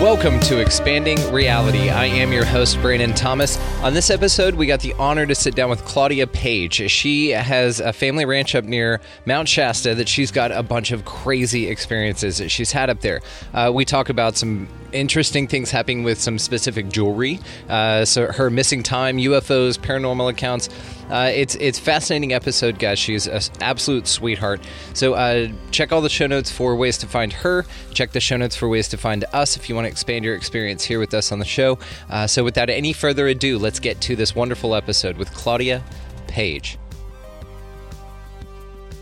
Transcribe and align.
Welcome 0.00 0.40
to 0.40 0.60
Expanding 0.60 1.18
Reality. 1.30 1.90
I 1.90 2.06
am 2.06 2.32
your 2.32 2.46
host, 2.46 2.80
Brandon 2.80 3.12
Thomas. 3.12 3.58
On 3.82 3.92
this 3.92 4.08
episode, 4.08 4.54
we 4.54 4.64
got 4.64 4.80
the 4.80 4.94
honor 4.94 5.26
to 5.26 5.34
sit 5.34 5.54
down 5.54 5.68
with 5.68 5.84
Claudia 5.84 6.26
Paige. 6.26 6.90
She 6.90 7.28
has 7.28 7.80
a 7.80 7.92
family 7.92 8.24
ranch 8.24 8.54
up 8.54 8.64
near 8.64 9.02
Mount 9.26 9.46
Shasta 9.46 9.94
that 9.96 10.08
she's 10.08 10.30
got 10.30 10.52
a 10.52 10.62
bunch 10.62 10.90
of 10.90 11.04
crazy 11.04 11.68
experiences 11.68 12.38
that 12.38 12.48
she's 12.48 12.72
had 12.72 12.88
up 12.88 13.02
there. 13.02 13.20
Uh, 13.52 13.70
we 13.74 13.84
talk 13.84 14.08
about 14.08 14.38
some 14.38 14.68
interesting 14.92 15.46
things 15.46 15.70
happening 15.70 16.02
with 16.02 16.20
some 16.20 16.38
specific 16.38 16.88
jewelry. 16.88 17.38
Uh, 17.68 18.04
so 18.04 18.30
her 18.32 18.50
missing 18.50 18.82
time, 18.82 19.18
UFOs, 19.18 19.78
paranormal 19.78 20.30
accounts. 20.30 20.68
Uh, 21.10 21.30
it's 21.34 21.56
it's 21.56 21.78
fascinating 21.78 22.32
episode, 22.32 22.78
guys. 22.78 22.98
She's 22.98 23.26
an 23.26 23.40
absolute 23.60 24.06
sweetheart. 24.06 24.60
So 24.94 25.14
uh, 25.14 25.48
check 25.70 25.92
all 25.92 26.00
the 26.00 26.08
show 26.08 26.26
notes 26.26 26.50
for 26.50 26.76
ways 26.76 26.98
to 26.98 27.06
find 27.06 27.32
her. 27.32 27.64
Check 27.92 28.12
the 28.12 28.20
show 28.20 28.36
notes 28.36 28.54
for 28.54 28.68
ways 28.68 28.88
to 28.88 28.96
find 28.96 29.24
us 29.32 29.56
if 29.56 29.68
you 29.68 29.74
want 29.74 29.86
to 29.86 29.90
expand 29.90 30.24
your 30.24 30.36
experience 30.36 30.84
here 30.84 31.00
with 31.00 31.14
us 31.14 31.32
on 31.32 31.38
the 31.38 31.44
show. 31.44 31.78
Uh, 32.08 32.26
so 32.26 32.44
without 32.44 32.70
any 32.70 32.92
further 32.92 33.26
ado, 33.28 33.58
let's 33.58 33.80
get 33.80 34.00
to 34.02 34.16
this 34.16 34.34
wonderful 34.34 34.74
episode 34.74 35.16
with 35.16 35.32
Claudia 35.32 35.82
Paige. 36.28 36.78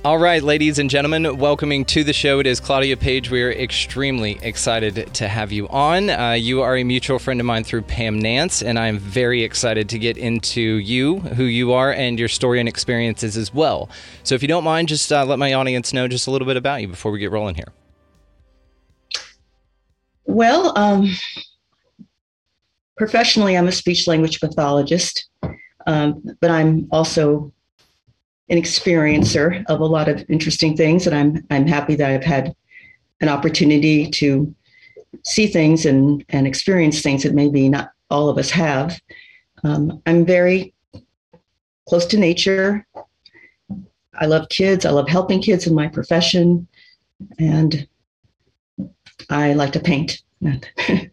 All 0.08 0.16
right, 0.16 0.42
ladies 0.42 0.78
and 0.78 0.88
gentlemen, 0.88 1.36
welcoming 1.36 1.84
to 1.84 2.02
the 2.02 2.14
show. 2.14 2.40
It 2.40 2.46
is 2.46 2.60
Claudia 2.60 2.96
Paige. 2.96 3.30
We 3.30 3.42
are 3.42 3.52
extremely 3.52 4.38
excited 4.40 5.12
to 5.12 5.28
have 5.28 5.52
you 5.52 5.68
on. 5.68 6.08
Uh, 6.08 6.32
you 6.32 6.62
are 6.62 6.78
a 6.78 6.82
mutual 6.82 7.18
friend 7.18 7.38
of 7.40 7.44
mine 7.44 7.62
through 7.62 7.82
Pam 7.82 8.18
Nance, 8.18 8.62
and 8.62 8.78
I'm 8.78 8.98
very 8.98 9.42
excited 9.42 9.90
to 9.90 9.98
get 9.98 10.16
into 10.16 10.62
you, 10.62 11.18
who 11.18 11.44
you 11.44 11.74
are, 11.74 11.92
and 11.92 12.18
your 12.18 12.28
story 12.28 12.58
and 12.58 12.66
experiences 12.66 13.36
as 13.36 13.52
well. 13.52 13.90
So, 14.22 14.34
if 14.34 14.40
you 14.40 14.48
don't 14.48 14.64
mind, 14.64 14.88
just 14.88 15.12
uh, 15.12 15.26
let 15.26 15.38
my 15.38 15.52
audience 15.52 15.92
know 15.92 16.08
just 16.08 16.26
a 16.26 16.30
little 16.30 16.46
bit 16.46 16.56
about 16.56 16.80
you 16.80 16.88
before 16.88 17.12
we 17.12 17.18
get 17.18 17.30
rolling 17.30 17.56
here. 17.56 17.68
Well, 20.24 20.72
um, 20.78 21.10
professionally, 22.96 23.58
I'm 23.58 23.68
a 23.68 23.72
speech 23.72 24.08
language 24.08 24.40
pathologist, 24.40 25.28
um, 25.86 26.22
but 26.40 26.50
I'm 26.50 26.88
also 26.92 27.52
an 28.50 28.58
experiencer 28.58 29.64
of 29.66 29.80
a 29.80 29.84
lot 29.84 30.08
of 30.08 30.24
interesting 30.28 30.76
things, 30.76 31.06
and 31.06 31.14
I'm 31.14 31.46
I'm 31.50 31.66
happy 31.66 31.94
that 31.96 32.10
I've 32.10 32.24
had 32.24 32.54
an 33.20 33.28
opportunity 33.28 34.10
to 34.10 34.54
see 35.24 35.46
things 35.46 35.86
and 35.86 36.24
and 36.28 36.46
experience 36.46 37.02
things 37.02 37.22
that 37.22 37.34
maybe 37.34 37.68
not 37.68 37.90
all 38.10 38.28
of 38.28 38.38
us 38.38 38.50
have. 38.50 39.00
Um, 39.64 40.02
I'm 40.06 40.24
very 40.24 40.74
close 41.88 42.06
to 42.06 42.18
nature. 42.18 42.86
I 44.14 44.26
love 44.26 44.48
kids. 44.48 44.84
I 44.84 44.90
love 44.90 45.08
helping 45.08 45.40
kids 45.40 45.66
in 45.66 45.74
my 45.74 45.88
profession, 45.88 46.66
and 47.38 47.86
I 49.30 49.52
like 49.54 49.72
to 49.72 49.80
paint. 49.80 50.22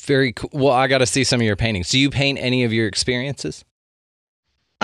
Very 0.00 0.32
cool. 0.32 0.50
Well, 0.52 0.72
I 0.72 0.86
got 0.86 0.98
to 0.98 1.06
see 1.06 1.24
some 1.24 1.40
of 1.40 1.46
your 1.46 1.56
paintings. 1.56 1.88
Do 1.90 1.98
you 1.98 2.10
paint 2.10 2.38
any 2.38 2.64
of 2.64 2.72
your 2.72 2.86
experiences? 2.86 3.64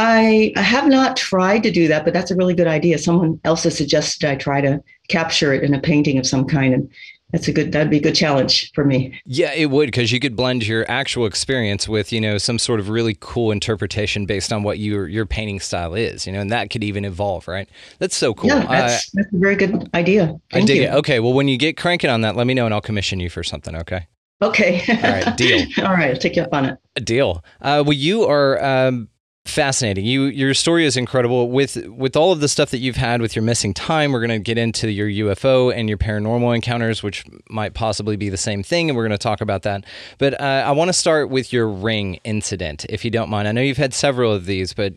I, 0.01 0.51
I 0.57 0.63
have 0.63 0.89
not 0.89 1.15
tried 1.15 1.63
to 1.63 1.71
do 1.71 1.87
that, 1.89 2.07
but 2.07 2.15
that's 2.15 2.31
a 2.31 2.35
really 2.35 2.55
good 2.55 2.67
idea. 2.67 2.97
Someone 2.97 3.39
else 3.45 3.65
has 3.65 3.77
suggested 3.77 4.27
I 4.27 4.35
try 4.35 4.63
to 4.63 4.83
capture 5.09 5.53
it 5.53 5.63
in 5.63 5.75
a 5.75 5.81
painting 5.81 6.17
of 6.17 6.27
some 6.27 6.47
kind, 6.47 6.73
and 6.73 6.91
that's 7.33 7.49
a 7.49 7.53
good 7.53 7.73
that'd 7.73 7.91
be 7.91 7.99
a 7.99 8.01
good 8.01 8.15
challenge 8.15 8.73
for 8.73 8.83
me. 8.83 9.21
Yeah, 9.27 9.53
it 9.53 9.67
would 9.67 9.89
because 9.89 10.11
you 10.11 10.19
could 10.19 10.35
blend 10.35 10.67
your 10.67 10.91
actual 10.91 11.27
experience 11.27 11.87
with 11.87 12.15
you 12.15 12.21
know 12.21 12.39
some 12.39 12.59
sort 12.59 12.81
of 12.81 12.89
really 12.89 13.15
cool 13.21 13.51
interpretation 13.51 14.25
based 14.25 14.55
on 14.55 14.63
what 14.63 14.79
your 14.79 15.07
your 15.07 15.27
painting 15.27 15.61
style 15.61 15.93
is, 15.93 16.27
you 16.27 16.33
know, 16.33 16.41
and 16.41 16.51
that 16.51 16.71
could 16.71 16.83
even 16.83 17.05
evolve, 17.05 17.47
right? 17.47 17.69
That's 17.99 18.17
so 18.17 18.33
cool. 18.33 18.49
Yeah, 18.49 18.65
that's, 18.65 19.09
uh, 19.09 19.11
that's 19.13 19.35
a 19.35 19.39
very 19.39 19.55
good 19.55 19.91
idea. 19.93 20.35
Thank 20.51 20.65
I 20.65 20.67
dig 20.67 20.77
you. 20.79 20.83
it. 20.85 20.93
Okay, 20.95 21.21
well, 21.21 21.35
when 21.35 21.47
you 21.47 21.59
get 21.59 21.77
cranking 21.77 22.09
on 22.09 22.23
that, 22.23 22.37
let 22.37 22.47
me 22.47 22.55
know 22.55 22.65
and 22.65 22.73
I'll 22.73 22.81
commission 22.81 23.21
you 23.21 23.29
for 23.29 23.43
something. 23.43 23.77
Okay. 23.77 24.07
Okay. 24.41 24.83
All 24.89 25.13
right. 25.13 25.37
Deal. 25.37 25.67
All 25.85 25.93
right. 25.93 26.11
I'll 26.11 26.17
take 26.17 26.37
you 26.37 26.43
up 26.43 26.55
on 26.55 26.65
it. 26.65 26.79
A 26.97 27.03
deal. 27.03 27.45
Uh, 27.61 27.83
well, 27.85 27.93
you 27.93 28.25
are. 28.25 28.65
Um, 28.65 29.11
fascinating. 29.51 30.05
You 30.05 30.25
your 30.25 30.55
story 30.55 30.85
is 30.87 30.97
incredible 30.97 31.51
with 31.51 31.77
with 31.89 32.17
all 32.17 32.33
of 32.33 32.41
the 32.41 32.49
stuff 32.49 32.71
that 32.71 32.79
you've 32.79 32.97
had 32.97 33.21
with 33.21 33.37
your 33.37 33.43
missing 33.43 33.75
time. 33.75 34.13
We're 34.13 34.27
going 34.27 34.31
to 34.31 34.39
get 34.39 34.57
into 34.57 34.91
your 34.91 35.09
UFO 35.09 35.75
and 35.75 35.89
your 35.89 35.99
paranormal 35.99 36.55
encounters, 36.55 37.03
which 37.03 37.25
might 37.49 37.75
possibly 37.75 38.17
be 38.17 38.29
the 38.29 38.37
same 38.37 38.63
thing, 38.63 38.89
and 38.89 38.97
we're 38.97 39.07
going 39.07 39.19
to 39.19 39.23
talk 39.23 39.41
about 39.41 39.63
that. 39.63 39.85
But 40.19 40.41
uh, 40.41 40.65
I 40.67 40.73
want 40.73 40.89
to 40.89 40.93
start 40.93 41.31
with 41.31 41.53
your 41.53 41.69
ring 41.69 42.21
incident, 42.25 42.87
if 42.89 43.05
you 43.05 43.11
don't 43.11 43.29
mind. 43.29 43.49
I 43.49 43.53
know 43.53 43.61
you've 43.61 43.77
had 43.77 43.93
several 43.93 44.33
of 44.33 44.47
these, 44.47 44.73
but 44.73 44.95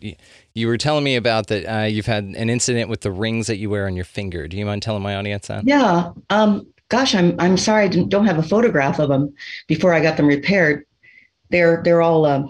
you 0.54 0.66
were 0.66 0.78
telling 0.78 1.04
me 1.04 1.16
about 1.16 1.48
that 1.48 1.66
uh, 1.66 1.84
you've 1.84 2.06
had 2.06 2.24
an 2.24 2.48
incident 2.48 2.88
with 2.88 3.02
the 3.02 3.10
rings 3.10 3.48
that 3.48 3.58
you 3.58 3.68
wear 3.68 3.86
on 3.86 3.96
your 3.96 4.04
finger. 4.04 4.48
Do 4.48 4.56
you 4.56 4.64
mind 4.64 4.82
telling 4.82 5.02
my 5.02 5.16
audience 5.16 5.48
that? 5.48 5.66
Yeah. 5.66 6.12
Um, 6.30 6.66
gosh, 6.88 7.14
I'm 7.14 7.34
I'm 7.38 7.56
sorry 7.56 7.84
I 7.84 7.88
don't 7.88 8.26
have 8.26 8.38
a 8.38 8.42
photograph 8.42 8.98
of 8.98 9.08
them 9.08 9.34
before 9.66 9.92
I 9.92 10.00
got 10.00 10.16
them 10.16 10.26
repaired. 10.26 10.86
They're 11.50 11.82
they're 11.82 12.02
all. 12.02 12.24
Uh, 12.24 12.44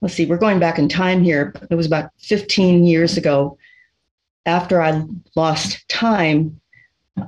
let's 0.00 0.14
see, 0.14 0.26
we're 0.26 0.38
going 0.38 0.58
back 0.58 0.78
in 0.78 0.88
time 0.88 1.22
here. 1.22 1.54
It 1.70 1.74
was 1.74 1.86
about 1.86 2.10
15 2.18 2.84
years 2.84 3.16
ago. 3.16 3.58
After 4.46 4.80
I 4.80 5.04
lost 5.36 5.86
time, 5.88 6.60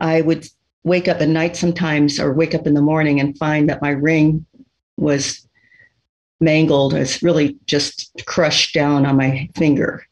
I 0.00 0.22
would 0.22 0.48
wake 0.84 1.08
up 1.08 1.20
at 1.20 1.28
night 1.28 1.56
sometimes 1.56 2.18
or 2.18 2.32
wake 2.32 2.54
up 2.54 2.66
in 2.66 2.74
the 2.74 2.80
morning 2.82 3.20
and 3.20 3.36
find 3.38 3.68
that 3.68 3.82
my 3.82 3.90
ring 3.90 4.46
was 4.96 5.46
mangled. 6.40 6.94
It's 6.94 7.22
really 7.22 7.56
just 7.66 8.10
crushed 8.26 8.74
down 8.74 9.06
on 9.06 9.16
my 9.16 9.48
finger, 9.54 10.04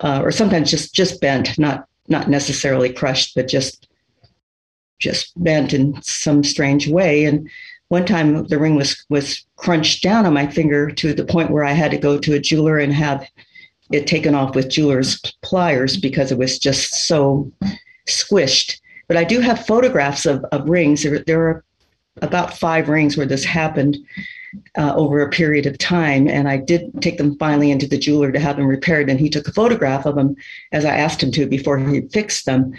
uh, 0.00 0.20
or 0.22 0.32
sometimes 0.32 0.70
just 0.70 0.94
just 0.94 1.20
bent, 1.20 1.58
not 1.58 1.86
not 2.08 2.28
necessarily 2.28 2.92
crushed, 2.92 3.34
but 3.34 3.48
just 3.48 3.88
just 4.98 5.32
bent 5.42 5.72
in 5.72 6.00
some 6.02 6.42
strange 6.42 6.88
way. 6.88 7.24
And 7.24 7.48
one 7.88 8.04
time 8.04 8.46
the 8.46 8.58
ring 8.58 8.74
was 8.74 9.04
was 9.08 9.44
crunched 9.56 10.02
down 10.02 10.26
on 10.26 10.34
my 10.34 10.46
finger 10.46 10.90
to 10.90 11.14
the 11.14 11.24
point 11.24 11.50
where 11.50 11.64
I 11.64 11.72
had 11.72 11.90
to 11.90 11.98
go 11.98 12.18
to 12.18 12.34
a 12.34 12.38
jeweler 12.38 12.78
and 12.78 12.92
have 12.92 13.26
it 13.90 14.06
taken 14.06 14.34
off 14.34 14.54
with 14.54 14.68
jeweler's 14.68 15.20
pliers 15.42 15.96
because 15.96 16.30
it 16.30 16.38
was 16.38 16.58
just 16.58 17.06
so 17.06 17.50
squished. 18.06 18.80
But 19.06 19.16
I 19.16 19.24
do 19.24 19.40
have 19.40 19.66
photographs 19.66 20.26
of, 20.26 20.44
of 20.52 20.68
rings. 20.68 21.02
There, 21.02 21.20
there 21.20 21.48
are 21.48 21.64
about 22.20 22.58
five 22.58 22.88
rings 22.88 23.16
where 23.16 23.26
this 23.26 23.44
happened 23.44 23.96
uh, 24.76 24.94
over 24.94 25.20
a 25.20 25.30
period 25.30 25.66
of 25.66 25.78
time. 25.78 26.28
And 26.28 26.48
I 26.48 26.56
did 26.56 26.90
take 27.00 27.18
them 27.18 27.36
finally 27.38 27.70
into 27.70 27.86
the 27.86 27.98
jeweler 27.98 28.32
to 28.32 28.40
have 28.40 28.56
them 28.56 28.66
repaired. 28.66 29.08
And 29.08 29.20
he 29.20 29.30
took 29.30 29.48
a 29.48 29.52
photograph 29.52 30.06
of 30.06 30.14
them 30.14 30.36
as 30.72 30.84
I 30.84 30.96
asked 30.96 31.22
him 31.22 31.32
to 31.32 31.46
before 31.46 31.78
he 31.78 32.02
fixed 32.08 32.46
them. 32.46 32.72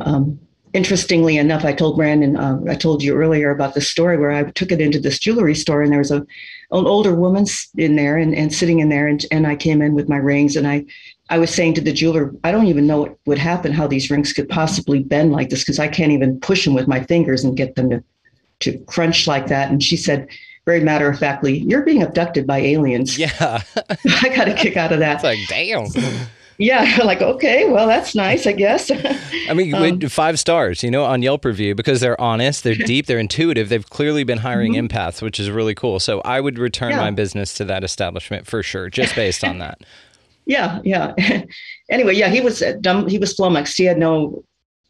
Um, 0.00 0.38
interestingly 0.76 1.38
enough, 1.38 1.64
I 1.64 1.72
told 1.72 1.96
Brandon, 1.96 2.36
uh, 2.36 2.60
I 2.68 2.74
told 2.74 3.02
you 3.02 3.14
earlier 3.14 3.50
about 3.50 3.74
the 3.74 3.80
story 3.80 4.18
where 4.18 4.30
I 4.30 4.44
took 4.50 4.70
it 4.70 4.80
into 4.80 5.00
this 5.00 5.18
jewelry 5.18 5.54
store 5.54 5.82
and 5.82 5.90
there 5.90 5.98
was 5.98 6.10
a 6.10 6.26
an 6.72 6.84
older 6.84 7.14
woman 7.14 7.46
in 7.76 7.96
there 7.96 8.18
and, 8.18 8.34
and 8.34 8.52
sitting 8.52 8.80
in 8.80 8.88
there 8.88 9.06
and, 9.06 9.24
and 9.30 9.46
I 9.46 9.56
came 9.56 9.80
in 9.80 9.94
with 9.94 10.08
my 10.08 10.16
rings 10.16 10.56
and 10.56 10.66
I 10.66 10.84
I 11.30 11.38
was 11.38 11.52
saying 11.52 11.74
to 11.74 11.80
the 11.80 11.92
jeweler, 11.92 12.32
I 12.44 12.52
don't 12.52 12.66
even 12.66 12.86
know 12.86 13.00
what 13.00 13.18
would 13.26 13.38
happen, 13.38 13.72
how 13.72 13.86
these 13.86 14.10
rings 14.10 14.32
could 14.32 14.48
possibly 14.48 15.02
bend 15.02 15.32
like 15.32 15.48
this 15.48 15.62
because 15.62 15.78
I 15.78 15.88
can't 15.88 16.12
even 16.12 16.38
push 16.40 16.64
them 16.64 16.74
with 16.74 16.86
my 16.86 17.02
fingers 17.02 17.42
and 17.42 17.56
get 17.56 17.74
them 17.74 17.90
to 17.90 18.04
to 18.60 18.78
crunch 18.86 19.26
like 19.26 19.48
that. 19.48 19.70
And 19.70 19.82
she 19.82 19.96
said, 19.96 20.28
very 20.66 20.80
matter 20.80 21.08
of 21.08 21.18
factly, 21.18 21.58
you're 21.58 21.82
being 21.82 22.02
abducted 22.02 22.46
by 22.46 22.58
aliens. 22.58 23.18
Yeah. 23.18 23.62
I 24.22 24.28
got 24.34 24.48
a 24.48 24.54
kick 24.54 24.76
out 24.76 24.92
of 24.92 24.98
that. 24.98 25.14
It's 25.16 25.24
like, 25.24 25.38
damn. 25.48 25.86
Yeah, 26.58 27.00
like 27.04 27.22
okay, 27.22 27.68
well 27.68 27.86
that's 27.86 28.14
nice, 28.14 28.46
I 28.46 28.52
guess. 28.52 28.90
I 29.48 29.54
mean, 29.54 29.74
um, 29.74 30.00
five 30.08 30.38
stars, 30.38 30.82
you 30.82 30.90
know, 30.90 31.04
on 31.04 31.22
Yelp 31.22 31.44
review 31.44 31.74
because 31.74 32.00
they're 32.00 32.20
honest, 32.20 32.64
they're 32.64 32.74
deep, 32.86 33.06
they're 33.06 33.18
intuitive. 33.18 33.68
They've 33.68 33.88
clearly 33.88 34.24
been 34.24 34.38
hiring 34.38 34.74
mm-hmm. 34.74 34.86
empaths, 34.86 35.22
which 35.22 35.38
is 35.38 35.50
really 35.50 35.74
cool. 35.74 36.00
So 36.00 36.20
I 36.20 36.40
would 36.40 36.58
return 36.58 36.92
yeah. 36.92 37.00
my 37.00 37.10
business 37.10 37.54
to 37.54 37.64
that 37.66 37.84
establishment 37.84 38.46
for 38.46 38.62
sure, 38.62 38.88
just 38.90 39.14
based 39.14 39.44
on 39.44 39.58
that. 39.58 39.82
yeah, 40.46 40.80
yeah. 40.84 41.14
anyway, 41.90 42.14
yeah, 42.14 42.28
he 42.28 42.40
was 42.40 42.62
dumb. 42.80 43.08
He 43.08 43.18
was 43.18 43.34
flummoxed. 43.34 43.76
He 43.76 43.84
had 43.84 43.98
no 43.98 44.44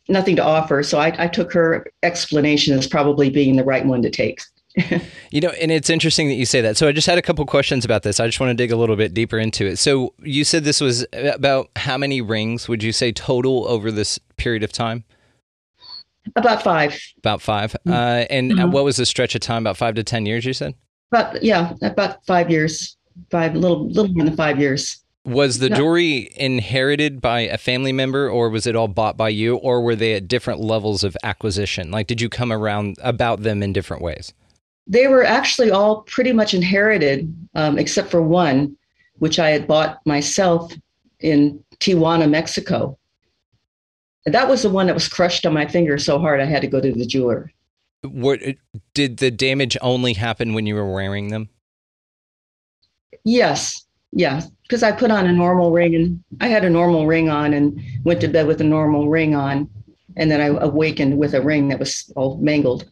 nothing 0.09 0.37
to 0.37 0.45
offer. 0.45 0.83
So 0.83 0.99
I, 0.99 1.25
I 1.25 1.29
took 1.29 1.53
her 1.53 1.87
explanation 2.03 2.79
as 2.79 2.87
probably 2.87 3.31
being 3.31 3.57
the 3.57 3.65
right 3.65 3.85
one 3.85 4.03
to 4.03 4.11
take. 4.11 4.41
you 5.31 5.40
know, 5.40 5.49
and 5.61 5.70
it's 5.70 5.88
interesting 5.88 6.28
that 6.28 6.34
you 6.34 6.44
say 6.44 6.61
that. 6.61 6.76
So 6.76 6.87
I 6.87 6.93
just 6.93 7.06
had 7.06 7.19
a 7.19 7.23
couple 7.23 7.44
questions 7.46 7.84
about 7.84 8.02
this. 8.02 8.20
I 8.20 8.26
just 8.26 8.40
want 8.40 8.50
to 8.50 8.55
dig 8.55 8.70
a 8.70 8.76
little 8.76 8.96
bit 8.96 9.14
deeper 9.14 9.38
into 9.38 9.67
it. 9.67 9.78
So 9.78 10.12
you 10.23 10.44
said 10.44 10.64
this 10.64 10.81
was 10.81 11.06
about 11.12 11.70
how 11.76 11.96
many 11.96 12.20
rings 12.20 12.69
would 12.69 12.82
you 12.82 12.93
say 12.93 13.12
total 13.12 13.67
over 13.69 13.90
this 13.90 14.19
period 14.37 14.62
of 14.62 14.73
time? 14.73 15.05
About 16.34 16.62
five. 16.62 17.00
About 17.19 17.40
5 17.40 17.73
mm-hmm. 17.73 17.93
uh, 17.93 17.94
and 18.28 18.52
mm-hmm. 18.52 18.70
what 18.70 18.84
was 18.84 18.96
the 18.96 19.06
stretch 19.06 19.34
of 19.34 19.40
time? 19.40 19.62
About 19.62 19.76
five 19.76 19.94
to 19.94 20.02
ten 20.02 20.26
years, 20.26 20.44
you 20.44 20.52
said? 20.52 20.75
But 21.11 21.43
yeah, 21.43 21.75
about 21.82 22.25
five 22.26 22.50
years. 22.50 22.96
Five, 23.31 23.55
little, 23.55 23.88
little 23.88 24.12
more 24.12 24.26
than 24.26 24.37
five 24.37 24.61
years. 24.61 25.02
Was 25.25 25.58
the 25.58 25.70
jewelry 25.70 26.31
inherited 26.37 27.20
by 27.20 27.40
a 27.40 27.58
family 27.58 27.93
member 27.93 28.28
or 28.28 28.50
was 28.50 28.67
it 28.67 28.76
all 28.76 28.87
bought 28.87 29.17
by 29.17 29.31
you 29.31 29.56
or 29.56 29.81
were 29.81 29.96
they 29.96 30.14
at 30.14 30.28
different 30.28 30.61
levels 30.61 31.02
of 31.02 31.17
acquisition? 31.25 31.90
Like 31.90 32.06
did 32.06 32.20
you 32.20 32.28
come 32.28 32.52
around 32.52 32.96
about 33.00 33.43
them 33.43 33.62
in 33.62 33.73
different 33.73 34.02
ways? 34.02 34.34
They 34.87 35.09
were 35.09 35.25
actually 35.25 35.71
all 35.71 36.03
pretty 36.03 36.33
much 36.33 36.55
inherited, 36.55 37.35
um, 37.55 37.79
except 37.79 38.11
for 38.11 38.23
one, 38.23 38.77
which 39.19 39.38
I 39.38 39.50
had 39.50 39.67
bought 39.67 40.00
myself 40.06 40.73
in 41.21 41.65
Tijuana, 41.81 42.29
Mexico. 42.31 42.99
And 44.25 44.35
that 44.35 44.49
was 44.49 44.62
the 44.62 44.71
one 44.71 44.87
that 44.87 44.94
was 44.94 45.09
crushed 45.09 45.47
on 45.47 45.55
my 45.55 45.67
finger 45.67 45.99
so 45.99 46.19
hard 46.19 46.41
I 46.41 46.44
had 46.44 46.62
to 46.62 46.69
go 46.69 46.81
to 46.81 46.93
the 46.93 47.06
jeweler. 47.06 47.53
What 48.03 48.41
did 48.94 49.17
the 49.19 49.31
damage 49.31 49.77
only 49.81 50.12
happen 50.12 50.55
when 50.55 50.67
you 50.67 50.75
were 50.75 50.93
wearing 50.93 51.29
them? 51.29 51.49
Yes, 53.25 53.87
yeah, 54.12 54.43
because 54.62 54.83
I 54.83 54.93
put 54.93 55.11
on 55.11 55.27
a 55.27 55.33
normal 55.33 55.73
ring 55.73 55.94
and 55.94 56.23
I 56.41 56.49
had 56.49 56.65
a 56.65 56.71
normal 56.71 57.06
ring 57.06 57.29
on 57.29 57.55
and 57.55 57.81
went 58.05 58.21
to 58.21 58.29
bed 58.29 58.47
with 58.47 58.61
a 58.61 58.65
normal 58.65 59.09
ring 59.09 59.35
on, 59.35 59.69
and 60.17 60.31
then 60.31 60.41
I 60.41 60.47
awakened 60.47 61.19
with 61.19 61.35
a 61.35 61.43
ring 61.43 61.69
that 61.69 61.79
was 61.79 62.12
all 62.15 62.38
mangled. 62.38 62.91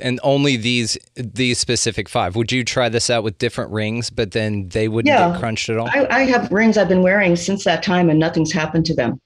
And 0.00 0.20
only 0.22 0.56
these 0.56 0.98
these 1.14 1.58
specific 1.58 2.08
five. 2.08 2.36
Would 2.36 2.52
you 2.52 2.64
try 2.64 2.88
this 2.88 3.10
out 3.10 3.22
with 3.22 3.38
different 3.38 3.70
rings, 3.70 4.10
but 4.10 4.32
then 4.32 4.68
they 4.68 4.88
wouldn't 4.88 5.12
yeah, 5.12 5.30
get 5.30 5.40
crunched 5.40 5.68
at 5.68 5.76
all? 5.76 5.88
I, 5.88 6.06
I 6.10 6.20
have 6.20 6.50
rings 6.50 6.76
I've 6.76 6.88
been 6.88 7.02
wearing 7.02 7.36
since 7.36 7.64
that 7.64 7.82
time, 7.82 8.10
and 8.10 8.18
nothing's 8.18 8.52
happened 8.52 8.86
to 8.86 8.94
them. 8.94 9.20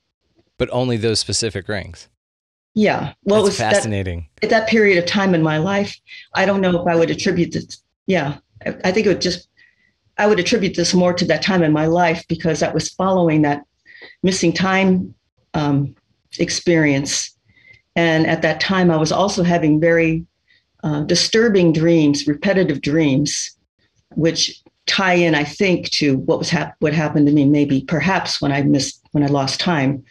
But 0.58 0.68
only 0.72 0.96
those 0.96 1.20
specific 1.20 1.68
rings. 1.68 2.08
Yeah, 2.74 3.12
well, 3.22 3.44
That's 3.44 3.58
it 3.58 3.62
was 3.62 3.74
fascinating. 3.74 4.28
That, 4.40 4.44
at 4.44 4.50
that 4.50 4.68
period 4.68 4.98
of 4.98 5.06
time 5.06 5.34
in 5.34 5.42
my 5.42 5.58
life, 5.58 5.96
I 6.34 6.44
don't 6.44 6.60
know 6.60 6.80
if 6.80 6.86
I 6.88 6.96
would 6.96 7.10
attribute 7.10 7.52
this. 7.52 7.80
Yeah, 8.06 8.38
I 8.64 8.90
think 8.90 9.06
it 9.06 9.10
would 9.10 9.20
just 9.20 9.48
I 10.18 10.26
would 10.26 10.38
attribute 10.38 10.76
this 10.76 10.94
more 10.94 11.12
to 11.12 11.24
that 11.26 11.42
time 11.42 11.62
in 11.62 11.72
my 11.72 11.86
life 11.86 12.24
because 12.28 12.60
that 12.60 12.74
was 12.74 12.88
following 12.88 13.42
that 13.42 13.64
missing 14.22 14.52
time 14.52 15.14
um, 15.54 15.94
experience. 16.38 17.36
And 17.96 18.26
at 18.26 18.42
that 18.42 18.60
time, 18.60 18.90
I 18.90 18.96
was 18.96 19.12
also 19.12 19.42
having 19.42 19.80
very 19.80 20.26
uh, 20.84 21.00
disturbing 21.02 21.72
dreams, 21.72 22.26
repetitive 22.28 22.80
dreams, 22.80 23.56
which 24.14 24.62
tie 24.86 25.14
in, 25.14 25.34
I 25.34 25.42
think, 25.42 25.90
to 25.90 26.18
what 26.18 26.38
was 26.38 26.50
hap- 26.50 26.76
what 26.78 26.92
happened 26.92 27.26
to 27.26 27.32
me. 27.32 27.44
Maybe, 27.44 27.82
perhaps, 27.88 28.40
when 28.40 28.52
I 28.52 28.62
missed, 28.62 29.00
when 29.10 29.24
I 29.24 29.26
lost 29.26 29.58
time. 29.58 30.04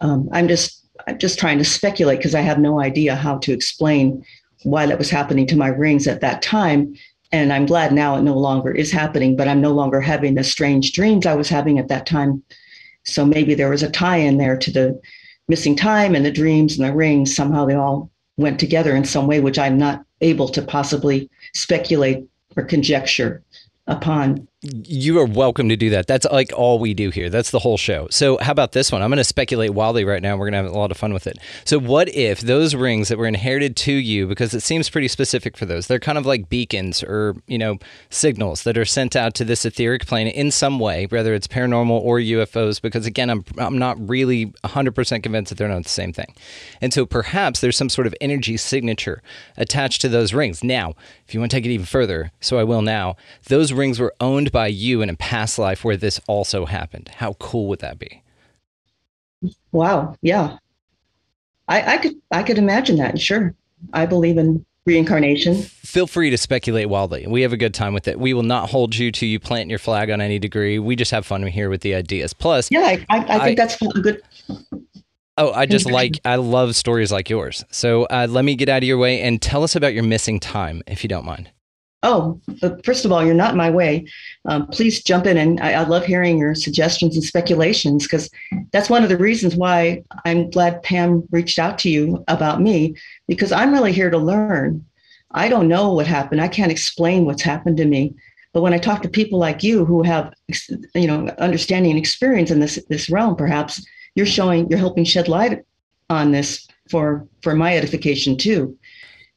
Um, 0.00 0.28
I'm 0.32 0.48
just, 0.48 0.86
I'm 1.06 1.18
just 1.18 1.38
trying 1.38 1.58
to 1.58 1.64
speculate 1.64 2.20
because 2.20 2.34
I 2.34 2.40
have 2.40 2.58
no 2.58 2.80
idea 2.80 3.14
how 3.14 3.36
to 3.38 3.52
explain 3.52 4.24
why 4.62 4.86
that 4.86 4.98
was 4.98 5.10
happening 5.10 5.46
to 5.48 5.56
my 5.56 5.68
rings 5.68 6.06
at 6.06 6.22
that 6.22 6.40
time 6.40 6.94
and 7.32 7.52
I'm 7.52 7.66
glad 7.66 7.92
now 7.92 8.16
it 8.16 8.22
no 8.22 8.36
longer 8.36 8.70
is 8.70 8.92
happening, 8.92 9.36
but 9.36 9.48
I'm 9.48 9.60
no 9.60 9.72
longer 9.72 10.00
having 10.00 10.34
the 10.34 10.44
strange 10.44 10.92
dreams 10.92 11.26
I 11.26 11.34
was 11.34 11.48
having 11.48 11.78
at 11.78 11.88
that 11.88 12.06
time. 12.06 12.42
So 13.04 13.24
maybe 13.24 13.54
there 13.54 13.70
was 13.70 13.82
a 13.82 13.90
tie 13.90 14.18
in 14.18 14.38
there 14.38 14.56
to 14.56 14.70
the 14.70 15.00
missing 15.48 15.76
time 15.76 16.14
and 16.14 16.24
the 16.24 16.30
dreams 16.30 16.78
and 16.78 16.88
the 16.88 16.94
rings. 16.94 17.34
Somehow 17.34 17.64
they 17.64 17.74
all 17.74 18.10
went 18.36 18.60
together 18.60 18.94
in 18.94 19.04
some 19.04 19.26
way, 19.26 19.40
which 19.40 19.58
I'm 19.58 19.78
not 19.78 20.04
able 20.20 20.48
to 20.48 20.62
possibly 20.62 21.30
speculate 21.54 22.24
or 22.56 22.64
conjecture 22.64 23.42
upon. 23.86 24.46
You 24.72 25.18
are 25.20 25.24
welcome 25.24 25.68
to 25.68 25.76
do 25.76 25.90
that. 25.90 26.08
That's 26.08 26.26
like 26.26 26.52
all 26.52 26.80
we 26.80 26.92
do 26.92 27.10
here. 27.10 27.30
That's 27.30 27.50
the 27.50 27.60
whole 27.60 27.76
show. 27.76 28.08
So, 28.10 28.36
how 28.38 28.50
about 28.50 28.72
this 28.72 28.90
one? 28.90 29.00
I'm 29.00 29.10
going 29.10 29.18
to 29.18 29.24
speculate 29.24 29.74
wildly 29.74 30.04
right 30.04 30.20
now. 30.20 30.36
We're 30.36 30.50
going 30.50 30.64
to 30.64 30.68
have 30.68 30.74
a 30.74 30.78
lot 30.78 30.90
of 30.90 30.96
fun 30.96 31.12
with 31.12 31.28
it. 31.28 31.38
So, 31.64 31.78
what 31.78 32.08
if 32.08 32.40
those 32.40 32.74
rings 32.74 33.08
that 33.08 33.18
were 33.18 33.26
inherited 33.26 33.76
to 33.76 33.92
you, 33.92 34.26
because 34.26 34.54
it 34.54 34.60
seems 34.60 34.90
pretty 34.90 35.06
specific 35.06 35.56
for 35.56 35.66
those, 35.66 35.86
they're 35.86 36.00
kind 36.00 36.18
of 36.18 36.26
like 36.26 36.48
beacons 36.48 37.04
or, 37.04 37.36
you 37.46 37.58
know, 37.58 37.78
signals 38.10 38.64
that 38.64 38.76
are 38.76 38.84
sent 38.84 39.14
out 39.14 39.34
to 39.34 39.44
this 39.44 39.64
etheric 39.64 40.04
plane 40.04 40.26
in 40.26 40.50
some 40.50 40.80
way, 40.80 41.06
whether 41.06 41.32
it's 41.32 41.46
paranormal 41.46 42.00
or 42.00 42.18
UFOs, 42.18 42.82
because 42.82 43.06
again, 43.06 43.30
I'm, 43.30 43.44
I'm 43.58 43.78
not 43.78 43.96
really 44.08 44.46
100% 44.64 45.22
convinced 45.22 45.50
that 45.50 45.58
they're 45.58 45.68
not 45.68 45.84
the 45.84 45.88
same 45.88 46.12
thing. 46.12 46.34
And 46.80 46.92
so, 46.92 47.06
perhaps 47.06 47.60
there's 47.60 47.76
some 47.76 47.88
sort 47.88 48.08
of 48.08 48.14
energy 48.20 48.56
signature 48.56 49.22
attached 49.56 50.00
to 50.00 50.08
those 50.08 50.34
rings. 50.34 50.64
Now, 50.64 50.94
if 51.28 51.34
you 51.34 51.40
want 51.40 51.50
to 51.50 51.56
take 51.56 51.66
it 51.66 51.70
even 51.70 51.86
further, 51.86 52.32
so 52.40 52.58
I 52.58 52.64
will 52.64 52.82
now, 52.82 53.16
those 53.48 53.72
rings 53.72 54.00
were 54.00 54.14
owned 54.20 54.50
by 54.56 54.68
you 54.68 55.02
in 55.02 55.10
a 55.10 55.16
past 55.16 55.58
life 55.58 55.84
where 55.84 55.98
this 55.98 56.18
also 56.26 56.64
happened. 56.64 57.10
How 57.16 57.34
cool 57.34 57.68
would 57.68 57.80
that 57.80 57.98
be? 57.98 58.22
Wow. 59.70 60.16
Yeah. 60.22 60.56
I, 61.68 61.96
I 61.96 61.98
could 61.98 62.14
I 62.30 62.42
could 62.42 62.56
imagine 62.56 62.96
that. 62.96 63.20
Sure. 63.20 63.54
I 63.92 64.06
believe 64.06 64.38
in 64.38 64.64
reincarnation. 64.86 65.56
Feel 65.56 66.06
free 66.06 66.30
to 66.30 66.38
speculate 66.38 66.88
wildly. 66.88 67.26
We 67.26 67.42
have 67.42 67.52
a 67.52 67.58
good 67.58 67.74
time 67.74 67.92
with 67.92 68.08
it. 68.08 68.18
We 68.18 68.32
will 68.32 68.44
not 68.44 68.70
hold 68.70 68.96
you 68.96 69.12
to 69.12 69.26
you 69.26 69.38
plant 69.38 69.68
your 69.68 69.78
flag 69.78 70.08
on 70.08 70.22
any 70.22 70.38
degree. 70.38 70.78
We 70.78 70.96
just 70.96 71.10
have 71.10 71.26
fun 71.26 71.46
here 71.46 71.68
with 71.68 71.82
the 71.82 71.94
ideas. 71.94 72.32
Plus, 72.32 72.70
yeah, 72.70 72.80
I, 72.80 73.04
I, 73.10 73.18
I 73.18 73.38
think 73.44 73.60
I, 73.60 73.66
that's 73.66 73.82
a 73.82 74.00
good. 74.00 74.22
Oh, 75.36 75.52
I 75.52 75.66
just 75.66 75.84
like 75.90 76.18
I 76.24 76.36
love 76.36 76.74
stories 76.76 77.12
like 77.12 77.28
yours. 77.28 77.62
So 77.70 78.04
uh, 78.04 78.26
let 78.30 78.46
me 78.46 78.54
get 78.54 78.70
out 78.70 78.78
of 78.78 78.84
your 78.84 78.96
way 78.96 79.20
and 79.20 79.42
tell 79.42 79.62
us 79.62 79.76
about 79.76 79.92
your 79.92 80.04
missing 80.04 80.40
time, 80.40 80.80
if 80.86 81.04
you 81.04 81.08
don't 81.08 81.26
mind. 81.26 81.50
Oh, 82.06 82.40
first 82.84 83.04
of 83.04 83.10
all, 83.10 83.24
you're 83.24 83.34
not 83.34 83.56
my 83.56 83.68
way. 83.68 84.06
Um, 84.44 84.68
please 84.68 85.02
jump 85.02 85.26
in, 85.26 85.36
and 85.36 85.58
I, 85.58 85.72
I, 85.72 85.82
love 85.82 86.06
hearing 86.06 86.38
your 86.38 86.54
suggestions 86.54 87.16
and 87.16 87.24
speculations 87.24 88.04
because 88.04 88.30
that's 88.70 88.88
one 88.88 89.02
of 89.02 89.08
the 89.08 89.16
reasons 89.16 89.56
why 89.56 90.04
I'm 90.24 90.48
glad 90.50 90.84
Pam 90.84 91.26
reached 91.32 91.58
out 91.58 91.80
to 91.80 91.90
you 91.90 92.24
about 92.28 92.60
me 92.60 92.94
because 93.26 93.50
I'm 93.50 93.72
really 93.72 93.90
here 93.90 94.08
to 94.08 94.18
learn. 94.18 94.84
I 95.32 95.48
don't 95.48 95.66
know 95.66 95.92
what 95.92 96.06
happened. 96.06 96.40
I 96.40 96.46
can't 96.46 96.70
explain 96.70 97.24
what's 97.24 97.42
happened 97.42 97.76
to 97.78 97.84
me. 97.84 98.14
But 98.52 98.62
when 98.62 98.72
I 98.72 98.78
talk 98.78 99.02
to 99.02 99.08
people 99.08 99.40
like 99.40 99.64
you 99.64 99.84
who 99.84 100.04
have, 100.04 100.32
you 100.94 101.08
know, 101.08 101.26
understanding 101.38 101.90
and 101.90 101.98
experience 101.98 102.52
in 102.52 102.60
this 102.60 102.82
this 102.88 103.10
realm, 103.10 103.34
perhaps 103.34 103.84
you're 104.14 104.26
showing, 104.26 104.70
you're 104.70 104.78
helping 104.78 105.04
shed 105.04 105.26
light 105.26 105.64
on 106.08 106.30
this 106.30 106.68
for 106.88 107.26
for 107.42 107.56
my 107.56 107.76
edification 107.76 108.36
too. 108.36 108.78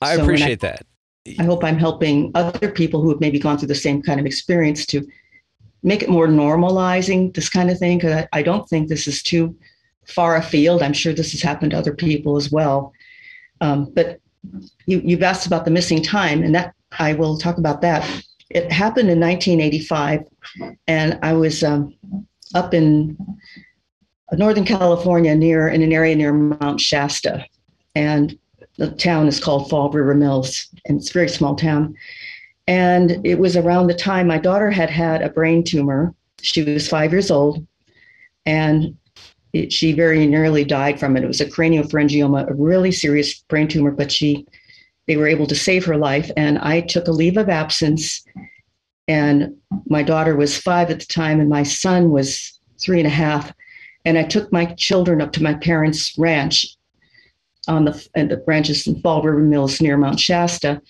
I 0.01 0.15
so 0.15 0.21
appreciate 0.21 0.63
I, 0.63 0.69
that. 0.69 0.85
I 1.37 1.43
hope 1.43 1.63
I'm 1.63 1.77
helping 1.77 2.31
other 2.33 2.71
people 2.71 3.01
who 3.01 3.09
have 3.09 3.19
maybe 3.19 3.39
gone 3.39 3.57
through 3.57 3.67
the 3.67 3.75
same 3.75 4.01
kind 4.01 4.19
of 4.19 4.25
experience 4.25 4.85
to 4.87 5.05
make 5.83 6.01
it 6.01 6.09
more 6.09 6.27
normalizing 6.27 7.33
this 7.33 7.49
kind 7.49 7.69
of 7.69 7.77
thing. 7.77 7.97
Because 7.97 8.25
I, 8.33 8.39
I, 8.39 8.41
don't 8.41 8.67
think 8.67 8.87
this 8.87 9.07
is 9.07 9.21
too 9.21 9.55
far 10.07 10.37
afield. 10.37 10.81
I'm 10.81 10.93
sure 10.93 11.13
this 11.13 11.31
has 11.31 11.41
happened 11.41 11.71
to 11.71 11.77
other 11.77 11.93
people 11.93 12.37
as 12.37 12.51
well. 12.51 12.93
Um, 13.61 13.91
but 13.93 14.19
you, 14.85 15.01
you've 15.03 15.23
asked 15.23 15.45
about 15.45 15.65
the 15.65 15.71
missing 15.71 16.01
time, 16.01 16.43
and 16.43 16.55
that 16.55 16.73
I 16.97 17.13
will 17.13 17.37
talk 17.37 17.57
about 17.57 17.81
that. 17.81 18.23
It 18.49 18.71
happened 18.71 19.09
in 19.09 19.19
1985, 19.19 20.21
and 20.87 21.19
I 21.21 21.33
was 21.33 21.63
um, 21.63 21.93
up 22.55 22.73
in 22.73 23.17
Northern 24.31 24.65
California, 24.65 25.35
near 25.35 25.67
in 25.67 25.81
an 25.81 25.91
area 25.91 26.15
near 26.15 26.33
Mount 26.33 26.79
Shasta, 26.79 27.45
and 27.95 28.37
the 28.79 28.89
town 28.91 29.27
is 29.27 29.43
called 29.43 29.69
Fall 29.69 29.89
River 29.89 30.15
Mills, 30.15 30.67
and 30.85 30.97
it's 30.97 31.09
a 31.09 31.13
very 31.13 31.27
small 31.27 31.55
town. 31.55 31.95
And 32.65 33.25
it 33.25 33.37
was 33.37 33.57
around 33.57 33.87
the 33.87 33.93
time 33.93 34.27
my 34.27 34.37
daughter 34.37 34.71
had 34.71 34.89
had 34.89 35.21
a 35.21 35.29
brain 35.29 35.63
tumor. 35.63 36.15
She 36.41 36.63
was 36.63 36.87
five 36.87 37.11
years 37.11 37.29
old, 37.29 37.65
and 38.45 38.95
it, 39.51 39.73
she 39.73 39.91
very 39.91 40.25
nearly 40.25 40.63
died 40.63 40.97
from 40.97 41.17
it. 41.17 41.23
It 41.23 41.27
was 41.27 41.41
a 41.41 41.45
craniopharyngioma, 41.45 42.49
a 42.49 42.53
really 42.53 42.91
serious 42.93 43.39
brain 43.49 43.67
tumor, 43.67 43.91
but 43.91 44.11
she 44.11 44.47
they 45.07 45.17
were 45.17 45.27
able 45.27 45.47
to 45.47 45.55
save 45.55 45.83
her 45.85 45.97
life. 45.97 46.29
And 46.37 46.59
I 46.59 46.81
took 46.81 47.07
a 47.07 47.11
leave 47.11 47.35
of 47.35 47.49
absence. 47.49 48.23
And 49.07 49.55
my 49.87 50.03
daughter 50.03 50.35
was 50.35 50.55
five 50.55 50.91
at 50.91 50.99
the 50.99 51.05
time, 51.07 51.39
and 51.39 51.49
my 51.49 51.63
son 51.63 52.11
was 52.11 52.59
three 52.79 52.99
and 52.99 53.07
a 53.07 53.09
half. 53.09 53.51
And 54.05 54.19
I 54.19 54.23
took 54.23 54.53
my 54.53 54.65
children 54.75 55.19
up 55.19 55.31
to 55.33 55.43
my 55.43 55.55
parents' 55.55 56.15
ranch 56.17 56.77
on 57.67 57.85
the, 57.85 58.07
and 58.15 58.29
the 58.31 58.37
branches 58.37 58.87
in 58.87 59.01
Fall 59.01 59.21
River 59.21 59.39
Mills 59.39 59.81
near 59.81 59.97
Mount 59.97 60.19
Shasta. 60.19 60.81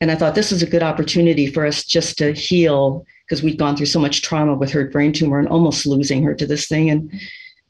And 0.00 0.10
I 0.10 0.14
thought 0.14 0.34
this 0.34 0.52
is 0.52 0.62
a 0.62 0.70
good 0.70 0.82
opportunity 0.82 1.46
for 1.46 1.66
us 1.66 1.84
just 1.84 2.18
to 2.18 2.32
heal 2.32 3.04
because 3.24 3.42
we'd 3.42 3.58
gone 3.58 3.76
through 3.76 3.86
so 3.86 4.00
much 4.00 4.22
trauma 4.22 4.54
with 4.54 4.70
her 4.72 4.88
brain 4.88 5.12
tumor 5.12 5.38
and 5.38 5.48
almost 5.48 5.86
losing 5.86 6.22
her 6.22 6.34
to 6.34 6.46
this 6.46 6.68
thing. 6.68 6.90
And 6.90 7.12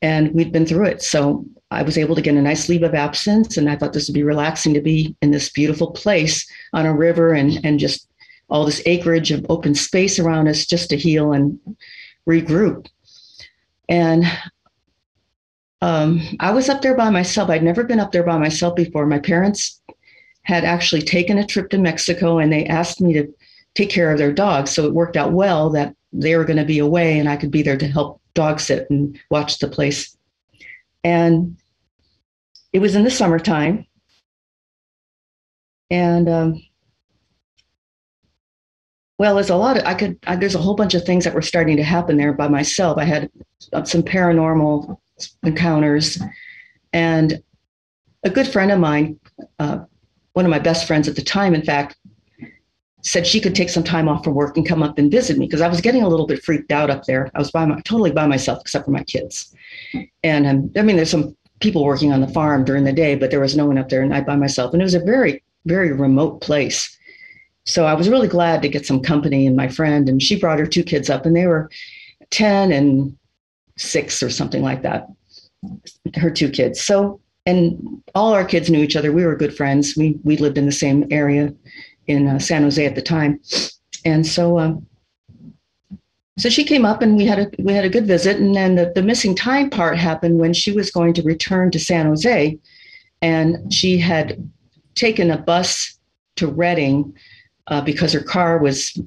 and 0.03 0.33
we'd 0.35 0.53
been 0.53 0.67
through 0.67 0.87
it. 0.87 1.03
So 1.03 1.45
I 1.71 1.83
was 1.83 1.99
able 1.99 2.15
to 2.15 2.23
get 2.23 2.35
a 2.35 2.43
nice 2.43 2.69
leave 2.69 2.83
of 2.83 2.95
absence. 2.95 3.57
And 3.57 3.69
I 3.69 3.77
thought 3.77 3.93
this 3.93 4.09
would 4.09 4.15
be 4.15 4.23
relaxing 4.23 4.75
to 4.75 4.81
be 4.81 5.17
in 5.23 5.31
this 5.31 5.51
beautiful 5.51 5.91
place 5.91 6.47
on 6.73 6.87
a 6.87 6.95
river 6.95 7.33
and, 7.33 7.59
and 7.65 7.79
just 7.79 8.09
all 8.49 8.65
this 8.65 8.83
acreage 8.87 9.33
of 9.33 9.47
open 9.49 9.75
space 9.75 10.19
around 10.19 10.49
us 10.49 10.67
just 10.67 10.91
to 10.91 10.97
heal 10.97 11.33
and 11.33 11.59
regroup. 12.29 12.87
And 13.89 14.25
um, 15.83 16.21
I 16.41 16.53
was 16.53 16.69
up 16.69 16.83
there 16.83 16.95
by 16.95 17.11
myself. 17.11 17.51
I'd 17.51 17.63
never 17.63 17.85
been 17.85 18.01
up 18.01 18.13
there 18.13 18.23
by 18.23 18.39
myself 18.39 18.77
before. 18.77 19.07
My 19.07 19.19
parents 19.19 19.81
had 20.43 20.65
actually 20.65 21.03
taken 21.03 21.39
a 21.39 21.47
trip 21.47 21.71
to 21.71 21.79
Mexico 21.79 22.39
and 22.39 22.53
they 22.53 22.65
asked 22.67 23.01
me 23.01 23.13
to 23.13 23.27
take 23.75 23.91
care 23.91 24.11
of 24.11 24.19
their 24.19 24.33
dogs. 24.33 24.71
So 24.71 24.87
it 24.87 24.95
worked 24.95 25.17
out 25.17 25.33
well 25.33 25.71
that 25.71 25.95
they 26.13 26.37
were 26.37 26.45
going 26.45 26.57
to 26.57 26.65
be 26.65 26.79
away 26.79 27.19
and 27.19 27.29
I 27.29 27.37
could 27.37 27.51
be 27.51 27.63
there 27.63 27.77
to 27.77 27.87
help 27.87 28.21
dog 28.35 28.61
sit 28.61 28.89
and 28.91 29.19
watch 29.31 29.59
the 29.59 29.69
place. 29.69 30.17
And 31.05 31.57
it 32.73 32.79
was 32.79 32.95
in 32.95 33.05
the 33.05 33.11
summertime. 33.11 33.87
And 35.91 36.29
um, 36.29 36.63
well, 39.19 39.35
there's 39.35 39.51
a 39.51 39.57
lot 39.57 39.77
of 39.79 39.85
I 39.85 39.95
could. 39.95 40.19
I, 40.27 40.37
there's 40.37 40.55
a 40.55 40.61
whole 40.61 40.75
bunch 40.75 40.95
of 40.95 41.05
things 41.05 41.25
that 41.25 41.35
were 41.35 41.43
starting 41.43 41.77
to 41.77 41.83
happen 41.83 42.17
there 42.17 42.33
by 42.33 42.49
myself. 42.49 42.99
I 42.99 43.05
had 43.05 43.31
some 43.85 44.03
paranormal 44.03 44.99
encounters, 45.43 46.21
and 46.93 47.43
a 48.25 48.31
good 48.31 48.49
friend 48.49 48.71
of 48.71 48.81
mine, 48.81 49.19
uh, 49.59 49.81
one 50.33 50.45
of 50.45 50.51
my 50.51 50.59
best 50.59 50.87
friends 50.87 51.09
at 51.09 51.17
the 51.17 51.23
time, 51.23 51.55
in 51.55 51.63
fact, 51.63 51.97
said 53.03 53.27
she 53.27 53.41
could 53.41 53.55
take 53.55 53.71
some 53.71 53.85
time 53.85 54.09
off 54.09 54.25
from 54.25 54.35
work 54.35 54.57
and 54.57 54.67
come 54.67 54.83
up 54.83 54.99
and 54.99 55.11
visit 55.11 55.39
me 55.39 55.47
because 55.47 55.61
I 55.61 55.69
was 55.69 55.81
getting 55.81 56.03
a 56.03 56.09
little 56.09 56.27
bit 56.27 56.43
freaked 56.43 56.73
out 56.73 56.91
up 56.91 57.05
there. 57.05 57.31
I 57.35 57.39
was 57.39 57.53
by 57.53 57.65
my, 57.65 57.81
totally 57.83 58.11
by 58.11 58.27
myself 58.27 58.61
except 58.61 58.85
for 58.85 58.91
my 58.91 59.05
kids, 59.05 59.55
and 60.25 60.47
um, 60.47 60.73
I 60.77 60.83
mean, 60.83 60.97
there's 60.97 61.11
some 61.11 61.37
people 61.61 61.85
working 61.85 62.13
on 62.13 62.21
the 62.21 62.29
farm 62.29 62.65
during 62.65 62.85
the 62.85 62.93
day, 62.93 63.15
but 63.15 63.31
there 63.31 63.41
was 63.41 63.57
no 63.57 63.67
one 63.67 63.79
up 63.79 63.89
there, 63.89 64.03
and 64.03 64.13
I 64.13 64.21
by 64.21 64.37
myself, 64.37 64.73
and 64.73 64.83
it 64.83 64.85
was 64.85 64.95
a 64.95 65.01
very 65.01 65.43
very 65.67 65.93
remote 65.93 66.41
place. 66.41 66.97
So 67.65 67.85
I 67.85 67.95
was 67.95 68.09
really 68.09 68.29
glad 68.29 68.63
to 68.63 68.69
get 68.69 68.87
some 68.87 69.01
company 69.01 69.47
and 69.47 69.57
my 69.57 69.69
friend, 69.69 70.09
and 70.09 70.23
she 70.23 70.39
brought 70.39 70.61
her 70.61 70.67
two 70.67 70.85
kids 70.85 71.11
up, 71.11 71.27
and 71.27 71.35
they 71.35 71.47
were 71.47 71.71
10 72.31 72.73
and 72.73 73.17
six 73.77 74.23
or 74.23 74.31
something 74.31 74.63
like 74.63 74.83
that. 74.83 75.07
Her 76.15 76.31
two 76.31 76.51
kids. 76.51 76.81
So, 76.81 77.21
and 77.45 78.03
all 78.15 78.33
our 78.33 78.45
kids 78.45 78.71
knew 78.71 78.83
each 78.83 78.97
other. 78.97 79.13
We 79.13 79.25
were 79.25 79.37
good 79.37 79.57
friends. 79.57 79.97
We 79.97 80.19
we 80.23 80.37
lived 80.37 80.59
in 80.59 80.67
the 80.67 80.73
same 80.73 81.07
area 81.11 81.53
in 82.07 82.29
uh, 82.29 82.39
San 82.39 82.63
Jose 82.63 82.85
at 82.85 82.95
the 82.95 83.03
time, 83.03 83.41
and 84.05 84.27
so 84.27 84.59
um, 84.59 84.87
so 86.39 86.49
she 86.51 86.65
came 86.65 86.85
up 86.85 87.03
and 87.03 87.17
we 87.17 87.25
had 87.25 87.39
a 87.39 87.51
we 87.59 87.73
had 87.73 87.85
a 87.85 87.91
good 87.91 88.07
visit. 88.07 88.37
And 88.37 88.55
then 88.55 88.75
the, 88.75 88.93
the 88.95 89.03
missing 89.03 89.35
time 89.35 89.71
part 89.71 89.97
happened 89.97 90.39
when 90.39 90.53
she 90.53 90.73
was 90.73 90.91
going 90.91 91.15
to 91.15 91.23
return 91.23 91.71
to 91.71 91.79
San 91.79 92.07
Jose, 92.07 92.59
and 93.23 93.73
she 93.73 93.99
had 93.99 94.51
taken 94.95 95.31
a 95.31 95.39
bus 95.39 95.99
to 96.37 96.47
Redding 96.47 97.15
uh, 97.69 97.81
because 97.81 98.13
her 98.13 98.23
car 98.23 98.59
was 98.59 98.99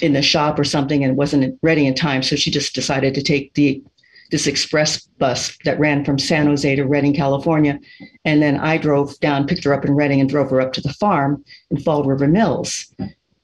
in 0.00 0.12
the 0.12 0.22
shop 0.22 0.58
or 0.58 0.64
something 0.64 1.04
and 1.04 1.16
wasn't 1.16 1.58
ready 1.62 1.86
in 1.86 1.94
time. 1.94 2.22
So 2.22 2.36
she 2.36 2.50
just 2.50 2.74
decided 2.74 3.14
to 3.14 3.22
take 3.22 3.54
the 3.54 3.82
this 4.30 4.48
express 4.48 5.06
bus 5.18 5.56
that 5.64 5.78
ran 5.78 6.04
from 6.04 6.18
San 6.18 6.46
Jose 6.46 6.74
to 6.74 6.84
Redding, 6.84 7.14
California. 7.14 7.78
And 8.24 8.42
then 8.42 8.58
I 8.58 8.76
drove 8.76 9.18
down, 9.20 9.46
picked 9.46 9.64
her 9.64 9.72
up 9.72 9.84
in 9.84 9.94
Redding, 9.94 10.20
and 10.20 10.28
drove 10.28 10.50
her 10.50 10.60
up 10.60 10.72
to 10.74 10.80
the 10.80 10.92
farm 10.94 11.44
in 11.70 11.78
Fall 11.78 12.02
River 12.02 12.26
Mills. 12.26 12.92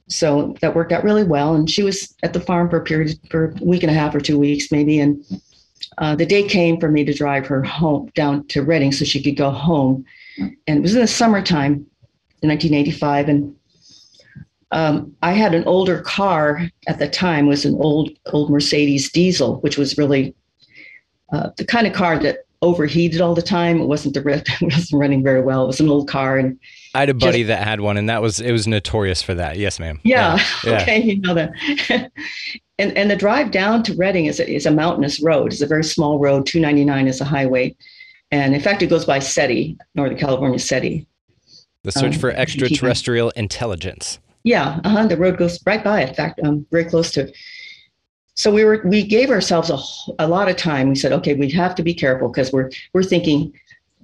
So 0.09 0.55
that 0.61 0.75
worked 0.75 0.93
out 0.93 1.05
really 1.05 1.25
well. 1.25 1.55
And 1.55 1.71
she 1.71 1.83
was 1.83 2.15
at 2.23 2.33
the 2.33 2.41
farm 2.41 2.69
for 2.69 2.79
a 2.79 2.85
period 2.85 3.19
for 3.31 3.51
a 3.51 3.65
week 3.65 3.83
and 3.83 3.91
a 3.91 3.95
half 3.95 4.15
or 4.15 4.21
two 4.21 4.39
weeks, 4.39 4.73
maybe. 4.73 4.99
And 4.99 5.25
uh, 5.99 6.17
the 6.17 6.27
day 6.27 6.43
came 6.43 6.81
for 6.81 6.91
me 6.91 7.05
to 7.05 7.15
drive 7.15 7.47
her 7.47 7.63
home 7.63 8.11
down 8.15 8.47
to 8.49 8.63
Redding 8.63 8.93
so 8.93 9.05
she 9.05 9.23
could 9.23 9.37
go 9.37 9.51
home. 9.51 10.05
And 10.67 10.79
it 10.79 10.83
was 10.83 10.95
in 10.95 11.01
the 11.01 11.07
summertime 11.07 11.87
in 12.43 12.49
1985. 12.49 13.29
And 13.29 13.57
um, 14.73 15.15
I 15.23 15.33
had 15.33 15.55
an 15.55 15.65
older 15.65 16.01
car 16.01 16.69
at 16.89 16.99
the 16.99 17.09
time 17.09 17.47
was 17.47 17.65
an 17.65 17.75
old 17.77 18.11
old 18.33 18.51
Mercedes 18.51 19.13
diesel, 19.13 19.61
which 19.61 19.77
was 19.77 19.99
really 19.99 20.35
uh, 21.33 21.51
the 21.57 21.65
kind 21.65 21.87
of 21.87 21.93
car 21.93 22.19
that 22.19 22.47
overheated 22.63 23.21
all 23.21 23.35
the 23.35 23.43
time. 23.43 23.81
It 23.81 23.87
wasn't 23.87 24.15
the 24.15 24.23
it 24.61 24.63
wasn't 24.63 24.99
running 24.99 25.23
very 25.23 25.43
well. 25.43 25.65
It 25.65 25.67
was 25.67 25.81
an 25.81 25.91
old 25.91 26.09
car, 26.09 26.39
and 26.39 26.59
I 26.95 27.01
had 27.01 27.11
a 27.11 27.15
buddy 27.15 27.41
just, 27.41 27.49
that 27.49 27.67
had 27.67 27.81
one, 27.83 27.99
and 27.99 28.09
that 28.09 28.23
was 28.23 28.41
it 28.41 28.51
was 28.51 28.67
notorious 28.67 29.21
for 29.21 29.35
that. 29.35 29.59
Yes, 29.59 29.79
ma'am. 29.79 30.01
Yeah. 30.05 30.39
yeah. 30.65 30.79
Okay, 30.83 31.03
you 31.03 31.21
know 31.21 31.35
that. 31.35 31.53
and 32.79 32.97
and 32.97 33.11
the 33.11 33.17
drive 33.17 33.51
down 33.51 33.83
to 33.85 33.95
Redding 33.95 34.25
is 34.25 34.41
a, 34.41 34.49
is 34.51 34.65
a 34.65 34.71
mountainous 34.71 35.23
road. 35.23 35.53
It's 35.53 35.61
a 35.61 35.67
very 35.67 35.85
small 35.85 36.19
road. 36.19 36.47
Two 36.47 36.61
ninety 36.61 36.85
nine 36.85 37.09
is 37.09 37.21
a 37.21 37.27
highway, 37.27 37.77
and 38.31 38.55
in 38.55 38.61
fact, 38.61 38.83
it 38.83 38.87
goes 38.87 39.05
by 39.05 39.19
SETI, 39.19 39.77
Northern 39.95 40.17
California 40.17 40.59
SETI. 40.59 41.07
The 41.85 41.93
search 41.93 42.15
um, 42.15 42.21
for 42.21 42.31
extraterrestrial 42.31 43.31
intelligence. 43.31 44.19
Yeah, 44.45 44.81
uh-huh, 44.85 45.07
the 45.07 45.17
road 45.17 45.39
goes 45.39 45.59
right 45.65 45.83
by. 45.83 46.03
In 46.03 46.15
fact, 46.15 46.41
um, 46.43 46.67
very 46.71 46.85
close 46.85 47.11
to. 47.13 47.33
So 48.35 48.53
we 48.53 48.65
were 48.65 48.83
we 48.85 49.07
gave 49.07 49.31
ourselves 49.31 49.71
a, 49.71 49.79
a 50.25 50.27
lot 50.27 50.49
of 50.49 50.57
time. 50.57 50.89
We 50.89 50.97
said, 50.97 51.13
okay, 51.13 51.35
we 51.35 51.51
have 51.51 51.75
to 51.77 51.83
be 51.83 51.95
careful 51.95 52.29
because 52.29 52.53
we're 52.53 52.71
we're 52.93 53.03
thinking 53.03 53.53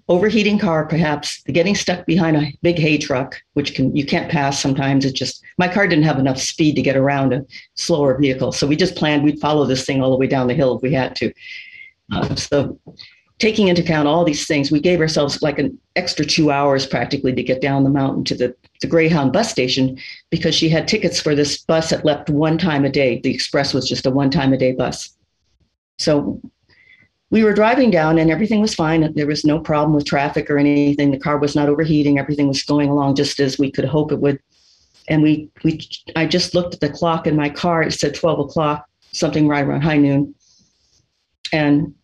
overheating 0.08 0.58
car, 0.58 0.86
perhaps 0.86 1.42
getting 1.42 1.74
stuck 1.74 2.06
behind 2.06 2.36
a 2.36 2.52
big 2.62 2.78
hay 2.78 2.98
truck, 2.98 3.40
which 3.54 3.74
can 3.74 3.94
you 3.94 4.04
can't 4.04 4.30
pass 4.30 4.60
sometimes. 4.60 5.04
It 5.04 5.14
just 5.14 5.42
my 5.58 5.68
car 5.68 5.86
didn't 5.86 6.04
have 6.04 6.18
enough 6.18 6.38
speed 6.38 6.76
to 6.76 6.82
get 6.82 6.96
around 6.96 7.32
a 7.32 7.44
slower 7.74 8.18
vehicle, 8.18 8.52
so 8.52 8.66
we 8.66 8.76
just 8.76 8.96
planned 8.96 9.24
we'd 9.24 9.40
follow 9.40 9.64
this 9.64 9.84
thing 9.84 10.02
all 10.02 10.10
the 10.10 10.16
way 10.16 10.26
down 10.26 10.46
the 10.46 10.54
hill 10.54 10.76
if 10.76 10.82
we 10.82 10.92
had 10.92 11.14
to. 11.16 11.32
Uh, 12.12 12.34
so 12.34 12.78
taking 13.38 13.68
into 13.68 13.82
account 13.82 14.08
all 14.08 14.24
these 14.24 14.46
things, 14.46 14.70
we 14.70 14.80
gave 14.80 15.00
ourselves 15.00 15.42
like 15.42 15.58
an 15.58 15.78
extra 15.96 16.24
two 16.24 16.50
hours 16.50 16.86
practically 16.86 17.32
to 17.32 17.42
get 17.42 17.62
down 17.62 17.84
the 17.84 17.90
mountain 17.90 18.24
to 18.24 18.34
the, 18.34 18.54
the 18.80 18.86
Greyhound 18.86 19.32
bus 19.32 19.50
station 19.50 19.98
because 20.30 20.54
she 20.54 20.68
had 20.68 20.88
tickets 20.88 21.20
for 21.20 21.34
this 21.34 21.58
bus 21.58 21.90
that 21.90 22.04
left 22.04 22.30
one 22.30 22.58
time 22.58 22.84
a 22.84 22.90
day. 22.90 23.20
The 23.20 23.32
express 23.32 23.72
was 23.72 23.88
just 23.88 24.06
a 24.06 24.10
one 24.10 24.30
time 24.30 24.52
a 24.52 24.58
day 24.58 24.72
bus. 24.72 25.16
So 25.98 26.40
we 27.30 27.44
were 27.44 27.52
driving 27.52 27.90
down 27.90 28.18
and 28.18 28.30
everything 28.30 28.60
was 28.60 28.74
fine. 28.74 29.12
There 29.14 29.26
was 29.26 29.44
no 29.44 29.60
problem 29.60 29.94
with 29.94 30.06
traffic 30.06 30.50
or 30.50 30.58
anything. 30.58 31.10
The 31.10 31.18
car 31.18 31.38
was 31.38 31.54
not 31.54 31.68
overheating. 31.68 32.18
Everything 32.18 32.48
was 32.48 32.62
going 32.62 32.88
along 32.88 33.16
just 33.16 33.38
as 33.38 33.58
we 33.58 33.70
could 33.70 33.84
hope 33.84 34.10
it 34.10 34.20
would. 34.20 34.40
And 35.08 35.22
we, 35.22 35.50
we, 35.62 35.80
I 36.16 36.26
just 36.26 36.54
looked 36.54 36.74
at 36.74 36.80
the 36.80 36.90
clock 36.90 37.26
in 37.26 37.36
my 37.36 37.50
car. 37.50 37.82
It 37.82 37.92
said 37.92 38.14
12 38.14 38.40
o'clock, 38.40 38.86
something 39.12 39.46
right 39.46 39.64
around 39.64 39.82
high 39.82 39.96
noon. 39.96 40.34
And 41.52 41.94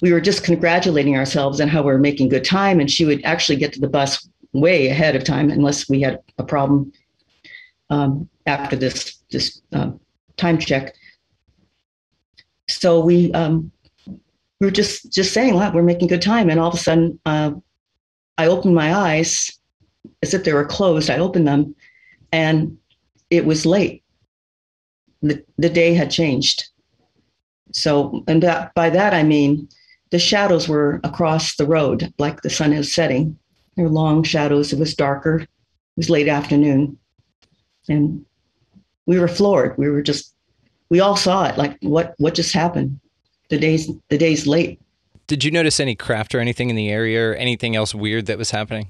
we 0.00 0.12
were 0.12 0.20
just 0.20 0.44
congratulating 0.44 1.16
ourselves 1.16 1.60
on 1.60 1.68
how 1.68 1.82
we 1.82 1.92
were 1.92 1.98
making 1.98 2.28
good 2.28 2.44
time. 2.44 2.80
And 2.80 2.90
she 2.90 3.04
would 3.04 3.24
actually 3.24 3.56
get 3.56 3.72
to 3.74 3.80
the 3.80 3.88
bus 3.88 4.28
way 4.52 4.88
ahead 4.88 5.16
of 5.16 5.24
time 5.24 5.50
unless 5.50 5.88
we 5.88 6.00
had 6.00 6.20
a 6.38 6.44
problem 6.44 6.92
um, 7.90 8.28
after 8.46 8.76
this 8.76 9.18
this 9.30 9.60
uh, 9.72 9.90
time 10.36 10.58
check. 10.58 10.94
So 12.68 13.00
we 13.00 13.32
um, 13.32 13.70
we 14.06 14.66
were 14.66 14.70
just 14.70 15.12
just 15.12 15.32
saying, 15.32 15.54
"Wow, 15.54 15.72
we're 15.72 15.82
making 15.82 16.08
good 16.08 16.22
time." 16.22 16.50
And 16.50 16.58
all 16.58 16.68
of 16.68 16.74
a 16.74 16.78
sudden, 16.78 17.20
uh, 17.26 17.52
I 18.38 18.46
opened 18.46 18.74
my 18.74 18.94
eyes 18.94 19.58
as 20.22 20.34
if 20.34 20.44
they 20.44 20.52
were 20.52 20.64
closed. 20.64 21.10
I 21.10 21.18
opened 21.18 21.46
them, 21.46 21.74
and 22.32 22.78
it 23.30 23.44
was 23.44 23.66
late. 23.66 24.02
The 25.22 25.44
the 25.58 25.68
day 25.68 25.94
had 25.94 26.10
changed. 26.10 26.68
So, 27.72 28.22
and 28.28 28.40
that, 28.42 28.72
by 28.74 28.88
that 28.90 29.12
I 29.12 29.24
mean 29.24 29.68
the 30.10 30.18
shadows 30.18 30.68
were 30.68 31.00
across 31.04 31.56
the 31.56 31.66
road, 31.66 32.12
like 32.18 32.42
the 32.42 32.50
sun 32.50 32.72
is 32.72 32.92
setting. 32.92 33.38
There 33.76 33.84
were 33.84 33.90
long 33.90 34.22
shadows. 34.22 34.72
It 34.72 34.78
was 34.78 34.94
darker. 34.94 35.40
It 35.40 35.48
was 35.96 36.10
late 36.10 36.28
afternoon. 36.28 36.98
And 37.88 38.24
we 39.06 39.18
were 39.18 39.28
floored. 39.28 39.76
We 39.76 39.90
were 39.90 40.02
just, 40.02 40.34
we 40.88 41.00
all 41.00 41.16
saw 41.16 41.46
it. 41.46 41.58
Like, 41.58 41.76
what, 41.80 42.14
what 42.18 42.34
just 42.34 42.52
happened? 42.52 43.00
The 43.50 43.58
day's, 43.58 43.90
the 44.08 44.18
day's 44.18 44.46
late. 44.46 44.80
Did 45.26 45.42
you 45.42 45.50
notice 45.50 45.80
any 45.80 45.94
craft 45.94 46.34
or 46.34 46.40
anything 46.40 46.70
in 46.70 46.76
the 46.76 46.90
area 46.90 47.30
or 47.30 47.34
anything 47.34 47.76
else 47.76 47.94
weird 47.94 48.26
that 48.26 48.38
was 48.38 48.50
happening? 48.50 48.88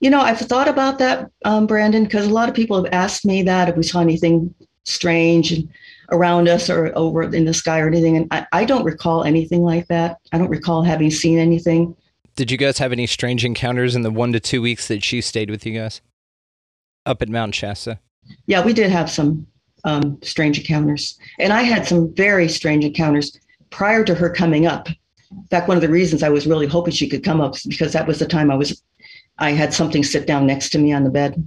You 0.00 0.10
know, 0.10 0.20
I've 0.20 0.38
thought 0.38 0.68
about 0.68 0.98
that, 0.98 1.30
um, 1.44 1.66
Brandon, 1.66 2.04
because 2.04 2.26
a 2.26 2.30
lot 2.30 2.48
of 2.48 2.54
people 2.54 2.82
have 2.82 2.92
asked 2.92 3.26
me 3.26 3.42
that 3.42 3.68
if 3.68 3.76
we 3.76 3.82
saw 3.82 4.00
anything 4.00 4.54
strange. 4.84 5.52
And 5.52 5.68
around 6.10 6.48
us 6.48 6.68
or 6.68 6.96
over 6.96 7.22
in 7.22 7.44
the 7.44 7.54
sky 7.54 7.80
or 7.80 7.86
anything. 7.86 8.16
And 8.16 8.26
I, 8.30 8.46
I 8.52 8.64
don't 8.64 8.84
recall 8.84 9.24
anything 9.24 9.62
like 9.62 9.86
that. 9.88 10.18
I 10.32 10.38
don't 10.38 10.48
recall 10.48 10.82
having 10.82 11.10
seen 11.10 11.38
anything. 11.38 11.96
Did 12.36 12.50
you 12.50 12.56
guys 12.56 12.78
have 12.78 12.92
any 12.92 13.06
strange 13.06 13.44
encounters 13.44 13.94
in 13.94 14.02
the 14.02 14.10
one 14.10 14.32
to 14.32 14.40
two 14.40 14.62
weeks 14.62 14.88
that 14.88 15.02
she 15.02 15.20
stayed 15.20 15.50
with 15.50 15.66
you 15.66 15.78
guys 15.78 16.00
up 17.06 17.22
at 17.22 17.28
Mount 17.28 17.54
Shasta? 17.54 17.98
Yeah, 18.46 18.64
we 18.64 18.72
did 18.72 18.90
have 18.90 19.10
some 19.10 19.46
um, 19.84 20.18
strange 20.22 20.58
encounters. 20.58 21.18
And 21.38 21.52
I 21.52 21.62
had 21.62 21.86
some 21.86 22.14
very 22.14 22.48
strange 22.48 22.84
encounters 22.84 23.38
prior 23.70 24.04
to 24.04 24.14
her 24.14 24.30
coming 24.30 24.66
up. 24.66 24.88
In 25.30 25.46
fact, 25.50 25.68
one 25.68 25.76
of 25.76 25.80
the 25.80 25.88
reasons 25.88 26.22
I 26.22 26.28
was 26.28 26.46
really 26.46 26.66
hoping 26.66 26.92
she 26.92 27.08
could 27.08 27.24
come 27.24 27.40
up 27.40 27.56
is 27.56 27.62
because 27.62 27.92
that 27.92 28.06
was 28.06 28.18
the 28.18 28.26
time 28.26 28.50
I 28.50 28.56
was, 28.56 28.82
I 29.38 29.50
had 29.50 29.72
something 29.72 30.02
sit 30.02 30.26
down 30.26 30.46
next 30.46 30.70
to 30.70 30.78
me 30.78 30.92
on 30.92 31.04
the 31.04 31.10
bed. 31.10 31.46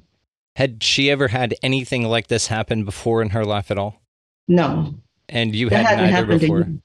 Had 0.55 0.83
she 0.83 1.09
ever 1.09 1.29
had 1.29 1.55
anything 1.63 2.03
like 2.03 2.27
this 2.27 2.47
happen 2.47 2.85
before 2.85 3.21
in 3.21 3.31
her 3.31 3.43
life 3.43 3.71
at 3.71 3.77
all? 3.77 4.02
No. 4.47 4.95
And 5.29 5.55
you 5.55 5.69
that 5.69 5.85
had 5.85 6.11
neither 6.11 6.37
before? 6.39 6.63
To, 6.63 6.81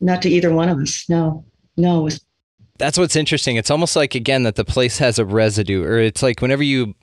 not 0.00 0.22
to 0.22 0.28
either 0.28 0.52
one 0.52 0.68
of 0.68 0.78
us. 0.78 1.04
No. 1.08 1.44
No. 1.76 2.02
Was, 2.02 2.24
That's 2.78 2.98
what's 2.98 3.16
interesting. 3.16 3.56
It's 3.56 3.70
almost 3.70 3.96
like, 3.96 4.14
again, 4.14 4.42
that 4.42 4.56
the 4.56 4.64
place 4.64 4.98
has 4.98 5.18
a 5.18 5.24
residue, 5.24 5.84
or 5.84 5.98
it's 5.98 6.22
like 6.22 6.40
whenever 6.42 6.62
you 6.62 6.94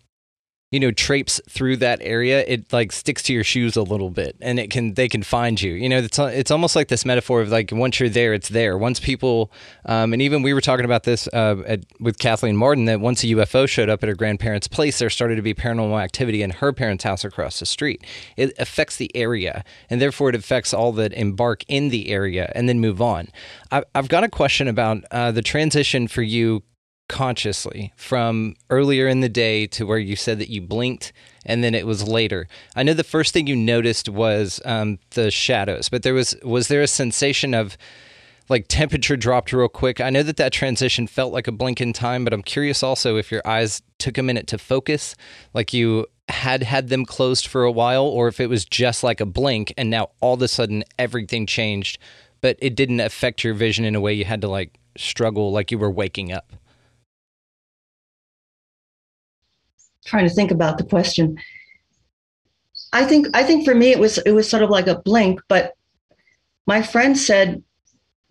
you 0.71 0.79
know 0.79 0.91
traipse 0.91 1.41
through 1.49 1.77
that 1.77 1.99
area 2.01 2.43
it 2.47 2.71
like 2.71 2.91
sticks 2.91 3.23
to 3.23 3.33
your 3.33 3.43
shoes 3.43 3.75
a 3.75 3.81
little 3.81 4.11
bit 4.11 4.35
and 4.39 4.59
it 4.59 4.69
can 4.69 4.93
they 4.93 5.09
can 5.09 5.23
find 5.23 5.59
you. 5.61 5.73
You 5.73 5.89
know 5.89 5.97
it's 5.97 6.19
it's 6.19 6.51
almost 6.51 6.75
like 6.75 6.89
this 6.89 7.05
metaphor 7.05 7.41
of 7.41 7.49
like 7.49 7.71
once 7.71 7.99
you're 7.99 8.09
there 8.09 8.33
it's 8.33 8.49
there. 8.49 8.77
Once 8.77 8.99
people 8.99 9.51
um, 9.85 10.13
and 10.13 10.21
even 10.21 10.43
we 10.43 10.53
were 10.53 10.61
talking 10.61 10.85
about 10.85 11.03
this 11.03 11.27
uh, 11.33 11.55
at, 11.65 11.85
with 11.99 12.19
Kathleen 12.19 12.55
Marden 12.55 12.85
that 12.85 12.99
once 12.99 13.23
a 13.23 13.27
UFO 13.27 13.67
showed 13.67 13.89
up 13.89 14.03
at 14.03 14.09
her 14.09 14.15
grandparents 14.15 14.67
place 14.67 14.99
there 14.99 15.09
started 15.09 15.35
to 15.37 15.41
be 15.41 15.53
paranormal 15.53 16.01
activity 16.01 16.43
in 16.43 16.51
her 16.51 16.71
parents 16.71 17.03
house 17.03 17.25
across 17.25 17.59
the 17.59 17.65
street. 17.65 18.05
It 18.37 18.53
affects 18.59 18.97
the 18.97 19.15
area 19.15 19.63
and 19.89 19.99
therefore 19.99 20.29
it 20.29 20.35
affects 20.35 20.73
all 20.73 20.91
that 20.93 21.13
embark 21.13 21.63
in 21.67 21.89
the 21.89 22.09
area 22.09 22.51
and 22.53 22.69
then 22.69 22.79
move 22.79 23.01
on. 23.01 23.29
I, 23.71 23.83
have 23.95 24.07
got 24.07 24.23
a 24.23 24.29
question 24.29 24.67
about 24.67 25.03
uh, 25.09 25.31
the 25.31 25.41
transition 25.41 26.07
for 26.07 26.21
you 26.21 26.63
consciously 27.09 27.91
from 27.97 28.55
earlier 28.69 29.07
in 29.07 29.19
the 29.19 29.27
day 29.27 29.67
to 29.67 29.85
where 29.85 29.97
you 29.97 30.15
said 30.15 30.39
that 30.39 30.49
you 30.49 30.61
blinked 30.61 31.11
and 31.45 31.63
then 31.63 31.75
it 31.75 31.85
was 31.85 32.07
later. 32.07 32.47
I 32.75 32.83
know 32.83 32.93
the 32.93 33.03
first 33.03 33.33
thing 33.33 33.47
you 33.47 33.55
noticed 33.55 34.07
was 34.07 34.61
um, 34.63 34.99
the 35.11 35.31
shadows, 35.31 35.89
but 35.89 36.03
there 36.03 36.13
was 36.13 36.35
was 36.43 36.69
there 36.69 36.81
a 36.81 36.87
sensation 36.87 37.53
of 37.53 37.77
like 38.47 38.65
temperature 38.67 39.17
dropped 39.17 39.51
real 39.51 39.67
quick? 39.67 39.99
I 39.99 40.09
know 40.09 40.23
that 40.23 40.37
that 40.37 40.53
transition 40.53 41.07
felt 41.07 41.33
like 41.33 41.47
a 41.47 41.51
blink 41.51 41.81
in 41.81 41.91
time, 41.91 42.23
but 42.23 42.33
I'm 42.33 42.43
curious 42.43 42.83
also 42.83 43.17
if 43.17 43.31
your 43.31 43.41
eyes 43.45 43.81
took 43.97 44.17
a 44.17 44.23
minute 44.23 44.47
to 44.47 44.57
focus, 44.57 45.15
like 45.53 45.73
you 45.73 46.05
had 46.29 46.63
had 46.63 46.89
them 46.89 47.05
closed 47.05 47.47
for 47.47 47.63
a 47.63 47.71
while, 47.71 48.05
or 48.05 48.27
if 48.27 48.39
it 48.39 48.47
was 48.47 48.65
just 48.65 49.03
like 49.03 49.19
a 49.19 49.25
blink 49.25 49.73
and 49.77 49.89
now 49.89 50.09
all 50.21 50.35
of 50.35 50.41
a 50.41 50.47
sudden 50.47 50.83
everything 50.99 51.47
changed, 51.47 51.97
but 52.41 52.57
it 52.59 52.75
didn't 52.75 52.99
affect 52.99 53.43
your 53.43 53.55
vision 53.55 53.83
in 53.83 53.95
a 53.95 54.01
way 54.01 54.13
you 54.13 54.25
had 54.25 54.41
to 54.41 54.47
like 54.47 54.77
struggle 54.97 55.51
like 55.51 55.71
you 55.71 55.79
were 55.79 55.91
waking 55.91 56.31
up. 56.31 56.53
Trying 60.09 60.27
to 60.27 60.33
think 60.33 60.51
about 60.51 60.77
the 60.77 60.83
question. 60.83 61.37
I 62.91 63.05
think 63.05 63.27
I 63.33 63.43
think 63.43 63.65
for 63.65 63.75
me 63.75 63.91
it 63.91 63.99
was 63.99 64.17
it 64.19 64.31
was 64.31 64.49
sort 64.49 64.63
of 64.63 64.69
like 64.69 64.87
a 64.87 64.99
blink, 64.99 65.39
but 65.47 65.73
my 66.65 66.81
friend 66.81 67.17
said 67.17 67.63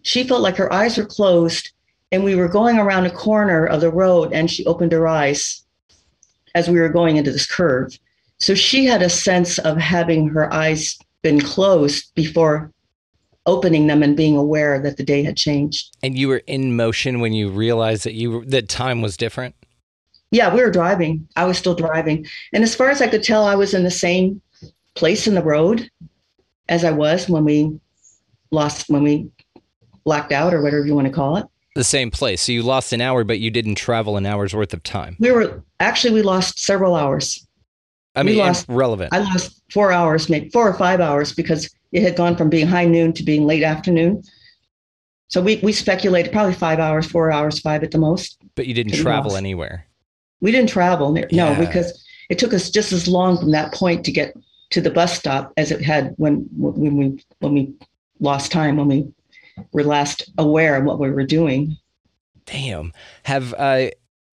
she 0.02 0.24
felt 0.24 0.42
like 0.42 0.56
her 0.56 0.72
eyes 0.72 0.98
were 0.98 1.06
closed 1.06 1.70
and 2.10 2.24
we 2.24 2.34
were 2.34 2.48
going 2.48 2.78
around 2.78 3.06
a 3.06 3.10
corner 3.10 3.66
of 3.66 3.80
the 3.80 3.90
road 3.90 4.32
and 4.32 4.50
she 4.50 4.66
opened 4.66 4.92
her 4.92 5.06
eyes 5.06 5.64
as 6.54 6.68
we 6.68 6.80
were 6.80 6.88
going 6.88 7.16
into 7.16 7.30
this 7.30 7.46
curve. 7.46 7.96
So 8.38 8.54
she 8.54 8.84
had 8.86 9.02
a 9.02 9.10
sense 9.10 9.58
of 9.58 9.76
having 9.76 10.28
her 10.28 10.52
eyes 10.52 10.98
been 11.22 11.40
closed 11.40 12.14
before 12.14 12.72
opening 13.46 13.86
them 13.86 14.02
and 14.02 14.16
being 14.16 14.36
aware 14.36 14.80
that 14.80 14.96
the 14.96 15.02
day 15.02 15.22
had 15.22 15.36
changed. 15.36 15.96
And 16.02 16.16
you 16.16 16.28
were 16.28 16.42
in 16.46 16.76
motion 16.76 17.20
when 17.20 17.32
you 17.32 17.48
realized 17.48 18.04
that 18.04 18.14
you 18.14 18.44
that 18.46 18.68
time 18.68 19.02
was 19.02 19.16
different? 19.16 19.54
Yeah, 20.30 20.54
we 20.54 20.60
were 20.60 20.70
driving. 20.70 21.26
I 21.36 21.44
was 21.44 21.58
still 21.58 21.74
driving. 21.74 22.26
And 22.52 22.62
as 22.62 22.74
far 22.74 22.90
as 22.90 23.00
I 23.00 23.08
could 23.08 23.22
tell, 23.22 23.44
I 23.44 23.54
was 23.54 23.74
in 23.74 23.84
the 23.84 23.90
same 23.90 24.42
place 24.94 25.26
in 25.26 25.34
the 25.34 25.42
road 25.42 25.90
as 26.68 26.84
I 26.84 26.90
was 26.90 27.28
when 27.28 27.44
we 27.44 27.78
lost, 28.50 28.88
when 28.90 29.02
we 29.02 29.30
blacked 30.04 30.32
out 30.32 30.52
or 30.52 30.62
whatever 30.62 30.84
you 30.84 30.94
want 30.94 31.06
to 31.06 31.12
call 31.12 31.36
it. 31.36 31.46
The 31.74 31.84
same 31.84 32.10
place. 32.10 32.42
So 32.42 32.52
you 32.52 32.62
lost 32.62 32.92
an 32.92 33.00
hour, 33.00 33.24
but 33.24 33.38
you 33.38 33.50
didn't 33.50 33.76
travel 33.76 34.16
an 34.16 34.26
hour's 34.26 34.54
worth 34.54 34.74
of 34.74 34.82
time. 34.82 35.16
We 35.20 35.30
were 35.30 35.62
actually, 35.80 36.14
we 36.14 36.22
lost 36.22 36.58
several 36.58 36.94
hours. 36.94 37.46
I 38.16 38.24
mean, 38.24 38.36
lost, 38.36 38.66
relevant. 38.68 39.12
I 39.12 39.18
lost 39.18 39.62
four 39.72 39.92
hours, 39.92 40.28
maybe 40.28 40.48
four 40.50 40.68
or 40.68 40.74
five 40.74 41.00
hours 41.00 41.32
because 41.32 41.70
it 41.92 42.02
had 42.02 42.16
gone 42.16 42.36
from 42.36 42.50
being 42.50 42.66
high 42.66 42.84
noon 42.84 43.12
to 43.14 43.22
being 43.22 43.46
late 43.46 43.62
afternoon. 43.62 44.22
So 45.28 45.40
we, 45.40 45.56
we 45.62 45.72
speculated 45.72 46.32
probably 46.32 46.54
five 46.54 46.80
hours, 46.80 47.06
four 47.06 47.30
hours, 47.30 47.60
five 47.60 47.84
at 47.84 47.92
the 47.92 47.98
most. 47.98 48.38
But 48.56 48.66
you 48.66 48.74
didn't 48.74 48.94
travel 48.94 49.36
anywhere. 49.36 49.86
We 50.40 50.52
didn't 50.52 50.70
travel. 50.70 51.12
No, 51.12 51.24
yeah. 51.30 51.58
because 51.58 52.04
it 52.28 52.38
took 52.38 52.52
us 52.52 52.70
just 52.70 52.92
as 52.92 53.08
long 53.08 53.38
from 53.38 53.50
that 53.52 53.72
point 53.72 54.04
to 54.04 54.12
get 54.12 54.36
to 54.70 54.80
the 54.80 54.90
bus 54.90 55.16
stop 55.16 55.52
as 55.56 55.70
it 55.70 55.82
had 55.82 56.14
when 56.16 56.48
when 56.56 56.96
we 56.96 57.24
when 57.40 57.54
we 57.54 57.72
lost 58.20 58.52
time 58.52 58.76
when 58.76 58.88
we 58.88 59.12
were 59.72 59.84
last 59.84 60.30
aware 60.38 60.76
of 60.76 60.84
what 60.84 60.98
we 60.98 61.10
were 61.10 61.24
doing. 61.24 61.76
Damn. 62.46 62.92
Have 63.24 63.54
uh 63.54 63.88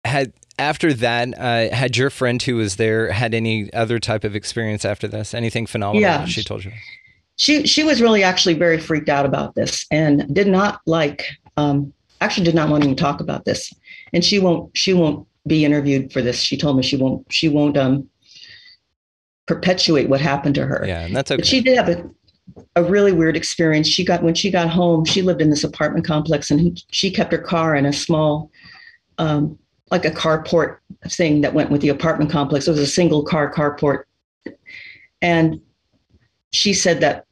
had 0.06 0.34
after 0.58 0.94
that 0.94 1.38
uh 1.38 1.74
had 1.76 1.98
your 1.98 2.10
friend 2.10 2.42
who 2.42 2.56
was 2.56 2.76
there 2.76 3.12
had 3.12 3.34
any 3.34 3.72
other 3.74 4.00
type 4.00 4.24
of 4.24 4.36
experience 4.36 4.86
after 4.86 5.08
this? 5.08 5.34
Anything 5.34 5.66
phenomenal 5.66 6.02
yeah. 6.02 6.26
she 6.26 6.44
told 6.44 6.64
you? 6.64 6.72
She 7.38 7.66
she 7.66 7.84
was 7.84 8.02
really 8.02 8.24
actually 8.24 8.54
very 8.54 8.78
freaked 8.78 9.10
out 9.10 9.26
about 9.26 9.56
this 9.56 9.86
and 9.90 10.34
did 10.34 10.48
not 10.48 10.82
like 10.86 11.26
um 11.58 11.92
actually 12.22 12.44
did 12.44 12.56
not 12.56 12.70
want 12.70 12.84
to 12.84 12.96
talk 12.96 13.20
about 13.20 13.46
this. 13.46 13.74
And 14.14 14.24
she 14.24 14.40
won't 14.40 14.76
she 14.78 14.94
won't 14.94 15.26
be 15.48 15.66
interviewed 15.66 16.12
for 16.12 16.22
this. 16.22 16.40
She 16.40 16.58
told 16.58 16.78
me 16.78 16.84
she 16.84 16.98
won't 16.98 17.26
she 17.32 17.50
won't 17.50 17.78
um 17.78 18.08
perpetuate 19.48 20.10
what 20.10 20.22
happened 20.22 20.56
to 20.56 20.66
her. 20.66 20.84
Yeah, 20.86 21.02
and 21.02 21.16
that's 21.16 21.32
okay. 21.32 21.38
But 21.38 21.48
she 21.48 21.62
did 21.62 21.78
have 21.78 21.90
a 21.90 22.10
a 22.76 22.84
really 22.84 23.12
weird 23.12 23.38
experience. 23.38 23.88
She 23.88 24.04
got 24.04 24.24
when 24.24 24.36
she 24.36 24.52
got 24.52 24.70
home, 24.70 25.06
she 25.06 25.22
lived 25.22 25.42
in 25.42 25.50
this 25.50 25.64
apartment 25.64 26.06
complex 26.06 26.52
and 26.52 26.82
she 26.92 27.12
kept 27.12 27.32
her 27.32 27.40
car 27.40 27.76
in 27.76 27.86
a 27.86 27.94
small 27.94 28.52
um 29.18 29.58
like 29.92 30.06
a 30.06 30.12
carport 30.12 30.78
thing 31.08 31.42
that 31.42 31.54
went 31.54 31.72
with 31.72 31.82
the 31.82 31.90
apartment 31.90 32.32
complex. 32.32 32.68
It 32.68 32.72
was 32.72 32.80
a 32.80 32.88
single 32.88 33.24
car 33.24 33.52
carport. 33.52 34.04
And 35.22 35.62
she 36.52 36.74
said 36.74 37.02
that 37.02 37.26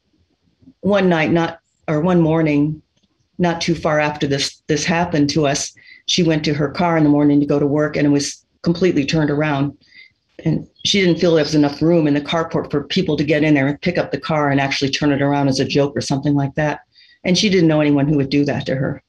one 0.82 1.10
night, 1.10 1.32
not 1.32 1.60
or 1.88 2.02
one 2.02 2.22
morning, 2.22 2.82
not 3.38 3.62
too 3.62 3.76
far 3.76 4.00
after 4.00 4.28
this 4.28 4.62
this 4.68 4.86
happened 4.86 5.30
to 5.32 5.48
us, 5.48 5.74
she 6.08 6.24
went 6.24 6.44
to 6.46 6.54
her 6.54 6.70
car 6.70 6.98
in 6.98 7.04
the 7.04 7.10
morning 7.10 7.40
to 7.40 7.46
go 7.46 7.60
to 7.60 7.68
work 7.68 7.96
and 7.96 8.08
it 8.08 8.10
was 8.10 8.44
completely 8.64 9.06
turned 9.06 9.30
around. 9.30 9.78
And 10.44 10.68
she 10.86 11.02
didn't 11.02 11.20
feel 11.20 11.36
there 11.36 11.44
was 11.44 11.56
enough 11.56 11.82
room 11.82 12.08
in 12.08 12.14
the 12.14 12.22
carport 12.22 12.72
for 12.72 12.84
people 12.84 13.18
to 13.18 13.24
get 13.24 13.44
in 13.44 13.54
there 13.54 13.68
and 13.68 13.82
pick 13.82 13.98
up 13.98 14.12
the 14.12 14.20
car 14.20 14.50
and 14.50 14.60
actually 14.60 14.90
turn 14.92 15.12
it 15.12 15.22
around 15.22 15.48
as 15.48 15.60
a 15.60 15.66
joke 15.66 15.96
or 15.96 16.02
something 16.02 16.36
like 16.36 16.56
that. 16.56 16.82
And 17.24 17.38
she 17.38 17.50
didn't 17.50 17.68
know 17.68 17.82
anyone 17.82 18.08
who 18.08 18.16
would 18.18 18.30
do 18.30 18.46
that 18.46 18.66
to 18.68 18.76
her. 18.76 19.04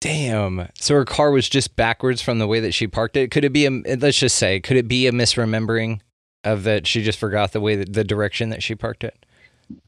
Damn. 0.00 0.68
So 0.78 0.94
her 0.94 1.04
car 1.04 1.30
was 1.30 1.48
just 1.48 1.76
backwards 1.76 2.22
from 2.22 2.38
the 2.38 2.46
way 2.46 2.60
that 2.60 2.72
she 2.72 2.86
parked 2.86 3.16
it. 3.16 3.30
Could 3.30 3.44
it 3.44 3.52
be 3.52 3.66
a 3.66 3.70
let's 3.70 4.18
just 4.18 4.36
say, 4.36 4.60
could 4.60 4.76
it 4.76 4.88
be 4.88 5.06
a 5.06 5.12
misremembering 5.12 6.00
of 6.44 6.62
that 6.64 6.86
she 6.86 7.02
just 7.02 7.18
forgot 7.18 7.52
the 7.52 7.60
way 7.60 7.76
that 7.76 7.92
the 7.92 8.04
direction 8.04 8.50
that 8.50 8.62
she 8.62 8.74
parked 8.74 9.04
it? 9.04 9.26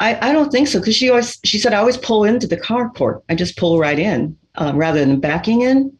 I, 0.00 0.30
I 0.30 0.32
don't 0.32 0.50
think 0.50 0.68
so 0.68 0.80
because 0.80 0.96
she 0.96 1.08
always 1.08 1.38
she 1.44 1.58
said 1.58 1.72
I 1.72 1.78
always 1.78 1.96
pull 1.96 2.24
into 2.24 2.46
the 2.46 2.56
carport. 2.56 3.22
I 3.28 3.34
just 3.34 3.56
pull 3.56 3.78
right 3.78 3.98
in 3.98 4.36
uh, 4.56 4.72
rather 4.74 5.00
than 5.00 5.20
backing 5.20 5.62
in 5.62 5.96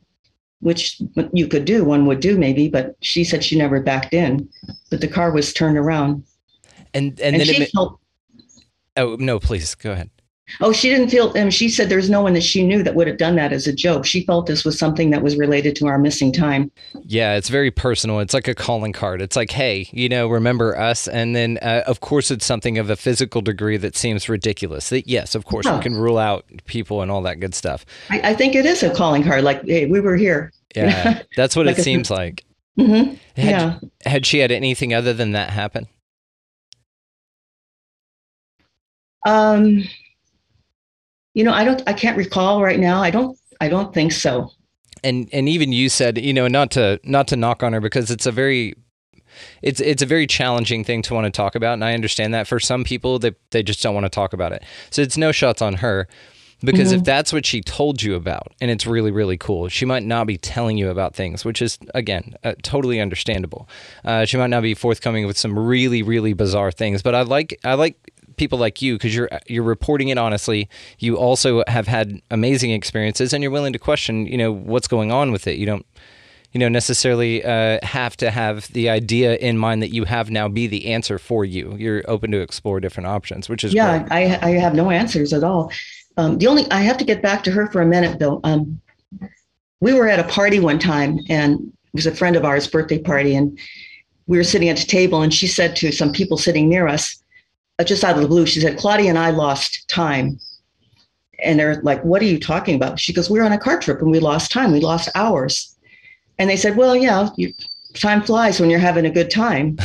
which 0.63 1.03
you 1.33 1.49
could 1.49 1.65
do, 1.65 1.85
one 1.85 2.07
would 2.07 2.21
do 2.21 2.39
maybe, 2.39 2.69
but 2.69 2.95
she 3.01 3.25
said 3.25 3.43
she 3.43 3.59
never 3.59 3.81
backed 3.81 4.15
in, 4.15 4.49
but 4.91 5.01
the 5.01 5.09
car 5.09 5.33
was 5.33 5.53
turned 5.53 5.77
around. 5.77 6.25
And 6.95 7.21
and, 7.21 7.35
and 7.35 7.41
then 7.41 7.47
she 7.47 7.63
it, 7.65 7.71
felt, 7.75 7.99
oh 8.97 9.17
no, 9.19 9.41
please 9.41 9.75
go 9.75 9.93
ahead. 9.93 10.11
Oh, 10.61 10.73
she 10.73 10.89
didn't 10.91 11.09
feel, 11.09 11.33
and 11.33 11.55
she 11.55 11.69
said 11.69 11.89
there's 11.89 12.11
no 12.11 12.21
one 12.21 12.35
that 12.35 12.43
she 12.43 12.67
knew 12.67 12.83
that 12.83 12.95
would 12.95 13.07
have 13.07 13.17
done 13.17 13.37
that 13.37 13.53
as 13.53 13.67
a 13.67 13.73
joke. 13.73 14.05
She 14.05 14.25
felt 14.25 14.47
this 14.47 14.65
was 14.65 14.79
something 14.79 15.11
that 15.11 15.23
was 15.23 15.37
related 15.37 15.77
to 15.77 15.87
our 15.87 15.99
missing 15.99 16.33
time. 16.33 16.71
Yeah, 17.05 17.37
it's 17.37 17.49
very 17.49 17.71
personal. 17.71 18.19
It's 18.19 18.35
like 18.35 18.49
a 18.49 18.55
calling 18.55 18.93
card. 18.93 19.23
It's 19.23 19.37
like, 19.37 19.51
hey, 19.51 19.89
you 19.93 20.09
know, 20.09 20.29
remember 20.29 20.77
us? 20.77 21.09
And 21.09 21.35
then, 21.35 21.59
uh, 21.63 21.85
of 21.87 22.01
course, 22.01 22.31
it's 22.31 22.45
something 22.45 22.77
of 22.77 22.91
a 22.91 22.97
physical 22.97 23.41
degree 23.41 23.77
that 23.79 23.97
seems 23.97 24.29
ridiculous. 24.29 24.89
That, 24.91 25.09
yes, 25.09 25.35
of 25.35 25.45
course, 25.45 25.67
we 25.67 25.79
can 25.79 25.95
rule 25.95 26.19
out 26.19 26.45
people 26.67 27.03
and 27.03 27.11
all 27.11 27.23
that 27.23 27.41
good 27.41 27.55
stuff. 27.55 27.87
I, 28.11 28.21
I, 28.31 28.35
think 28.35 28.55
it 28.55 28.67
is 28.67 28.83
a 28.83 28.93
calling 28.93 29.23
card. 29.23 29.45
Like, 29.45 29.65
hey, 29.65 29.87
we 29.87 30.01
were 30.01 30.17
here. 30.17 30.53
Yeah, 30.75 31.23
that's 31.37 31.57
what 31.57 31.67
like 31.67 31.79
it 31.79 31.83
seems 31.83 32.11
like. 32.11 32.45
Mm-hmm. 32.79 33.15
Had, 33.41 33.51
yeah. 33.51 33.79
Had 34.05 34.27
she 34.27 34.39
had 34.39 34.51
anything 34.51 34.93
other 34.93 35.13
than 35.13 35.33
that 35.33 35.51
happen? 35.51 35.87
Um, 39.25 39.85
you 41.35 41.45
know, 41.45 41.53
I 41.53 41.65
don't, 41.65 41.83
I 41.87 41.93
can't 41.93 42.17
recall 42.17 42.63
right 42.63 42.79
now. 42.79 43.03
I 43.03 43.11
don't, 43.11 43.39
I 43.61 43.69
don't 43.69 43.95
think 43.95 44.13
so. 44.13 44.51
And 45.05 45.29
and 45.33 45.49
even 45.49 45.73
you 45.73 45.89
said, 45.89 46.19
you 46.19 46.33
know, 46.33 46.47
not 46.47 46.71
to 46.73 47.01
not 47.03 47.27
to 47.29 47.37
knock 47.37 47.63
on 47.63 47.73
her 47.73 47.81
because 47.81 48.11
it's 48.11 48.27
a 48.27 48.31
very 48.31 48.75
it's 49.63 49.81
it's 49.81 50.03
a 50.03 50.07
very 50.07 50.27
challenging 50.27 50.85
thing 50.85 51.03
to 51.03 51.15
want 51.15 51.25
to 51.25 51.31
talk 51.31 51.55
about 51.55 51.73
and 51.73 51.85
I 51.85 51.95
understand 51.95 52.35
that 52.35 52.47
for 52.47 52.61
some 52.61 52.85
people 52.85 53.19
they 53.19 53.33
they 53.51 53.63
just 53.63 53.83
don't 53.83 53.95
want 53.95 54.05
to 54.05 54.11
talk 54.11 54.33
about 54.33 54.53
it. 54.53 54.63
So 54.91 55.03
it's 55.03 55.17
no 55.17 55.33
shots 55.33 55.61
on 55.61 55.75
her 55.75 56.07
because 56.65 56.89
mm-hmm. 56.89 56.99
if 56.99 57.05
that's 57.05 57.33
what 57.33 57.45
she 57.45 57.61
told 57.61 58.03
you 58.03 58.15
about 58.15 58.53
and 58.61 58.71
it's 58.71 58.87
really 58.87 59.11
really 59.11 59.37
cool 59.37 59.69
she 59.69 59.85
might 59.85 60.03
not 60.03 60.27
be 60.27 60.39
telling 60.39 60.79
you 60.79 60.91
about 60.91 61.15
things 61.15 61.45
which 61.45 61.61
is 61.61 61.79
again 61.95 62.35
uh, 62.45 62.55
totally 62.63 63.01
understandable 63.01 63.69
uh, 64.05 64.25
she 64.25 64.37
might 64.37 64.49
not 64.49 64.63
be 64.63 64.75
forthcoming 64.75 65.27
with 65.27 65.37
some 65.37 65.59
really 65.59 66.03
really 66.03 66.33
bizarre 66.33 66.71
things 66.71 67.03
but 67.03 67.15
i 67.15 67.23
like 67.23 67.59
i 67.65 67.75
like 67.75 68.12
people 68.37 68.59
like 68.59 68.83
you 68.83 68.95
because 68.95 69.15
you're 69.15 69.29
you're 69.47 69.63
reporting 69.63 70.09
it 70.09 70.19
honestly. 70.19 70.69
You 70.99 71.17
also 71.17 71.63
have 71.67 71.87
had 71.87 72.21
amazing 72.31 72.71
experiences, 72.71 73.33
and 73.33 73.43
you're 73.43 73.53
willing 73.53 73.73
to 73.73 73.79
question, 73.79 74.27
you 74.27 74.39
know, 74.39 74.53
what's 74.53 74.89
going 74.89 75.13
on 75.13 75.33
with 75.33 75.47
it. 75.47 75.59
You 75.59 75.67
don't, 75.67 75.87
you 76.53 76.61
know, 76.61 76.69
necessarily 76.69 77.45
uh, 77.45 77.79
have 77.83 78.17
to 78.19 78.31
have 78.31 78.69
the 78.73 78.89
idea 78.89 79.37
in 79.37 79.59
mind 79.59 79.83
that 79.83 79.93
you 79.93 80.05
have 80.05 80.31
now 80.31 80.49
be 80.49 80.67
the 80.67 80.93
answer 80.93 81.19
for 81.19 81.45
you. 81.45 81.77
You're 81.79 82.03
open 82.09 82.31
to 82.33 82.41
explore 82.41 82.81
different 82.81 83.07
options, 83.07 83.49
which 83.49 83.65
is 83.65 83.75
yeah. 83.75 84.07
I 84.11 84.39
I 84.43 84.51
have 84.53 84.75
no 84.75 84.91
answers 84.91 85.33
at 85.33 85.45
all. 85.45 85.73
Um, 86.17 86.39
the 86.39 86.47
only 86.47 86.71
I 86.71 86.81
have 86.81 86.99
to 86.99 87.05
get 87.05 87.23
back 87.23 87.43
to 87.45 87.51
her 87.51 87.67
for 87.69 87.81
a 87.81 87.87
minute 87.87 88.19
though. 88.19 88.41
Um, 88.45 88.81
we 89.81 89.93
were 89.93 90.09
at 90.09 90.21
a 90.21 90.25
party 90.25 90.61
one 90.61 90.79
time, 90.79 91.19
and 91.29 91.59
it 91.59 91.95
was 91.95 92.07
a 92.07 92.15
friend 92.15 92.37
of 92.37 92.45
ours' 92.45 92.69
birthday 92.69 92.99
party, 92.99 93.35
and 93.35 93.59
we 94.27 94.37
were 94.37 94.45
sitting 94.45 94.69
at 94.69 94.81
a 94.81 94.87
table, 94.87 95.23
and 95.23 95.35
she 95.35 95.47
said 95.47 95.75
to 95.77 95.91
some 95.91 96.13
people 96.13 96.39
sitting 96.39 96.69
near 96.69 96.87
us, 96.87 97.22
just 97.85 98.05
out 98.05 98.17
of 98.17 98.23
the 98.23 98.29
blue, 98.29 98.47
she 98.47 98.61
said, 98.61 98.79
Claudia 98.79 99.09
and 99.09 99.19
I 99.19 99.31
lost 99.31 99.89
time. 99.89 100.39
And 101.43 101.59
they're 101.59 101.81
like, 101.83 102.03
What 102.05 102.23
are 102.23 102.27
you 102.27 102.39
talking 102.39 102.77
about? 102.77 103.01
She 103.01 103.13
goes, 103.13 103.31
We 103.31 103.39
were 103.39 103.45
on 103.45 103.53
a 103.53 103.59
car 103.59 103.79
trip 103.81 104.01
and 104.01 104.11
we 104.11 104.21
lost 104.21 104.53
time. 104.53 104.73
We 104.73 104.81
lost 104.81 105.09
hours. 105.15 105.77
And 106.39 106.49
they 106.49 106.57
said, 106.57 106.77
Well, 106.77 106.95
yeah, 106.95 107.29
you, 107.37 107.53
time 107.95 108.23
flies 108.23 108.61
when 108.61 108.71
you're 108.71 108.79
having 108.79 109.07
a 109.07 109.11
good 109.11 109.31
time. 109.31 109.79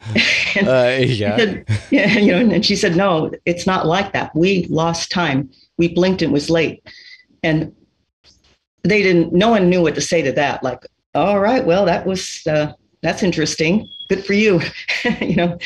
and 0.56 0.68
uh, 0.68 0.96
yeah. 1.00 1.36
Said, 1.36 1.68
yeah. 1.90 2.18
You 2.18 2.32
know, 2.32 2.54
and 2.54 2.64
she 2.64 2.76
said, 2.76 2.96
No, 2.96 3.30
it's 3.44 3.66
not 3.66 3.86
like 3.86 4.12
that. 4.12 4.34
We 4.34 4.66
lost 4.66 5.10
time. 5.10 5.50
We 5.76 5.88
blinked 5.88 6.22
and 6.22 6.32
was 6.32 6.48
late. 6.50 6.86
And 7.42 7.74
they 8.84 9.02
didn't, 9.02 9.32
no 9.32 9.50
one 9.50 9.68
knew 9.68 9.82
what 9.82 9.94
to 9.96 10.00
say 10.00 10.22
to 10.22 10.32
that. 10.32 10.62
Like, 10.62 10.80
all 11.14 11.40
right, 11.40 11.64
well, 11.64 11.84
that 11.86 12.06
was, 12.06 12.42
uh, 12.46 12.72
that's 13.02 13.22
interesting. 13.22 13.88
Good 14.08 14.24
for 14.24 14.34
you. 14.34 14.60
you 15.20 15.36
know, 15.36 15.58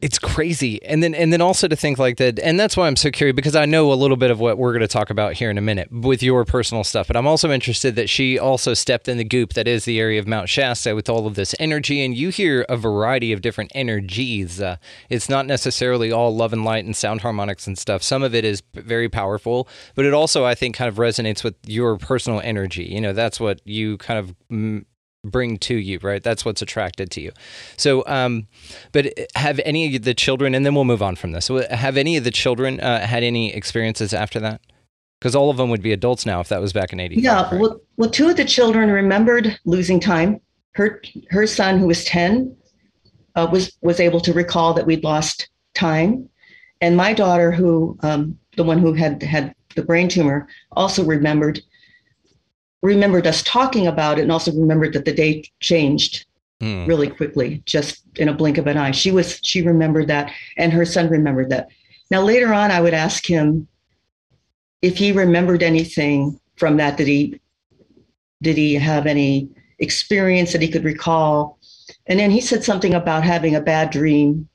it's 0.00 0.18
crazy. 0.18 0.82
And 0.84 1.02
then 1.02 1.14
and 1.14 1.32
then 1.32 1.40
also 1.40 1.68
to 1.68 1.76
think 1.76 1.98
like 1.98 2.16
that 2.16 2.38
and 2.38 2.58
that's 2.58 2.76
why 2.76 2.86
i'm 2.86 2.96
so 2.96 3.10
curious 3.10 3.34
because 3.34 3.54
i 3.56 3.64
know 3.64 3.92
a 3.92 3.94
little 3.94 4.16
bit 4.16 4.30
of 4.30 4.40
what 4.40 4.58
we're 4.58 4.72
going 4.72 4.80
to 4.80 4.88
talk 4.88 5.10
about 5.10 5.34
here 5.34 5.50
in 5.50 5.58
a 5.58 5.60
minute 5.60 5.90
with 5.92 6.22
your 6.22 6.44
personal 6.44 6.84
stuff 6.84 7.06
but 7.06 7.16
i'm 7.16 7.26
also 7.26 7.50
interested 7.50 7.96
that 7.96 8.08
she 8.08 8.38
also 8.38 8.74
stepped 8.74 9.08
in 9.08 9.18
the 9.18 9.24
goop 9.24 9.54
that 9.54 9.68
is 9.68 9.84
the 9.84 10.00
area 10.00 10.18
of 10.18 10.26
mount 10.26 10.48
shasta 10.48 10.94
with 10.94 11.08
all 11.08 11.26
of 11.26 11.34
this 11.34 11.54
energy 11.58 12.04
and 12.04 12.16
you 12.16 12.30
hear 12.30 12.64
a 12.68 12.76
variety 12.76 13.32
of 13.32 13.40
different 13.40 13.70
energies. 13.74 14.60
Uh, 14.60 14.76
it's 15.08 15.28
not 15.28 15.46
necessarily 15.46 16.10
all 16.10 16.34
love 16.34 16.52
and 16.52 16.64
light 16.64 16.84
and 16.84 16.96
sound 16.96 17.20
harmonics 17.20 17.66
and 17.66 17.78
stuff. 17.78 18.02
Some 18.02 18.22
of 18.22 18.34
it 18.34 18.44
is 18.44 18.62
very 18.74 19.08
powerful 19.08 19.68
but 19.94 20.04
it 20.04 20.14
also 20.14 20.44
i 20.44 20.54
think 20.54 20.74
kind 20.74 20.88
of 20.88 20.96
resonates 20.96 21.44
with 21.44 21.54
your 21.66 21.96
personal 21.96 22.40
energy. 22.40 22.84
You 22.84 23.00
know 23.00 23.12
that's 23.12 23.40
what 23.40 23.60
you 23.64 23.98
kind 23.98 24.18
of 24.18 24.34
mm, 24.50 24.84
bring 25.24 25.58
to 25.58 25.74
you, 25.74 25.98
right? 26.02 26.22
That's 26.22 26.44
what's 26.44 26.62
attracted 26.62 27.10
to 27.12 27.20
you. 27.20 27.32
So, 27.76 28.04
um, 28.06 28.46
but 28.92 29.12
have 29.34 29.60
any 29.64 29.94
of 29.96 30.02
the 30.02 30.14
children, 30.14 30.54
and 30.54 30.64
then 30.64 30.74
we'll 30.74 30.84
move 30.84 31.02
on 31.02 31.16
from 31.16 31.32
this. 31.32 31.48
Have 31.70 31.96
any 31.96 32.16
of 32.16 32.24
the 32.24 32.30
children 32.30 32.80
uh, 32.80 33.06
had 33.06 33.22
any 33.22 33.54
experiences 33.54 34.14
after 34.14 34.40
that? 34.40 34.60
Because 35.20 35.34
all 35.34 35.50
of 35.50 35.58
them 35.58 35.68
would 35.68 35.82
be 35.82 35.92
adults 35.92 36.24
now 36.24 36.40
if 36.40 36.48
that 36.48 36.60
was 36.60 36.72
back 36.72 36.92
in 36.92 37.00
'85. 37.00 37.22
Yeah. 37.22 37.42
Right? 37.42 37.60
Well, 37.60 37.80
well, 37.96 38.10
two 38.10 38.28
of 38.28 38.36
the 38.36 38.44
children 38.44 38.90
remembered 38.90 39.58
losing 39.64 40.00
time. 40.00 40.40
Her 40.72 41.02
her 41.28 41.46
son, 41.46 41.78
who 41.78 41.86
was 41.86 42.04
ten, 42.04 42.56
uh, 43.34 43.48
was 43.50 43.76
was 43.82 44.00
able 44.00 44.20
to 44.20 44.32
recall 44.32 44.72
that 44.74 44.86
we'd 44.86 45.04
lost 45.04 45.50
time, 45.74 46.28
and 46.80 46.96
my 46.96 47.12
daughter, 47.12 47.52
who 47.52 47.98
um, 48.02 48.38
the 48.56 48.64
one 48.64 48.78
who 48.78 48.94
had 48.94 49.22
had 49.22 49.54
the 49.76 49.82
brain 49.82 50.08
tumor, 50.08 50.48
also 50.72 51.04
remembered 51.04 51.60
remembered 52.82 53.26
us 53.26 53.42
talking 53.42 53.86
about 53.86 54.18
it 54.18 54.22
and 54.22 54.32
also 54.32 54.52
remembered 54.52 54.92
that 54.94 55.04
the 55.04 55.12
day 55.12 55.44
changed 55.60 56.26
mm. 56.60 56.86
really 56.86 57.08
quickly, 57.08 57.62
just 57.66 58.02
in 58.16 58.28
a 58.28 58.34
blink 58.34 58.58
of 58.58 58.66
an 58.66 58.76
eye. 58.76 58.90
She 58.90 59.10
was 59.10 59.40
she 59.42 59.62
remembered 59.62 60.08
that, 60.08 60.32
and 60.56 60.72
her 60.72 60.84
son 60.84 61.08
remembered 61.08 61.50
that. 61.50 61.68
Now 62.10 62.22
later 62.22 62.52
on, 62.52 62.70
I 62.70 62.80
would 62.80 62.94
ask 62.94 63.26
him 63.26 63.68
if 64.82 64.96
he 64.96 65.12
remembered 65.12 65.62
anything 65.62 66.40
from 66.56 66.76
that. 66.78 66.96
Did 66.96 67.08
he 67.08 67.40
did 68.42 68.56
he 68.56 68.74
have 68.74 69.06
any 69.06 69.48
experience 69.78 70.52
that 70.52 70.62
he 70.62 70.68
could 70.68 70.84
recall? 70.84 71.58
And 72.06 72.18
then 72.18 72.30
he 72.30 72.40
said 72.40 72.64
something 72.64 72.94
about 72.94 73.24
having 73.24 73.54
a 73.54 73.60
bad 73.60 73.90
dream 73.90 74.48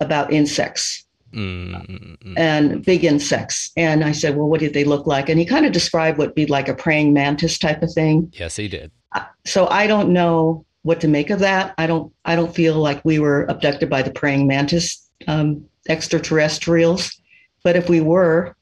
about 0.00 0.32
insects 0.32 1.03
mm-hmm. 1.34 2.34
and 2.36 2.84
big 2.84 3.04
insects. 3.04 3.72
And 3.76 4.04
I 4.04 4.12
said, 4.12 4.36
Well, 4.36 4.48
what 4.48 4.60
did 4.60 4.74
they 4.74 4.84
look 4.84 5.06
like? 5.06 5.28
And 5.28 5.38
he 5.38 5.44
kind 5.44 5.66
of 5.66 5.72
described 5.72 6.18
what 6.18 6.28
would 6.28 6.34
be 6.34 6.46
like 6.46 6.68
a 6.68 6.74
praying 6.74 7.12
mantis 7.12 7.58
type 7.58 7.82
of 7.82 7.92
thing. 7.92 8.32
Yes, 8.34 8.56
he 8.56 8.68
did. 8.68 8.90
Uh, 9.12 9.24
so 9.44 9.68
I 9.68 9.86
don't 9.86 10.10
know 10.10 10.64
what 10.82 11.00
to 11.00 11.08
make 11.08 11.30
of 11.30 11.38
that. 11.40 11.74
I 11.78 11.86
don't 11.86 12.12
I 12.24 12.36
don't 12.36 12.54
feel 12.54 12.76
like 12.76 13.04
we 13.04 13.18
were 13.18 13.44
abducted 13.44 13.90
by 13.90 14.02
the 14.02 14.12
praying 14.12 14.46
mantis 14.46 15.08
um, 15.26 15.64
extraterrestrials. 15.88 17.20
But 17.62 17.76
if 17.76 17.88
we 17.88 18.00
were, 18.00 18.54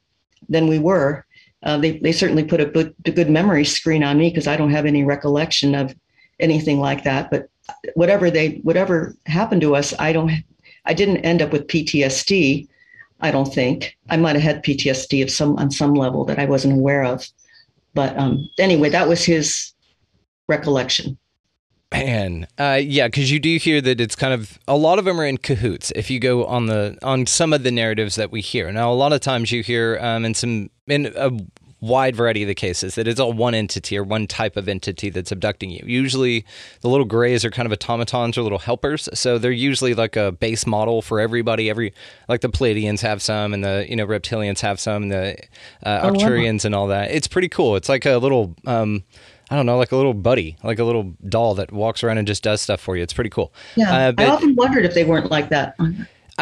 then 0.49 0.69
we 0.69 0.79
were. 0.79 1.27
Uh, 1.65 1.79
they, 1.79 1.99
they 1.99 2.13
certainly 2.13 2.45
put 2.45 2.61
a 2.61 2.67
good, 2.67 2.95
a 3.05 3.11
good 3.11 3.31
memory 3.31 3.65
screen 3.65 4.03
on 4.03 4.19
me 4.19 4.31
because 4.31 4.47
I 4.47 4.57
don't 4.57 4.71
have 4.71 4.87
any 4.87 5.05
recollection 5.05 5.75
of 5.75 5.95
anything 6.41 6.81
like 6.81 7.05
that. 7.05 7.31
But 7.31 7.49
whatever 7.95 8.31
they 8.31 8.61
whatever 8.63 9.17
happened 9.27 9.61
to 9.63 9.77
us, 9.77 9.95
I 9.99 10.13
don't 10.13 10.33
I 10.85 10.95
didn't 10.95 11.19
end 11.19 11.43
up 11.43 11.53
with 11.53 11.67
PTSD. 11.69 12.69
I 13.21 13.31
don't 13.31 13.53
think 13.53 13.97
I 14.11 14.17
might 14.17 14.35
have 14.35 14.43
had 14.43 14.65
PTSD 14.65 15.23
of 15.23 15.31
some 15.31 15.57
on 15.57 15.71
some 15.71 15.95
level 15.95 16.25
that 16.25 16.39
I 16.39 16.45
wasn't 16.45 16.75
aware 16.75 17.05
of. 17.05 17.29
But 17.95 18.17
um, 18.19 18.49
anyway, 18.59 18.89
that 18.89 19.09
was 19.09 19.25
his 19.25 19.73
recollection. 20.49 21.19
Man, 21.93 22.47
uh, 22.59 22.81
yeah, 22.83 23.07
because 23.07 23.31
you 23.31 23.39
do 23.39 23.59
hear 23.59 23.83
that 23.83 24.01
it's 24.01 24.17
kind 24.17 24.33
of 24.33 24.59
a 24.67 24.77
lot 24.77 24.99
of 24.99 25.05
them 25.05 25.21
are 25.21 25.27
in 25.27 25.37
cahoots. 25.37 25.93
If 25.95 26.11
you 26.11 26.21
go 26.21 26.47
on 26.47 26.67
the 26.67 26.97
on 27.03 27.27
some 27.27 27.53
of 27.53 27.65
the 27.65 27.71
narratives 27.71 28.15
that 28.15 28.33
we 28.33 28.41
hear 28.41 28.73
now, 28.73 28.91
a 28.91 28.95
lot 28.95 29.13
of 29.13 29.21
times 29.21 29.53
you 29.53 29.63
hear 29.63 29.99
um, 30.01 30.25
in 30.25 30.33
some 30.33 30.71
in 30.87 31.13
a 31.15 31.31
wide 31.83 32.15
variety 32.15 32.43
of 32.43 32.49
the 32.49 32.55
cases 32.55 32.95
that 32.95 33.09
it's 33.09 33.19
all 33.19 33.33
one 33.33 33.55
entity 33.55 33.99
or 33.99 34.05
one 34.05 34.29
type 34.29 34.57
of 34.57 34.69
entity 34.69 35.11
that's 35.11 35.33
abducting 35.33 35.69
you. 35.69 35.83
Usually, 35.85 36.47
the 36.81 36.89
little 36.89 37.05
grays 37.05 37.45
are 37.45 37.51
kind 37.51 37.67
of 37.67 37.73
automatons 37.73 38.39
or 38.39 38.43
little 38.43 38.61
helpers, 38.61 39.09
so 39.13 39.37
they're 39.37 39.51
usually 39.51 39.93
like 39.93 40.17
a 40.17 40.33
base 40.33 40.65
model 40.65 41.03
for 41.03 41.21
everybody. 41.21 41.69
Every 41.69 41.93
like 42.29 42.41
the 42.41 42.49
Pleiadians 42.49 43.01
have 43.01 43.21
some, 43.21 43.53
and 43.53 43.63
the 43.63 43.85
you 43.89 43.97
know 43.97 44.07
reptilians 44.07 44.61
have 44.61 44.81
some, 44.81 45.03
and 45.03 45.13
the 45.13 45.37
uh, 45.83 46.09
Arcturians 46.09 46.65
oh, 46.65 46.65
wow. 46.65 46.67
and 46.67 46.75
all 46.75 46.87
that. 46.87 47.11
It's 47.11 47.27
pretty 47.27 47.49
cool. 47.49 47.77
It's 47.77 47.89
like 47.89 48.07
a 48.07 48.17
little. 48.17 48.55
Um, 48.65 49.05
I 49.51 49.57
don't 49.57 49.67
know, 49.67 49.77
like 49.77 49.93
a 49.93 49.97
little 49.97 50.15
buddy, 50.15 50.57
like 50.63 50.79
a 50.79 50.85
little 50.85 51.13
doll 51.29 51.57
that 51.57 51.73
walks 51.73 52.03
around 52.03 52.17
and 52.17 52.27
just 52.27 52.43
does 52.43 52.63
stuff 52.63 52.81
for 52.81 52.97
you. 52.97 53.03
It's 53.03 53.13
pretty 53.13 53.29
cool. 53.29 53.53
Yeah, 53.77 54.09
uh, 54.09 54.13
but, 54.13 54.27
I 54.27 54.31
often 54.31 54.55
wondered 54.55 54.87
if 54.87 54.95
they 54.95 55.05
weren't 55.05 55.31
like 55.31 55.51
that. 55.51 55.77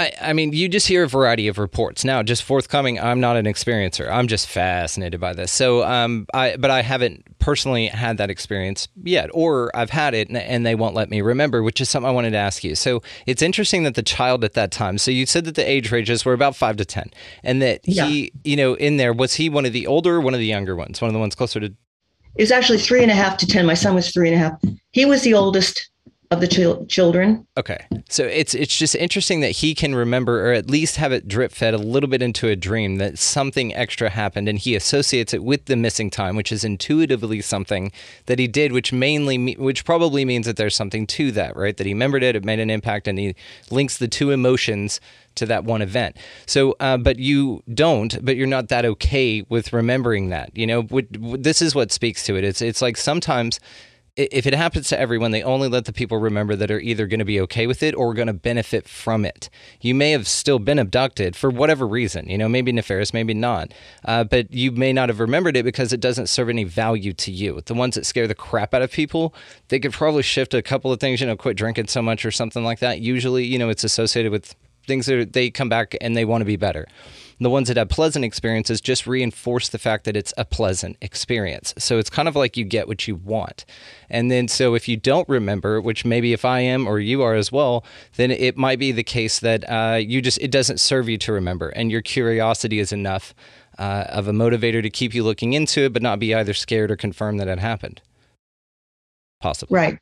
I, 0.00 0.12
I 0.20 0.32
mean, 0.32 0.54
you 0.54 0.68
just 0.68 0.86
hear 0.86 1.04
a 1.04 1.08
variety 1.08 1.46
of 1.48 1.58
reports. 1.58 2.04
Now, 2.04 2.22
just 2.22 2.42
forthcoming, 2.42 2.98
I'm 2.98 3.20
not 3.20 3.36
an 3.36 3.44
experiencer. 3.44 4.10
I'm 4.10 4.28
just 4.28 4.48
fascinated 4.48 5.20
by 5.20 5.34
this. 5.34 5.52
So, 5.52 5.84
um, 5.84 6.26
I 6.32 6.56
but 6.56 6.70
I 6.70 6.80
haven't 6.80 7.38
personally 7.38 7.88
had 7.88 8.16
that 8.16 8.30
experience 8.30 8.88
yet, 9.02 9.28
or 9.34 9.70
I've 9.76 9.90
had 9.90 10.14
it 10.14 10.28
and, 10.28 10.38
and 10.38 10.64
they 10.64 10.74
won't 10.74 10.94
let 10.94 11.10
me 11.10 11.20
remember, 11.20 11.62
which 11.62 11.82
is 11.82 11.90
something 11.90 12.08
I 12.08 12.12
wanted 12.12 12.30
to 12.30 12.38
ask 12.38 12.64
you. 12.64 12.74
So, 12.74 13.02
it's 13.26 13.42
interesting 13.42 13.82
that 13.82 13.94
the 13.94 14.02
child 14.02 14.42
at 14.42 14.54
that 14.54 14.70
time. 14.70 14.96
So, 14.96 15.10
you 15.10 15.26
said 15.26 15.44
that 15.44 15.54
the 15.54 15.68
age 15.68 15.92
ranges 15.92 16.24
were 16.24 16.32
about 16.32 16.56
five 16.56 16.76
to 16.76 16.86
ten, 16.86 17.10
and 17.44 17.60
that 17.60 17.80
yeah. 17.84 18.06
he, 18.06 18.32
you 18.42 18.56
know, 18.56 18.74
in 18.74 18.96
there 18.96 19.12
was 19.12 19.34
he 19.34 19.50
one 19.50 19.66
of 19.66 19.74
the 19.74 19.86
older, 19.86 20.16
or 20.16 20.20
one 20.20 20.32
of 20.32 20.40
the 20.40 20.46
younger 20.46 20.74
ones, 20.74 21.02
one 21.02 21.10
of 21.10 21.12
the 21.12 21.20
ones 21.20 21.34
closer 21.34 21.60
to. 21.60 21.66
It 21.66 22.42
was 22.42 22.52
actually 22.52 22.78
three 22.78 23.02
and 23.02 23.10
a 23.10 23.14
half 23.14 23.36
to 23.38 23.46
ten. 23.46 23.66
My 23.66 23.74
son 23.74 23.94
was 23.94 24.10
three 24.10 24.28
and 24.28 24.36
a 24.36 24.38
half. 24.38 24.58
He 24.92 25.04
was 25.04 25.22
the 25.22 25.34
oldest 25.34 25.90
of 26.30 26.40
the 26.40 26.46
ch- 26.46 26.88
children. 26.88 27.44
Okay, 27.56 27.84
so 28.08 28.24
it's 28.24 28.54
it's 28.54 28.76
just 28.76 28.94
interesting 28.94 29.40
that 29.40 29.50
he 29.50 29.74
can 29.74 29.96
remember, 29.96 30.48
or 30.48 30.52
at 30.52 30.70
least 30.70 30.96
have 30.96 31.10
it 31.10 31.26
drip 31.26 31.50
fed 31.50 31.74
a 31.74 31.78
little 31.78 32.08
bit 32.08 32.22
into 32.22 32.48
a 32.48 32.54
dream 32.54 32.96
that 32.96 33.18
something 33.18 33.74
extra 33.74 34.10
happened, 34.10 34.48
and 34.48 34.58
he 34.58 34.76
associates 34.76 35.34
it 35.34 35.42
with 35.42 35.64
the 35.64 35.74
missing 35.74 36.08
time, 36.08 36.36
which 36.36 36.52
is 36.52 36.62
intuitively 36.62 37.40
something 37.40 37.90
that 38.26 38.38
he 38.38 38.46
did, 38.46 38.70
which 38.70 38.92
mainly, 38.92 39.54
which 39.54 39.84
probably 39.84 40.24
means 40.24 40.46
that 40.46 40.56
there's 40.56 40.76
something 40.76 41.04
to 41.08 41.32
that, 41.32 41.56
right? 41.56 41.76
That 41.76 41.86
he 41.86 41.92
remembered 41.92 42.22
it, 42.22 42.36
it 42.36 42.44
made 42.44 42.60
an 42.60 42.70
impact, 42.70 43.08
and 43.08 43.18
he 43.18 43.34
links 43.70 43.98
the 43.98 44.08
two 44.08 44.30
emotions 44.30 45.00
to 45.34 45.46
that 45.46 45.64
one 45.64 45.82
event. 45.82 46.16
So, 46.46 46.76
uh, 46.78 46.96
but 46.96 47.18
you 47.18 47.62
don't, 47.72 48.24
but 48.24 48.36
you're 48.36 48.46
not 48.46 48.68
that 48.68 48.84
okay 48.84 49.42
with 49.48 49.72
remembering 49.72 50.28
that. 50.28 50.56
You 50.56 50.66
know, 50.66 50.86
this 51.10 51.60
is 51.60 51.74
what 51.74 51.90
speaks 51.90 52.24
to 52.24 52.36
it. 52.36 52.44
It's 52.44 52.62
it's 52.62 52.80
like 52.80 52.96
sometimes 52.96 53.58
if 54.30 54.46
it 54.46 54.54
happens 54.54 54.88
to 54.88 55.00
everyone, 55.00 55.30
they 55.30 55.42
only 55.42 55.68
let 55.68 55.84
the 55.84 55.92
people 55.92 56.18
remember 56.18 56.56
that 56.56 56.70
are 56.70 56.80
either 56.80 57.06
going 57.06 57.20
to 57.20 57.24
be 57.24 57.40
okay 57.40 57.66
with 57.66 57.82
it 57.82 57.94
or 57.94 58.14
going 58.14 58.26
to 58.26 58.32
benefit 58.32 58.88
from 58.88 59.24
it. 59.24 59.48
You 59.80 59.94
may 59.94 60.10
have 60.10 60.26
still 60.26 60.58
been 60.58 60.78
abducted 60.78 61.36
for 61.36 61.50
whatever 61.50 61.86
reason, 61.86 62.28
you 62.28 62.36
know, 62.36 62.48
maybe 62.48 62.72
nefarious, 62.72 63.14
maybe 63.14 63.34
not, 63.34 63.72
uh, 64.04 64.24
but 64.24 64.52
you 64.52 64.72
may 64.72 64.92
not 64.92 65.08
have 65.08 65.20
remembered 65.20 65.56
it 65.56 65.64
because 65.64 65.92
it 65.92 66.00
doesn't 66.00 66.28
serve 66.28 66.48
any 66.48 66.64
value 66.64 67.12
to 67.14 67.32
you. 67.32 67.60
The 67.64 67.74
ones 67.74 67.94
that 67.94 68.06
scare 68.06 68.26
the 68.26 68.34
crap 68.34 68.74
out 68.74 68.82
of 68.82 68.92
people, 68.92 69.34
they 69.68 69.78
could 69.78 69.92
probably 69.92 70.22
shift 70.22 70.54
a 70.54 70.62
couple 70.62 70.92
of 70.92 71.00
things, 71.00 71.20
you 71.20 71.26
know, 71.26 71.36
quit 71.36 71.56
drinking 71.56 71.88
so 71.88 72.02
much 72.02 72.24
or 72.24 72.30
something 72.30 72.64
like 72.64 72.80
that. 72.80 73.00
Usually, 73.00 73.44
you 73.44 73.58
know, 73.58 73.68
it's 73.68 73.84
associated 73.84 74.32
with 74.32 74.54
things 74.86 75.06
that 75.06 75.32
they 75.32 75.50
come 75.50 75.68
back 75.68 75.94
and 76.00 76.16
they 76.16 76.24
want 76.24 76.42
to 76.42 76.46
be 76.46 76.56
better 76.56 76.86
the 77.40 77.50
ones 77.50 77.68
that 77.68 77.78
have 77.78 77.88
pleasant 77.88 78.24
experiences 78.24 78.80
just 78.80 79.06
reinforce 79.06 79.70
the 79.70 79.78
fact 79.78 80.04
that 80.04 80.16
it's 80.16 80.34
a 80.36 80.44
pleasant 80.44 80.96
experience. 81.00 81.72
So 81.78 81.98
it's 81.98 82.10
kind 82.10 82.28
of 82.28 82.36
like 82.36 82.56
you 82.56 82.64
get 82.64 82.86
what 82.86 83.08
you 83.08 83.16
want. 83.16 83.64
And 84.10 84.30
then, 84.30 84.46
so 84.46 84.74
if 84.74 84.86
you 84.86 84.98
don't 84.98 85.28
remember, 85.28 85.80
which 85.80 86.04
maybe 86.04 86.34
if 86.34 86.44
I 86.44 86.60
am 86.60 86.86
or 86.86 86.98
you 86.98 87.22
are 87.22 87.34
as 87.34 87.50
well, 87.50 87.84
then 88.16 88.30
it 88.30 88.58
might 88.58 88.78
be 88.78 88.92
the 88.92 89.02
case 89.02 89.40
that 89.40 89.64
uh, 89.70 89.96
you 89.96 90.20
just, 90.20 90.38
it 90.38 90.50
doesn't 90.50 90.80
serve 90.80 91.08
you 91.08 91.16
to 91.18 91.32
remember. 91.32 91.70
And 91.70 91.90
your 91.90 92.02
curiosity 92.02 92.78
is 92.78 92.92
enough 92.92 93.34
uh, 93.78 94.04
of 94.08 94.28
a 94.28 94.32
motivator 94.32 94.82
to 94.82 94.90
keep 94.90 95.14
you 95.14 95.24
looking 95.24 95.54
into 95.54 95.86
it, 95.86 95.94
but 95.94 96.02
not 96.02 96.18
be 96.18 96.34
either 96.34 96.52
scared 96.52 96.90
or 96.90 96.96
confirmed 96.96 97.40
that 97.40 97.48
it 97.48 97.58
happened. 97.58 98.02
Possibly. 99.40 99.74
Right. 99.74 99.98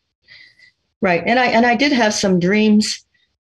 Right. 1.01 1.23
And 1.25 1.39
I, 1.39 1.47
and 1.47 1.65
I 1.65 1.77
did 1.77 1.93
have 1.93 2.13
some 2.13 2.41
dreams 2.41 3.05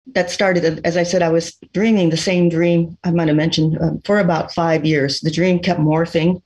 that 0.06 0.30
started, 0.30 0.80
as 0.84 0.96
I 0.96 1.04
said, 1.04 1.22
I 1.22 1.28
was 1.28 1.56
dreaming 1.72 2.10
the 2.10 2.16
same 2.16 2.48
dream 2.48 2.98
I 3.04 3.10
might 3.10 3.28
have 3.28 3.36
mentioned 3.36 3.78
um, 3.80 4.00
for 4.04 4.18
about 4.18 4.52
five 4.52 4.84
years. 4.84 5.20
The 5.20 5.30
dream 5.30 5.58
kept 5.60 5.80
morphing. 5.80 6.42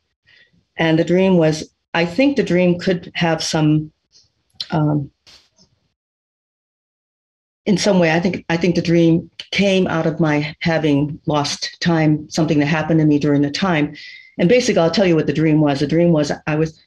And 0.76 0.98
the 0.98 1.04
dream 1.04 1.38
was, 1.38 1.72
I 1.94 2.04
think 2.04 2.36
the 2.36 2.42
dream 2.42 2.78
could 2.78 3.10
have 3.14 3.42
some 3.42 3.90
um, 4.70 5.10
in 7.66 7.76
some 7.76 7.98
way, 7.98 8.12
I 8.12 8.20
think 8.20 8.44
I 8.48 8.56
think 8.56 8.76
the 8.76 8.82
dream 8.82 9.28
came 9.50 9.86
out 9.88 10.06
of 10.06 10.20
my 10.20 10.54
having 10.60 11.20
lost 11.26 11.76
time, 11.80 12.30
something 12.30 12.60
that 12.60 12.66
happened 12.66 13.00
to 13.00 13.06
me 13.06 13.18
during 13.18 13.42
the 13.42 13.50
time. 13.50 13.94
And 14.38 14.48
basically, 14.48 14.80
I'll 14.80 14.90
tell 14.90 15.06
you 15.06 15.16
what 15.16 15.26
the 15.26 15.32
dream 15.32 15.60
was. 15.60 15.80
The 15.80 15.86
dream 15.86 16.12
was 16.12 16.32
I 16.46 16.54
was, 16.54 16.80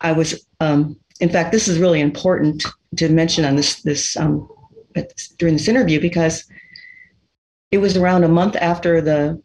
I 0.00 0.12
was. 0.12 0.44
Um, 0.60 0.98
in 1.20 1.28
fact, 1.28 1.52
this 1.52 1.68
is 1.68 1.78
really 1.78 2.00
important 2.00 2.64
to 2.96 3.08
mention 3.10 3.44
on 3.44 3.56
this 3.56 3.82
this 3.82 4.16
um, 4.16 4.48
during 5.38 5.54
this 5.54 5.68
interview 5.68 6.00
because 6.00 6.44
it 7.70 7.78
was 7.78 7.96
around 7.96 8.24
a 8.24 8.28
month 8.28 8.56
after 8.56 9.00
the 9.00 9.40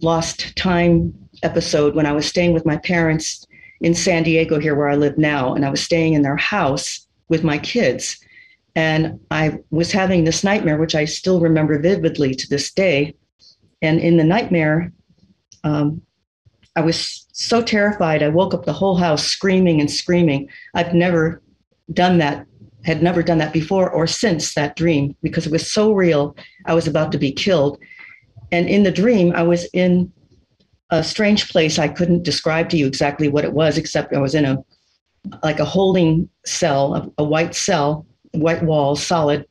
lost 0.00 0.54
time 0.56 1.12
episode 1.42 1.94
when 1.94 2.06
I 2.06 2.12
was 2.12 2.26
staying 2.26 2.52
with 2.52 2.66
my 2.66 2.76
parents 2.78 3.46
in 3.80 3.94
San 3.94 4.22
Diego 4.22 4.58
here 4.58 4.74
where 4.74 4.88
I 4.88 4.94
live 4.94 5.18
now, 5.18 5.54
and 5.54 5.64
I 5.64 5.70
was 5.70 5.82
staying 5.82 6.14
in 6.14 6.22
their 6.22 6.36
house 6.36 7.06
with 7.28 7.44
my 7.44 7.58
kids. 7.58 8.18
And 8.76 9.20
I 9.30 9.58
was 9.70 9.92
having 9.92 10.24
this 10.24 10.42
nightmare, 10.42 10.78
which 10.78 10.94
I 10.94 11.04
still 11.04 11.40
remember 11.40 11.78
vividly 11.78 12.34
to 12.34 12.48
this 12.48 12.72
day. 12.72 13.14
And 13.82 14.00
in 14.00 14.16
the 14.16 14.24
nightmare, 14.24 14.92
um, 15.64 16.02
I 16.76 16.80
was 16.80 17.26
so 17.32 17.62
terrified. 17.62 18.22
I 18.22 18.28
woke 18.28 18.54
up 18.54 18.64
the 18.64 18.72
whole 18.72 18.96
house 18.96 19.24
screaming 19.24 19.80
and 19.80 19.90
screaming. 19.90 20.48
I've 20.74 20.94
never 20.94 21.42
done 21.92 22.18
that, 22.18 22.46
had 22.84 23.02
never 23.02 23.22
done 23.22 23.38
that 23.38 23.52
before 23.52 23.90
or 23.90 24.06
since 24.06 24.54
that 24.54 24.76
dream 24.76 25.16
because 25.22 25.46
it 25.46 25.52
was 25.52 25.70
so 25.70 25.92
real. 25.92 26.36
I 26.66 26.74
was 26.74 26.86
about 26.86 27.12
to 27.12 27.18
be 27.18 27.32
killed. 27.32 27.78
And 28.52 28.68
in 28.68 28.82
the 28.82 28.92
dream, 28.92 29.32
I 29.34 29.42
was 29.42 29.66
in 29.72 30.12
a 30.90 31.02
strange 31.02 31.48
place. 31.48 31.78
I 31.78 31.88
couldn't 31.88 32.22
describe 32.22 32.68
to 32.70 32.76
you 32.76 32.86
exactly 32.86 33.28
what 33.28 33.44
it 33.44 33.52
was, 33.52 33.78
except 33.78 34.14
I 34.14 34.20
was 34.20 34.34
in 34.34 34.44
a 34.44 34.58
like 35.42 35.58
a 35.58 35.64
holding 35.64 36.28
cell, 36.44 36.94
a, 36.94 37.22
a 37.22 37.24
white 37.24 37.54
cell, 37.54 38.06
white 38.32 38.62
walls, 38.62 39.02
solid. 39.02 39.46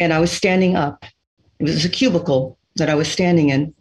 And 0.00 0.12
I 0.12 0.20
was 0.20 0.32
standing 0.32 0.74
up. 0.74 1.04
It 1.58 1.64
was 1.64 1.84
a 1.84 1.90
cubicle 1.90 2.58
that 2.76 2.88
I 2.88 2.94
was 2.94 3.08
standing 3.08 3.50
in. 3.50 3.74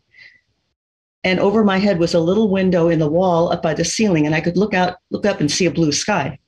And 1.23 1.39
over 1.39 1.63
my 1.63 1.77
head 1.77 1.99
was 1.99 2.13
a 2.13 2.19
little 2.19 2.49
window 2.49 2.89
in 2.89 2.99
the 2.99 3.09
wall 3.09 3.51
up 3.51 3.61
by 3.61 3.73
the 3.73 3.85
ceiling, 3.85 4.25
and 4.25 4.35
I 4.35 4.41
could 4.41 4.57
look 4.57 4.73
out, 4.73 4.97
look 5.09 5.25
up 5.25 5.39
and 5.39 5.51
see 5.51 5.65
a 5.65 5.71
blue 5.71 5.91
sky. 5.91 6.39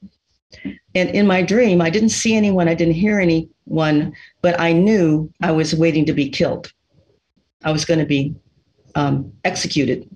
And 0.95 1.09
in 1.09 1.27
my 1.27 1.41
dream, 1.43 1.81
I 1.81 1.89
didn't 1.89 2.09
see 2.09 2.35
anyone, 2.35 2.67
I 2.67 2.73
didn't 2.73 2.95
hear 2.95 3.19
anyone, 3.19 4.13
but 4.41 4.59
I 4.59 4.73
knew 4.73 5.31
I 5.41 5.51
was 5.51 5.75
waiting 5.75 6.05
to 6.05 6.13
be 6.13 6.29
killed. 6.29 6.71
I 7.63 7.71
was 7.71 7.85
going 7.85 7.99
to 7.99 8.05
be 8.05 8.35
um, 8.95 9.31
executed. 9.43 10.09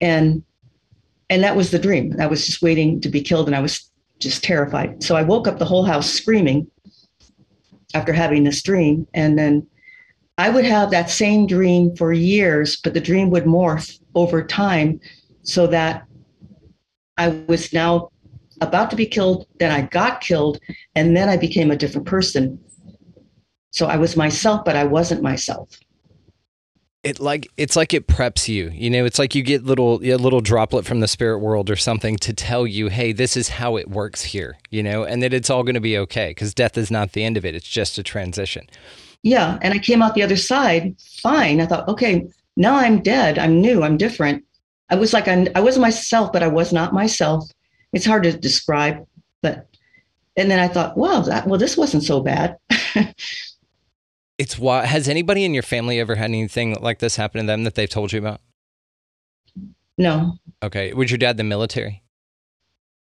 And 0.00 0.42
and 1.30 1.42
that 1.42 1.56
was 1.56 1.70
the 1.70 1.78
dream. 1.78 2.14
I 2.20 2.26
was 2.26 2.46
just 2.46 2.62
waiting 2.62 3.00
to 3.00 3.08
be 3.08 3.22
killed, 3.22 3.46
and 3.46 3.56
I 3.56 3.60
was 3.60 3.90
just 4.18 4.44
terrified. 4.44 5.02
So 5.02 5.16
I 5.16 5.22
woke 5.22 5.48
up 5.48 5.58
the 5.58 5.64
whole 5.64 5.84
house 5.84 6.10
screaming 6.10 6.70
after 7.94 8.12
having 8.12 8.44
this 8.44 8.62
dream, 8.62 9.06
and 9.14 9.38
then 9.38 9.66
I 10.36 10.50
would 10.50 10.64
have 10.64 10.90
that 10.90 11.10
same 11.10 11.46
dream 11.46 11.96
for 11.96 12.12
years, 12.12 12.76
but 12.76 12.92
the 12.92 13.00
dream 13.00 13.30
would 13.30 13.44
morph 13.44 13.98
over 14.14 14.44
time, 14.44 15.00
so 15.42 15.66
that 15.68 16.06
I 17.16 17.28
was 17.48 17.72
now 17.72 18.10
about 18.60 18.90
to 18.90 18.96
be 18.96 19.06
killed. 19.06 19.46
Then 19.58 19.70
I 19.70 19.82
got 19.82 20.20
killed, 20.20 20.60
and 20.94 21.16
then 21.16 21.28
I 21.28 21.36
became 21.36 21.70
a 21.70 21.76
different 21.76 22.06
person. 22.06 22.58
So 23.70 23.86
I 23.86 23.96
was 23.96 24.16
myself, 24.16 24.64
but 24.64 24.76
I 24.76 24.84
wasn't 24.84 25.20
myself. 25.20 25.80
It 27.02 27.20
like 27.20 27.48
it's 27.56 27.76
like 27.76 27.92
it 27.92 28.06
preps 28.06 28.48
you 28.48 28.70
you 28.70 28.88
know? 28.88 29.04
It's 29.04 29.18
like 29.18 29.34
you 29.34 29.42
get 29.42 29.64
little 29.64 30.00
a 30.02 30.16
little 30.16 30.40
droplet 30.40 30.86
from 30.86 31.00
the 31.00 31.08
spirit 31.08 31.40
world 31.40 31.68
or 31.68 31.76
something 31.76 32.16
to 32.18 32.32
tell 32.32 32.66
you 32.66 32.88
hey 32.88 33.12
this 33.12 33.36
is 33.36 33.50
how 33.50 33.76
it 33.76 33.90
works 33.90 34.22
here 34.22 34.56
you 34.70 34.82
know? 34.82 35.04
And 35.04 35.22
that 35.22 35.34
it's 35.34 35.50
all 35.50 35.64
going 35.64 35.74
to 35.74 35.80
be 35.80 35.98
okay 35.98 36.30
because 36.30 36.54
death 36.54 36.78
is 36.78 36.90
not 36.90 37.12
the 37.12 37.22
end 37.22 37.36
of 37.36 37.44
it 37.44 37.54
it's 37.54 37.68
just 37.68 37.98
a 37.98 38.02
transition. 38.02 38.66
Yeah 39.22 39.58
and 39.60 39.74
i 39.74 39.78
came 39.78 40.00
out 40.00 40.14
the 40.14 40.22
other 40.22 40.36
side 40.36 40.96
fine. 41.22 41.60
I 41.60 41.66
thought 41.66 41.88
okay 41.88 42.26
now 42.56 42.76
i'm 42.76 43.02
dead 43.02 43.38
i'm 43.38 43.60
new 43.60 43.82
i'm 43.82 43.98
different. 43.98 44.42
I 44.88 44.94
was 44.94 45.12
like 45.12 45.28
I'm, 45.28 45.48
i 45.54 45.60
was 45.60 45.78
myself 45.78 46.32
but 46.32 46.42
i 46.42 46.48
was 46.48 46.72
not 46.72 46.94
myself 46.94 47.44
it's 47.94 48.06
hard 48.06 48.22
to 48.22 48.36
describe 48.36 49.06
but 49.42 49.66
and 50.36 50.50
then 50.50 50.58
i 50.58 50.68
thought 50.68 50.96
wow 50.96 51.20
that 51.20 51.46
well 51.46 51.58
this 51.58 51.76
wasn't 51.76 52.02
so 52.02 52.20
bad 52.20 52.56
it's 54.38 54.58
why 54.58 54.86
has 54.86 55.08
anybody 55.08 55.44
in 55.44 55.54
your 55.54 55.62
family 55.62 56.00
ever 56.00 56.14
had 56.14 56.26
anything 56.26 56.74
like 56.80 56.98
this 56.98 57.16
happen 57.16 57.40
to 57.40 57.46
them 57.46 57.64
that 57.64 57.74
they've 57.74 57.88
told 57.88 58.12
you 58.12 58.18
about? 58.18 58.40
No. 59.96 60.34
Okay. 60.62 60.92
Was 60.92 61.10
your 61.10 61.18
dad 61.18 61.36
the 61.36 61.44
military? 61.44 62.02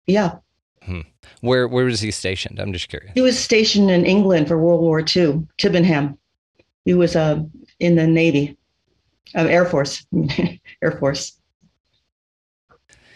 Yeah. 0.07 0.35
Hmm. 0.83 1.01
Where 1.41 1.67
where 1.67 1.85
was 1.85 2.01
he 2.01 2.11
stationed? 2.11 2.59
I'm 2.59 2.73
just 2.73 2.89
curious. 2.89 3.13
He 3.15 3.21
was 3.21 3.39
stationed 3.39 3.89
in 3.89 4.05
England 4.05 4.47
for 4.47 4.57
World 4.57 4.81
War 4.81 4.99
II, 4.99 5.47
Tibenham. 5.57 6.17
He 6.83 6.93
was 6.93 7.15
uh, 7.15 7.41
in 7.79 7.95
the 7.95 8.05
Navy, 8.05 8.57
uh, 9.33 9.45
Air 9.45 9.65
Force, 9.65 10.05
Air 10.83 10.91
Force. 10.99 11.35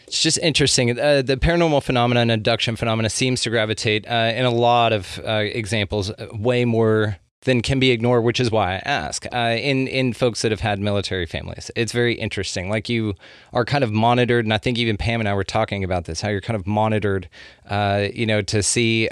It's 0.09 0.23
just 0.23 0.39
interesting. 0.39 0.99
Uh, 0.99 1.21
the 1.21 1.37
paranormal 1.37 1.83
phenomena 1.83 2.21
and 2.21 2.31
abduction 2.31 2.75
phenomena 2.75 3.11
seems 3.11 3.41
to 3.41 3.51
gravitate 3.51 4.07
uh, 4.09 4.33
in 4.35 4.43
a 4.43 4.49
lot 4.49 4.91
of 4.91 5.21
uh, 5.23 5.43
examples 5.45 6.09
uh, 6.09 6.27
way 6.33 6.65
more 6.65 7.17
than 7.43 7.61
can 7.61 7.79
be 7.79 7.91
ignored, 7.91 8.23
which 8.23 8.39
is 8.39 8.49
why 8.49 8.73
I 8.73 8.81
ask. 8.85 9.27
Uh, 9.31 9.55
in 9.59 9.87
in 9.87 10.13
folks 10.13 10.41
that 10.41 10.49
have 10.49 10.61
had 10.61 10.79
military 10.79 11.27
families, 11.27 11.69
it's 11.75 11.91
very 11.91 12.15
interesting. 12.15 12.71
Like 12.71 12.89
you 12.89 13.13
are 13.53 13.63
kind 13.65 13.83
of 13.83 13.91
monitored, 13.91 14.45
and 14.45 14.53
I 14.53 14.57
think 14.57 14.79
even 14.79 14.97
Pam 14.97 15.19
and 15.21 15.29
I 15.29 15.35
were 15.35 15.43
talking 15.43 15.83
about 15.83 16.05
this. 16.05 16.21
How 16.21 16.29
you're 16.29 16.41
kind 16.41 16.59
of 16.59 16.65
monitored, 16.65 17.29
uh, 17.69 18.07
you 18.11 18.25
know, 18.25 18.41
to 18.41 18.63
see 18.63 19.09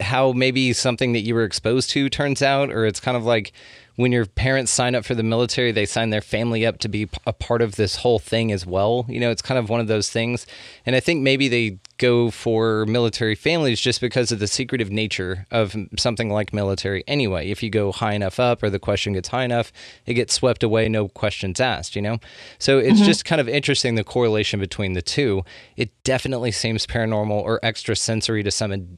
how 0.00 0.32
maybe 0.32 0.72
something 0.72 1.12
that 1.12 1.20
you 1.20 1.34
were 1.34 1.44
exposed 1.44 1.90
to 1.90 2.08
turns 2.08 2.40
out, 2.40 2.70
or 2.70 2.86
it's 2.86 2.98
kind 2.98 3.16
of 3.16 3.26
like 3.26 3.52
when 4.00 4.12
your 4.12 4.24
parents 4.24 4.72
sign 4.72 4.94
up 4.94 5.04
for 5.04 5.14
the 5.14 5.22
military, 5.22 5.72
they 5.72 5.84
sign 5.84 6.08
their 6.08 6.22
family 6.22 6.64
up 6.64 6.78
to 6.78 6.88
be 6.88 7.06
a 7.26 7.34
part 7.34 7.60
of 7.60 7.76
this 7.76 7.96
whole 7.96 8.18
thing 8.18 8.50
as 8.50 8.64
well. 8.64 9.04
You 9.10 9.20
know, 9.20 9.30
it's 9.30 9.42
kind 9.42 9.58
of 9.58 9.68
one 9.68 9.78
of 9.78 9.88
those 9.88 10.08
things. 10.08 10.46
And 10.86 10.96
I 10.96 11.00
think 11.00 11.20
maybe 11.20 11.48
they 11.48 11.78
go 11.98 12.30
for 12.30 12.86
military 12.86 13.34
families 13.34 13.78
just 13.78 14.00
because 14.00 14.32
of 14.32 14.38
the 14.38 14.46
secretive 14.46 14.90
nature 14.90 15.46
of 15.50 15.76
something 15.98 16.30
like 16.30 16.54
military 16.54 17.04
anyway. 17.06 17.50
If 17.50 17.62
you 17.62 17.68
go 17.68 17.92
high 17.92 18.14
enough 18.14 18.40
up 18.40 18.62
or 18.62 18.70
the 18.70 18.78
question 18.78 19.12
gets 19.12 19.28
high 19.28 19.44
enough, 19.44 19.70
it 20.06 20.14
gets 20.14 20.32
swept 20.32 20.62
away, 20.62 20.88
no 20.88 21.08
questions 21.08 21.60
asked, 21.60 21.94
you 21.94 22.00
know? 22.00 22.20
So 22.58 22.78
it's 22.78 22.96
mm-hmm. 22.96 23.04
just 23.04 23.26
kind 23.26 23.38
of 23.38 23.50
interesting 23.50 23.96
the 23.96 24.04
correlation 24.04 24.60
between 24.60 24.94
the 24.94 25.02
two. 25.02 25.42
It 25.76 25.90
definitely 26.04 26.52
seems 26.52 26.86
paranormal 26.86 27.42
or 27.42 27.60
extrasensory 27.62 28.42
to 28.44 28.50
some 28.50 28.96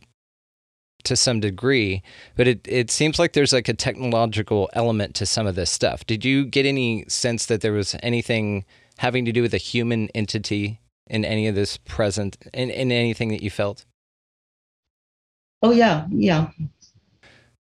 to 1.05 1.17
some 1.17 1.41
degree, 1.41 2.03
but 2.37 2.47
it, 2.47 2.67
it 2.69 2.91
seems 2.91 3.19
like 3.19 3.33
there's 3.33 3.53
like 3.53 3.69
a 3.69 3.75
technological 3.75 4.71
element 4.73 5.15
to 5.17 5.27
some 5.27 5.47
of 5.47 5.55
this 5.55 5.71
stuff. 5.71 6.07
Did 6.07 6.25
you 6.25 6.45
get 6.45 6.67
any 6.67 7.05
sense 7.09 7.47
that 7.47 7.61
there 7.61 7.73
was 7.73 7.97
anything 8.03 8.65
having 8.99 9.25
to 9.25 9.33
do 9.33 9.43
with 9.43 9.55
a 9.55 9.59
human 9.59 10.09
entity 10.15 10.81
in 11.07 11.25
any 11.25 11.47
of 11.49 11.55
this 11.55 11.77
present 11.77 12.37
in, 12.55 12.71
in 12.71 12.93
anything 12.93 13.29
that 13.31 13.43
you 13.43 13.51
felt? 13.51 13.85
Oh 15.63 15.71
yeah, 15.71 16.07
yeah. 16.11 16.51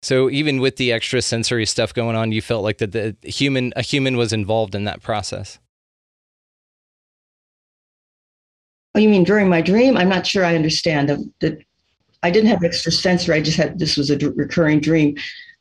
So 0.02 0.30
even 0.30 0.60
with 0.60 0.76
the 0.76 0.92
extra 0.92 1.20
sensory 1.20 1.66
stuff 1.66 1.92
going 1.92 2.16
on, 2.16 2.32
you 2.32 2.40
felt 2.40 2.64
like 2.64 2.78
that 2.78 2.92
the 2.92 3.16
human 3.22 3.72
a 3.76 3.82
human 3.82 4.16
was 4.16 4.32
involved 4.32 4.74
in 4.74 4.84
that 4.84 5.02
process. 5.02 5.58
Oh, 8.94 8.98
you 8.98 9.08
mean 9.08 9.24
during 9.24 9.48
my 9.48 9.60
dream? 9.60 9.96
I'm 9.96 10.08
not 10.08 10.26
sure 10.26 10.44
I 10.44 10.56
understand. 10.56 11.08
The, 11.08 11.30
the 11.40 11.62
I 12.22 12.30
didn't 12.30 12.50
have 12.50 12.64
extra 12.64 12.92
sensory. 12.92 13.36
I 13.36 13.40
just 13.40 13.56
had 13.56 13.78
this 13.78 13.96
was 13.96 14.10
a 14.10 14.16
d- 14.16 14.26
recurring 14.26 14.80
dream. 14.80 15.16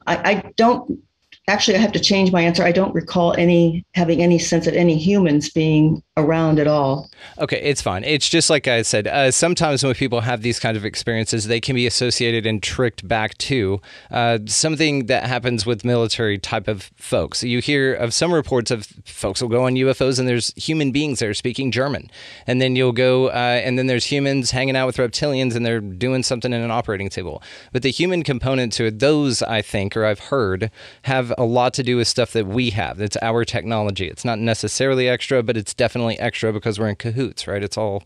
I, 0.08 0.32
I 0.32 0.52
don't 0.58 1.00
actually 1.48 1.78
I 1.78 1.82
have 1.82 1.91
to 1.93 2.00
change 2.00 2.32
my 2.32 2.41
answer. 2.41 2.63
I 2.63 2.72
don't 2.72 2.93
recall 2.93 3.34
any 3.34 3.86
having 3.93 4.22
any 4.22 4.39
sense 4.39 4.67
of 4.67 4.74
any 4.74 4.98
humans 4.98 5.50
being 5.50 6.04
around 6.19 6.60
at 6.60 6.67
all. 6.67 7.10
Okay, 7.38 7.62
it's 7.62 7.82
fine. 7.82 8.03
It's 8.03 8.29
just 8.29 8.49
like 8.49 8.67
I 8.67 8.82
said. 8.82 9.08
Uh, 9.08 9.32
sometimes 9.32 9.84
when 9.84 9.93
people 9.93 10.21
have 10.21 10.41
these 10.41 10.60
kind 10.60 10.77
of 10.77 10.86
experiences, 10.86 11.47
they 11.47 11.60
can 11.60 11.75
be 11.75 11.88
associated 11.88 12.45
and 12.45 12.62
tricked 12.62 13.08
back 13.08 13.38
to 13.39 13.82
uh, 14.12 14.39
something 14.45 15.08
that 15.08 15.25
happens 15.25 15.65
with 15.65 15.86
military 15.86 16.38
type 16.38 16.67
of 16.67 16.91
folks. 16.95 17.43
You 17.43 17.60
hear 17.60 17.93
of 17.93 18.13
some 18.13 18.34
reports 18.34 18.71
of 18.71 18.86
folks 19.05 19.41
will 19.41 19.49
go 19.49 19.65
on 19.65 19.75
UFOs 19.75 20.19
and 20.19 20.27
there's 20.27 20.53
human 20.55 20.91
beings 20.91 21.19
that 21.19 21.29
are 21.29 21.34
speaking 21.34 21.71
German, 21.71 22.10
and 22.47 22.62
then 22.62 22.75
you'll 22.75 22.91
go 22.91 23.27
uh, 23.29 23.62
and 23.63 23.77
then 23.77 23.88
there's 23.88 24.05
humans 24.05 24.51
hanging 24.51 24.75
out 24.75 24.86
with 24.86 24.97
reptilians 24.97 25.55
and 25.55 25.65
they're 25.65 25.82
doing 25.82 26.23
something 26.23 26.53
in 26.53 26.62
an 26.62 26.71
operating 26.71 27.10
table. 27.10 27.41
But 27.71 27.84
the 27.84 27.91
human 27.91 28.23
component 28.23 28.73
to 28.73 28.86
it, 28.86 28.99
those 28.99 29.41
I 29.41 29.62
think 29.62 29.95
or 29.95 30.05
I've 30.05 30.19
heard 30.19 30.71
have 31.03 31.34
a 31.38 31.43
lot 31.43 31.73
to 31.75 31.84
do 31.84 31.97
with 31.97 32.08
stuff 32.08 32.32
that 32.34 32.47
we 32.47 32.71
have. 32.71 32.99
It's 32.99 33.17
our 33.21 33.45
technology. 33.45 34.08
It's 34.08 34.25
not 34.25 34.39
necessarily 34.39 35.08
extra, 35.08 35.43
but 35.43 35.58
it's 35.58 35.73
definitely 35.73 36.09
extra 36.17 36.54
because 36.54 36.80
we're 36.80 36.89
in 36.89 36.95
cahoots, 36.95 37.48
right? 37.48 37.63
It's 37.63 37.78
all, 37.78 38.04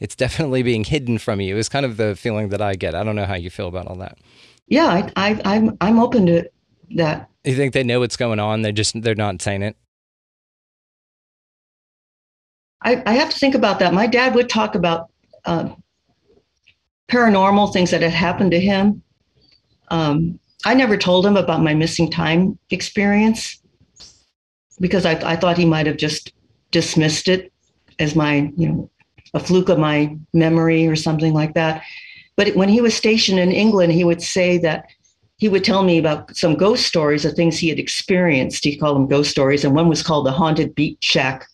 it's 0.00 0.16
definitely 0.16 0.62
being 0.62 0.84
hidden 0.84 1.18
from 1.18 1.40
you. 1.40 1.56
Is 1.56 1.68
kind 1.68 1.86
of 1.86 1.98
the 1.98 2.16
feeling 2.16 2.48
that 2.48 2.62
I 2.62 2.74
get. 2.74 2.94
I 2.94 3.04
don't 3.04 3.16
know 3.16 3.26
how 3.26 3.34
you 3.34 3.50
feel 3.50 3.68
about 3.68 3.86
all 3.86 3.96
that. 3.96 4.18
Yeah, 4.68 4.86
I, 4.86 5.12
I, 5.16 5.40
I'm, 5.44 5.76
I'm 5.80 5.98
open 5.98 6.26
to 6.26 6.50
that. 6.96 7.28
You 7.44 7.54
think 7.54 7.74
they 7.74 7.84
know 7.84 8.00
what's 8.00 8.16
going 8.16 8.40
on? 8.40 8.62
They 8.62 8.72
just, 8.72 9.00
they're 9.02 9.14
not 9.14 9.42
saying 9.42 9.62
it. 9.62 9.76
I, 12.82 13.02
I 13.06 13.14
have 13.14 13.30
to 13.30 13.38
think 13.38 13.54
about 13.54 13.78
that. 13.78 13.94
My 13.94 14.06
dad 14.06 14.34
would 14.34 14.48
talk 14.48 14.74
about 14.74 15.10
uh, 15.44 15.70
paranormal 17.10 17.72
things 17.72 17.90
that 17.92 18.02
had 18.02 18.12
happened 18.12 18.50
to 18.52 18.60
him 18.60 19.02
Um, 19.90 20.40
I 20.66 20.74
never 20.74 20.98
told 20.98 21.26
him 21.26 21.36
about 21.38 21.62
my 21.62 21.74
missing 21.74 22.10
time 22.10 22.58
experience 22.70 23.60
because 24.80 25.06
I, 25.06 25.12
I 25.32 25.36
thought 25.36 25.58
he 25.58 25.66
might 25.66 25.86
have 25.86 25.96
just 25.98 26.33
dismissed 26.74 27.28
it 27.28 27.52
as 27.98 28.14
my, 28.14 28.52
you 28.56 28.68
know, 28.68 28.90
a 29.32 29.40
fluke 29.40 29.70
of 29.70 29.78
my 29.78 30.16
memory 30.34 30.86
or 30.86 30.96
something 30.96 31.32
like 31.32 31.54
that. 31.54 31.82
But 32.36 32.54
when 32.56 32.68
he 32.68 32.80
was 32.80 32.94
stationed 32.94 33.38
in 33.38 33.52
England, 33.52 33.92
he 33.92 34.04
would 34.04 34.20
say 34.20 34.58
that 34.58 34.86
he 35.36 35.48
would 35.48 35.64
tell 35.64 35.82
me 35.84 35.98
about 35.98 36.36
some 36.36 36.56
ghost 36.56 36.86
stories 36.86 37.24
of 37.24 37.34
things 37.34 37.56
he 37.56 37.68
had 37.68 37.78
experienced. 37.78 38.64
He 38.64 38.76
called 38.76 38.96
them 38.96 39.08
ghost 39.08 39.30
stories, 39.30 39.64
and 39.64 39.74
one 39.74 39.88
was 39.88 40.02
called 40.02 40.26
the 40.26 40.32
haunted 40.32 40.74
beet 40.74 40.98
shack 41.00 41.46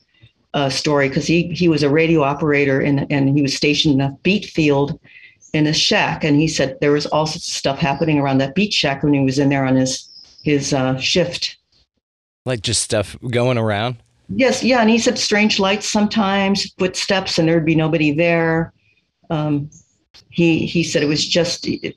uh, 0.54 0.68
story 0.68 1.09
because 1.09 1.26
he 1.26 1.48
he 1.48 1.68
was 1.68 1.83
a 1.83 1.90
radio 1.90 2.22
operator 2.22 2.80
and 2.80 3.06
and 3.11 3.37
he 3.37 3.42
was 3.42 3.54
stationed 3.54 3.94
in 3.94 4.00
a 4.00 4.16
beet 4.22 4.46
field 4.46 4.98
in 5.52 5.66
a 5.66 5.72
shack, 5.72 6.24
and 6.24 6.37
he 6.37 6.48
said 6.48 6.78
there 6.80 6.92
was 6.92 7.06
all 7.06 7.26
sorts 7.26 7.48
of 7.48 7.54
stuff 7.54 7.78
happening 7.78 8.18
around 8.18 8.38
that 8.38 8.54
beet 8.54 8.72
shack 8.72 9.02
when 9.02 9.14
he 9.14 9.20
was 9.20 9.38
in 9.38 9.48
there 9.48 9.64
on 9.64 9.76
his 9.76 10.09
his 10.42 10.72
uh, 10.72 10.96
shift. 10.98 11.59
Like 12.46 12.62
just 12.62 12.83
stuff 12.83 13.16
going 13.30 13.59
around. 13.59 14.02
Yes, 14.32 14.62
yeah, 14.62 14.80
and 14.80 14.88
he 14.88 14.98
said 14.98 15.18
strange 15.18 15.58
lights 15.58 15.88
sometimes, 15.88 16.72
footsteps, 16.78 17.38
and 17.38 17.48
there'd 17.48 17.66
be 17.66 17.74
nobody 17.74 18.12
there. 18.12 18.72
Um, 19.28 19.70
he 20.30 20.66
he 20.66 20.84
said 20.84 21.02
it 21.02 21.06
was 21.06 21.26
just. 21.26 21.66
It, 21.66 21.96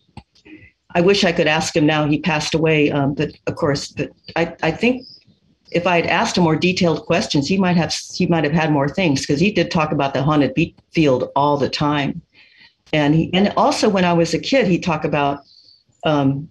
I 0.95 1.01
wish 1.01 1.23
I 1.23 1.31
could 1.31 1.47
ask 1.47 1.75
him 1.75 1.85
now. 1.85 2.07
He 2.07 2.19
passed 2.19 2.53
away, 2.53 2.91
um, 2.91 3.13
but 3.13 3.31
of 3.47 3.55
course, 3.55 3.89
but 3.89 4.09
I 4.35 4.55
I 4.63 4.71
think 4.71 5.05
if 5.71 5.85
I 5.85 5.97
had 5.97 6.07
asked 6.07 6.37
him 6.37 6.43
more 6.43 6.55
detailed 6.55 7.05
questions, 7.05 7.47
he 7.47 7.57
might 7.57 7.77
have 7.77 7.93
he 8.13 8.25
might 8.25 8.43
have 8.43 8.53
had 8.53 8.71
more 8.71 8.89
things 8.89 9.21
because 9.21 9.39
he 9.39 9.51
did 9.51 9.69
talk 9.69 9.91
about 9.91 10.13
the 10.13 10.23
haunted 10.23 10.55
beet 10.55 10.75
field 10.91 11.29
all 11.35 11.57
the 11.57 11.69
time, 11.69 12.19
and 12.91 13.13
he 13.13 13.31
and 13.33 13.53
also 13.57 13.89
when 13.89 14.05
I 14.05 14.13
was 14.13 14.33
a 14.33 14.39
kid, 14.39 14.67
he 14.67 14.79
talked 14.79 15.05
about 15.05 15.41
um, 16.03 16.49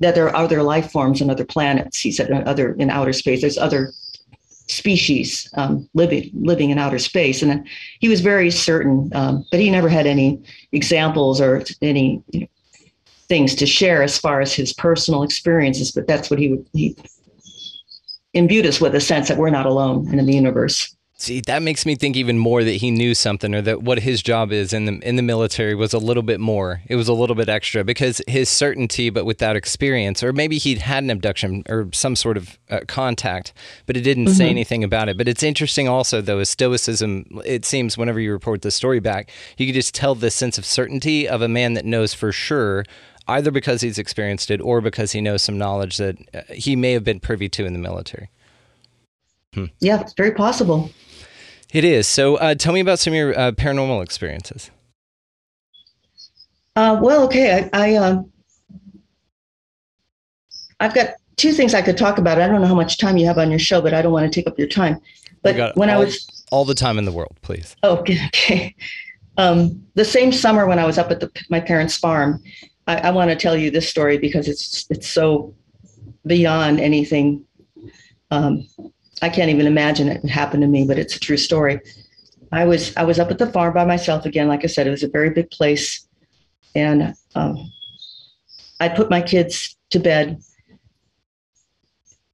that 0.00 0.16
there 0.16 0.26
are 0.26 0.36
other 0.36 0.64
life 0.64 0.90
forms 0.90 1.22
on 1.22 1.30
other 1.30 1.44
planets. 1.44 2.00
He 2.00 2.10
said 2.10 2.30
other 2.30 2.72
in 2.74 2.90
outer 2.90 3.12
space. 3.12 3.40
There's 3.40 3.58
other 3.58 3.92
species 4.68 5.48
um, 5.54 5.88
living 5.94 6.30
living 6.34 6.70
in 6.70 6.78
outer 6.78 6.98
space, 6.98 7.42
and 7.42 7.66
he 8.00 8.08
was 8.08 8.20
very 8.20 8.50
certain, 8.50 9.10
um, 9.14 9.44
but 9.50 9.60
he 9.60 9.70
never 9.70 9.88
had 9.88 10.06
any 10.06 10.42
examples 10.72 11.40
or 11.40 11.64
any 11.82 12.22
you 12.32 12.40
know, 12.40 12.46
things 13.28 13.54
to 13.54 13.66
share 13.66 14.02
as 14.02 14.18
far 14.18 14.40
as 14.40 14.52
his 14.52 14.72
personal 14.72 15.22
experiences. 15.22 15.92
But 15.92 16.06
that's 16.06 16.30
what 16.30 16.38
he 16.38 16.50
would 16.50 16.66
he 16.72 16.96
imbued 18.34 18.66
us 18.66 18.80
with 18.80 18.94
a 18.94 19.00
sense 19.00 19.28
that 19.28 19.38
we're 19.38 19.50
not 19.50 19.66
alone 19.66 20.08
and 20.08 20.20
in 20.20 20.26
the 20.26 20.34
universe. 20.34 20.95
See, 21.18 21.40
that 21.40 21.62
makes 21.62 21.86
me 21.86 21.94
think 21.94 22.14
even 22.14 22.38
more 22.38 22.62
that 22.62 22.72
he 22.72 22.90
knew 22.90 23.14
something 23.14 23.54
or 23.54 23.62
that 23.62 23.82
what 23.82 24.00
his 24.00 24.22
job 24.22 24.52
is 24.52 24.74
in 24.74 24.84
the 24.84 24.98
in 25.00 25.16
the 25.16 25.22
military 25.22 25.74
was 25.74 25.94
a 25.94 25.98
little 25.98 26.22
bit 26.22 26.40
more. 26.40 26.82
It 26.88 26.96
was 26.96 27.08
a 27.08 27.14
little 27.14 27.34
bit 27.34 27.48
extra 27.48 27.84
because 27.84 28.20
his 28.28 28.50
certainty 28.50 29.08
but 29.08 29.24
without 29.24 29.56
experience 29.56 30.22
or 30.22 30.34
maybe 30.34 30.58
he'd 30.58 30.76
had 30.76 31.04
an 31.04 31.08
abduction 31.08 31.62
or 31.70 31.88
some 31.94 32.16
sort 32.16 32.36
of 32.36 32.58
uh, 32.68 32.80
contact 32.86 33.54
but 33.86 33.96
it 33.96 34.02
didn't 34.02 34.26
mm-hmm. 34.26 34.34
say 34.34 34.50
anything 34.50 34.84
about 34.84 35.08
it. 35.08 35.16
But 35.16 35.26
it's 35.26 35.42
interesting 35.42 35.88
also 35.88 36.20
though 36.20 36.38
as 36.38 36.50
stoicism 36.50 37.40
it 37.46 37.64
seems 37.64 37.96
whenever 37.96 38.20
you 38.20 38.30
report 38.30 38.60
the 38.60 38.70
story 38.70 39.00
back, 39.00 39.30
you 39.56 39.64
can 39.64 39.74
just 39.74 39.94
tell 39.94 40.14
this 40.14 40.34
sense 40.34 40.58
of 40.58 40.66
certainty 40.66 41.26
of 41.26 41.40
a 41.40 41.48
man 41.48 41.72
that 41.74 41.86
knows 41.86 42.12
for 42.12 42.30
sure 42.30 42.84
either 43.26 43.50
because 43.50 43.80
he's 43.80 43.98
experienced 43.98 44.50
it 44.50 44.60
or 44.60 44.82
because 44.82 45.12
he 45.12 45.22
knows 45.22 45.40
some 45.40 45.56
knowledge 45.56 45.96
that 45.96 46.18
uh, 46.34 46.42
he 46.52 46.76
may 46.76 46.92
have 46.92 47.04
been 47.04 47.20
privy 47.20 47.48
to 47.48 47.64
in 47.64 47.72
the 47.72 47.78
military. 47.78 48.28
Hmm. 49.56 49.64
Yeah, 49.80 50.02
it's 50.02 50.12
very 50.12 50.32
possible. 50.32 50.90
It 51.72 51.82
is. 51.82 52.06
So 52.06 52.36
uh, 52.36 52.54
tell 52.54 52.74
me 52.74 52.80
about 52.80 52.98
some 52.98 53.14
of 53.14 53.16
your 53.16 53.36
uh, 53.36 53.52
paranormal 53.52 54.02
experiences. 54.02 54.70
Uh, 56.76 56.98
well, 57.00 57.24
okay. 57.24 57.70
I, 57.72 57.94
I 57.94 57.94
um, 57.96 58.30
I've 60.78 60.94
got 60.94 61.14
two 61.36 61.52
things 61.52 61.72
I 61.72 61.80
could 61.80 61.96
talk 61.96 62.18
about. 62.18 62.38
I 62.38 62.46
don't 62.46 62.60
know 62.60 62.66
how 62.66 62.74
much 62.74 62.98
time 62.98 63.16
you 63.16 63.26
have 63.26 63.38
on 63.38 63.48
your 63.48 63.58
show, 63.58 63.80
but 63.80 63.94
I 63.94 64.02
don't 64.02 64.12
want 64.12 64.30
to 64.30 64.40
take 64.40 64.46
up 64.46 64.58
your 64.58 64.68
time. 64.68 65.00
But 65.42 65.74
when 65.74 65.88
all, 65.88 65.96
I 65.96 66.04
was 66.04 66.44
all 66.52 66.66
the 66.66 66.74
time 66.74 66.98
in 66.98 67.06
the 67.06 67.12
world, 67.12 67.36
please. 67.40 67.76
Oh, 67.82 67.96
okay. 68.00 68.26
okay. 68.26 68.76
Um, 69.38 69.82
the 69.94 70.04
same 70.04 70.32
summer 70.32 70.66
when 70.66 70.78
I 70.78 70.84
was 70.84 70.98
up 70.98 71.10
at 71.10 71.20
the, 71.20 71.30
my 71.48 71.60
parents' 71.60 71.96
farm, 71.96 72.42
I, 72.86 72.96
I 72.98 73.10
want 73.10 73.30
to 73.30 73.36
tell 73.36 73.56
you 73.56 73.70
this 73.70 73.88
story 73.88 74.18
because 74.18 74.48
it's 74.48 74.86
it's 74.90 75.08
so 75.08 75.54
beyond 76.26 76.78
anything 76.78 77.44
um, 78.30 78.66
I 79.22 79.28
can't 79.28 79.50
even 79.50 79.66
imagine 79.66 80.08
it 80.08 80.24
happened 80.28 80.62
to 80.62 80.68
me, 80.68 80.84
but 80.86 80.98
it's 80.98 81.16
a 81.16 81.20
true 81.20 81.36
story. 81.36 81.80
I 82.52 82.64
was 82.64 82.96
I 82.96 83.04
was 83.04 83.18
up 83.18 83.30
at 83.30 83.38
the 83.38 83.50
farm 83.50 83.74
by 83.74 83.84
myself 83.84 84.24
again. 84.24 84.48
Like 84.48 84.64
I 84.64 84.68
said, 84.68 84.86
it 84.86 84.90
was 84.90 85.02
a 85.02 85.08
very 85.08 85.30
big 85.30 85.50
place, 85.50 86.06
and 86.74 87.14
um, 87.34 87.72
I 88.80 88.88
put 88.88 89.10
my 89.10 89.22
kids 89.22 89.76
to 89.90 89.98
bed. 89.98 90.40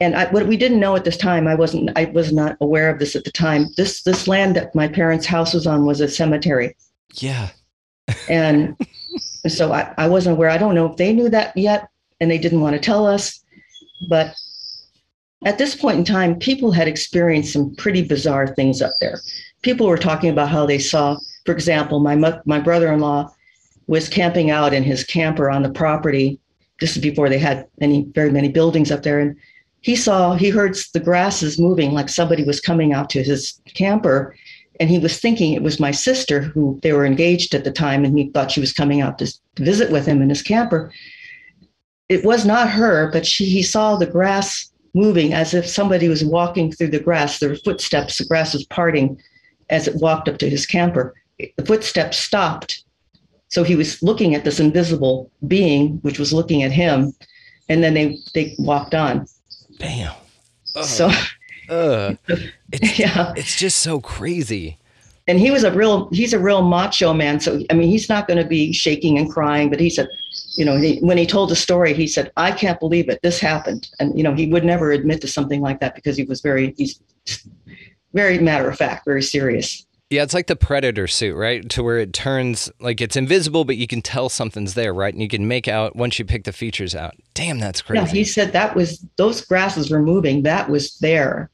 And 0.01 0.16
I, 0.16 0.27
what 0.33 0.49
we 0.49 0.57
didn't 0.57 0.81
know 0.81 0.97
at 0.97 1.05
this 1.05 1.16
time, 1.16 1.47
I 1.47 1.55
wasn't 1.55 1.90
I 1.97 2.07
was 2.07 2.33
not 2.33 2.57
aware 2.61 2.90
of 2.90 2.99
this 2.99 3.14
at 3.14 3.25
the 3.25 3.31
time. 3.31 3.66
This 3.77 4.03
this 4.03 4.27
land 4.27 4.57
that 4.57 4.75
my 4.75 4.88
parents' 4.88 5.27
house 5.27 5.55
was 5.55 5.66
on 5.66 5.87
was 5.87 6.01
a 6.01 6.09
cemetery. 6.09 6.77
Yeah. 7.14 7.51
and 8.29 8.77
so 9.47 9.73
I, 9.73 9.95
I 9.97 10.09
wasn't 10.09 10.37
aware. 10.37 10.51
I 10.51 10.59
don't 10.59 10.75
know 10.75 10.87
if 10.87 10.97
they 10.97 11.12
knew 11.12 11.29
that 11.29 11.57
yet, 11.57 11.88
and 12.21 12.31
they 12.31 12.38
didn't 12.38 12.61
want 12.61 12.75
to 12.75 12.81
tell 12.81 13.07
us. 13.07 13.40
But 14.09 14.35
at 15.44 15.59
this 15.59 15.74
point 15.74 15.98
in 15.98 16.05
time, 16.05 16.38
people 16.38 16.70
had 16.72 16.88
experienced 16.88 17.52
some 17.52 17.74
pretty 17.76 18.02
bizarre 18.02 18.46
things 18.46 18.81
up 18.81 18.92
there. 19.00 19.20
People 19.62 19.87
were 19.87 19.98
talking 19.98 20.31
about 20.31 20.48
how 20.48 20.66
they 20.66 20.78
saw, 20.78 21.16
for 21.44 21.52
example, 21.52 22.00
my 22.00 22.14
my 22.44 22.61
brother-in-law 22.61 23.33
was 23.87 24.09
camping 24.09 24.50
out 24.50 24.72
in 24.72 24.83
his 24.83 25.05
camper 25.05 25.50
on 25.50 25.62
the 25.62 25.70
property. 25.70 26.38
This 26.81 26.96
is 26.96 27.02
before 27.02 27.28
they 27.28 27.38
had 27.38 27.66
any 27.81 28.05
very 28.14 28.31
many 28.31 28.48
buildings 28.48 28.90
up 28.90 29.02
there, 29.02 29.20
and 29.20 29.37
he 29.81 29.96
saw 29.96 30.35
he 30.35 30.50
heard 30.50 30.76
the 30.94 31.00
grasses 31.00 31.59
moving 31.59 31.92
like 31.92 32.09
somebody 32.09 32.44
was 32.44 32.61
coming 32.61 32.92
out 32.92 33.11
to 33.11 33.22
his 33.22 33.61
camper, 33.74 34.37
and 34.78 34.88
he 34.88 34.98
was 34.98 35.18
thinking 35.18 35.52
it 35.52 35.62
was 35.62 35.81
my 35.81 35.90
sister 35.90 36.40
who 36.40 36.78
they 36.83 36.92
were 36.92 37.07
engaged 37.07 37.55
at 37.55 37.64
the 37.64 37.72
time, 37.72 38.05
and 38.05 38.16
he 38.16 38.31
thought 38.31 38.52
she 38.52 38.61
was 38.61 38.72
coming 38.72 39.00
out 39.00 39.18
to 39.18 39.33
visit 39.57 39.90
with 39.90 40.07
him 40.07 40.22
in 40.22 40.28
his 40.28 40.42
camper. 40.42 40.92
It 42.09 42.24
was 42.24 42.44
not 42.44 42.70
her, 42.70 43.11
but 43.11 43.26
she 43.26 43.46
he 43.46 43.62
saw 43.62 43.96
the 43.96 44.07
grass 44.07 44.71
moving 44.94 45.33
as 45.33 45.55
if 45.55 45.66
somebody 45.66 46.09
was 46.09 46.24
walking 46.24 46.70
through 46.70 46.88
the 46.88 47.00
grass. 47.00 47.38
There 47.38 47.48
were 47.48 47.57
footsteps, 47.57 48.18
the 48.18 48.24
grass 48.24 48.52
was 48.52 48.64
parting 48.66 49.20
as 49.70 49.88
it 49.88 49.96
walked 49.96 50.28
up 50.28 50.38
to 50.38 50.50
his 50.50 50.66
camper. 50.66 51.14
The 51.38 51.64
footsteps 51.64 52.18
stopped. 52.18 52.85
So 53.48 53.62
he 53.62 53.76
was 53.76 54.02
looking 54.02 54.35
at 54.35 54.44
this 54.44 54.61
invisible 54.61 55.31
being, 55.46 55.98
which 55.98 56.18
was 56.18 56.33
looking 56.33 56.62
at 56.62 56.72
him, 56.72 57.12
and 57.68 57.85
then 57.85 57.92
they 57.94 58.18
they 58.35 58.55
walked 58.59 58.94
on. 58.94 59.26
Bam. 59.78 60.14
Ugh. 60.74 60.85
So 60.85 61.11
uh, 61.68 62.14
it's, 62.72 62.98
yeah, 62.98 63.33
it's 63.37 63.57
just 63.57 63.78
so 63.78 64.00
crazy. 64.00 64.78
And 65.28 65.38
he 65.38 65.50
was 65.50 65.64
a 65.64 65.72
real 65.72 66.09
he's 66.11 66.33
a 66.33 66.38
real 66.38 66.62
macho 66.62 67.12
man. 67.12 67.40
So 67.40 67.62
I 67.70 67.74
mean, 67.74 67.90
he's 67.90 68.09
not 68.09 68.26
going 68.26 68.42
to 68.42 68.48
be 68.48 68.72
shaking 68.72 69.18
and 69.18 69.31
crying, 69.31 69.68
but 69.68 69.81
he 69.81 69.90
said, 69.90 70.09
you 70.55 70.65
know, 70.65 70.77
he, 70.77 70.99
when 71.01 71.19
he 71.19 71.27
told 71.27 71.51
the 71.51 71.57
story, 71.57 71.95
he 71.95 72.07
said, 72.07 72.33
"I 72.37 72.53
can't 72.53 72.79
believe 72.81 73.09
it. 73.09 73.21
This 73.23 73.38
happened." 73.38 73.88
And 73.99 74.17
you 74.17 74.25
know, 74.25 74.35
he 74.35 74.47
would 74.47 74.65
never 74.65 74.93
admit 74.93 75.21
to 75.23 75.29
something 75.29 75.61
like 75.61 75.81
that 75.81 75.95
because 75.95 76.17
he 76.17 76.25
was 76.25 76.41
very 76.41 76.75
he's 76.77 77.01
very 78.12 78.38
matter 78.38 78.69
of 78.69 78.77
fact, 78.77 79.05
very 79.05 79.23
serious. 79.23 79.87
Yeah, 80.11 80.23
it's 80.23 80.35
like 80.35 80.47
the 80.47 80.57
predator 80.57 81.07
suit, 81.07 81.35
right? 81.35 81.67
To 81.71 81.83
where 81.83 81.99
it 81.99 82.12
turns 82.12 82.71
like 82.81 83.01
it's 83.01 83.17
invisible, 83.17 83.65
but 83.65 83.79
you 83.79 83.87
can 83.87 84.03
tell 84.03 84.29
something's 84.29 84.75
there, 84.75 84.93
right? 84.93 85.12
And 85.12 85.23
you 85.23 85.29
can 85.29 85.49
make 85.49 85.69
out 85.69 85.97
once 85.97 86.19
you 86.19 86.27
pick 86.27 86.45
the 86.45 86.53
features 86.53 86.95
out. 86.95 87.15
Damn, 87.33 87.59
that's 87.59 87.81
crazy. 87.81 88.05
Yeah, 88.05 88.12
he 88.12 88.25
said 88.25 88.53
that 88.53 88.77
was 88.77 89.05
those 89.17 89.41
grasses 89.41 89.91
were 89.91 90.03
moving. 90.03 90.43
That 90.43 90.69
was 90.69 90.99
there. 90.99 91.51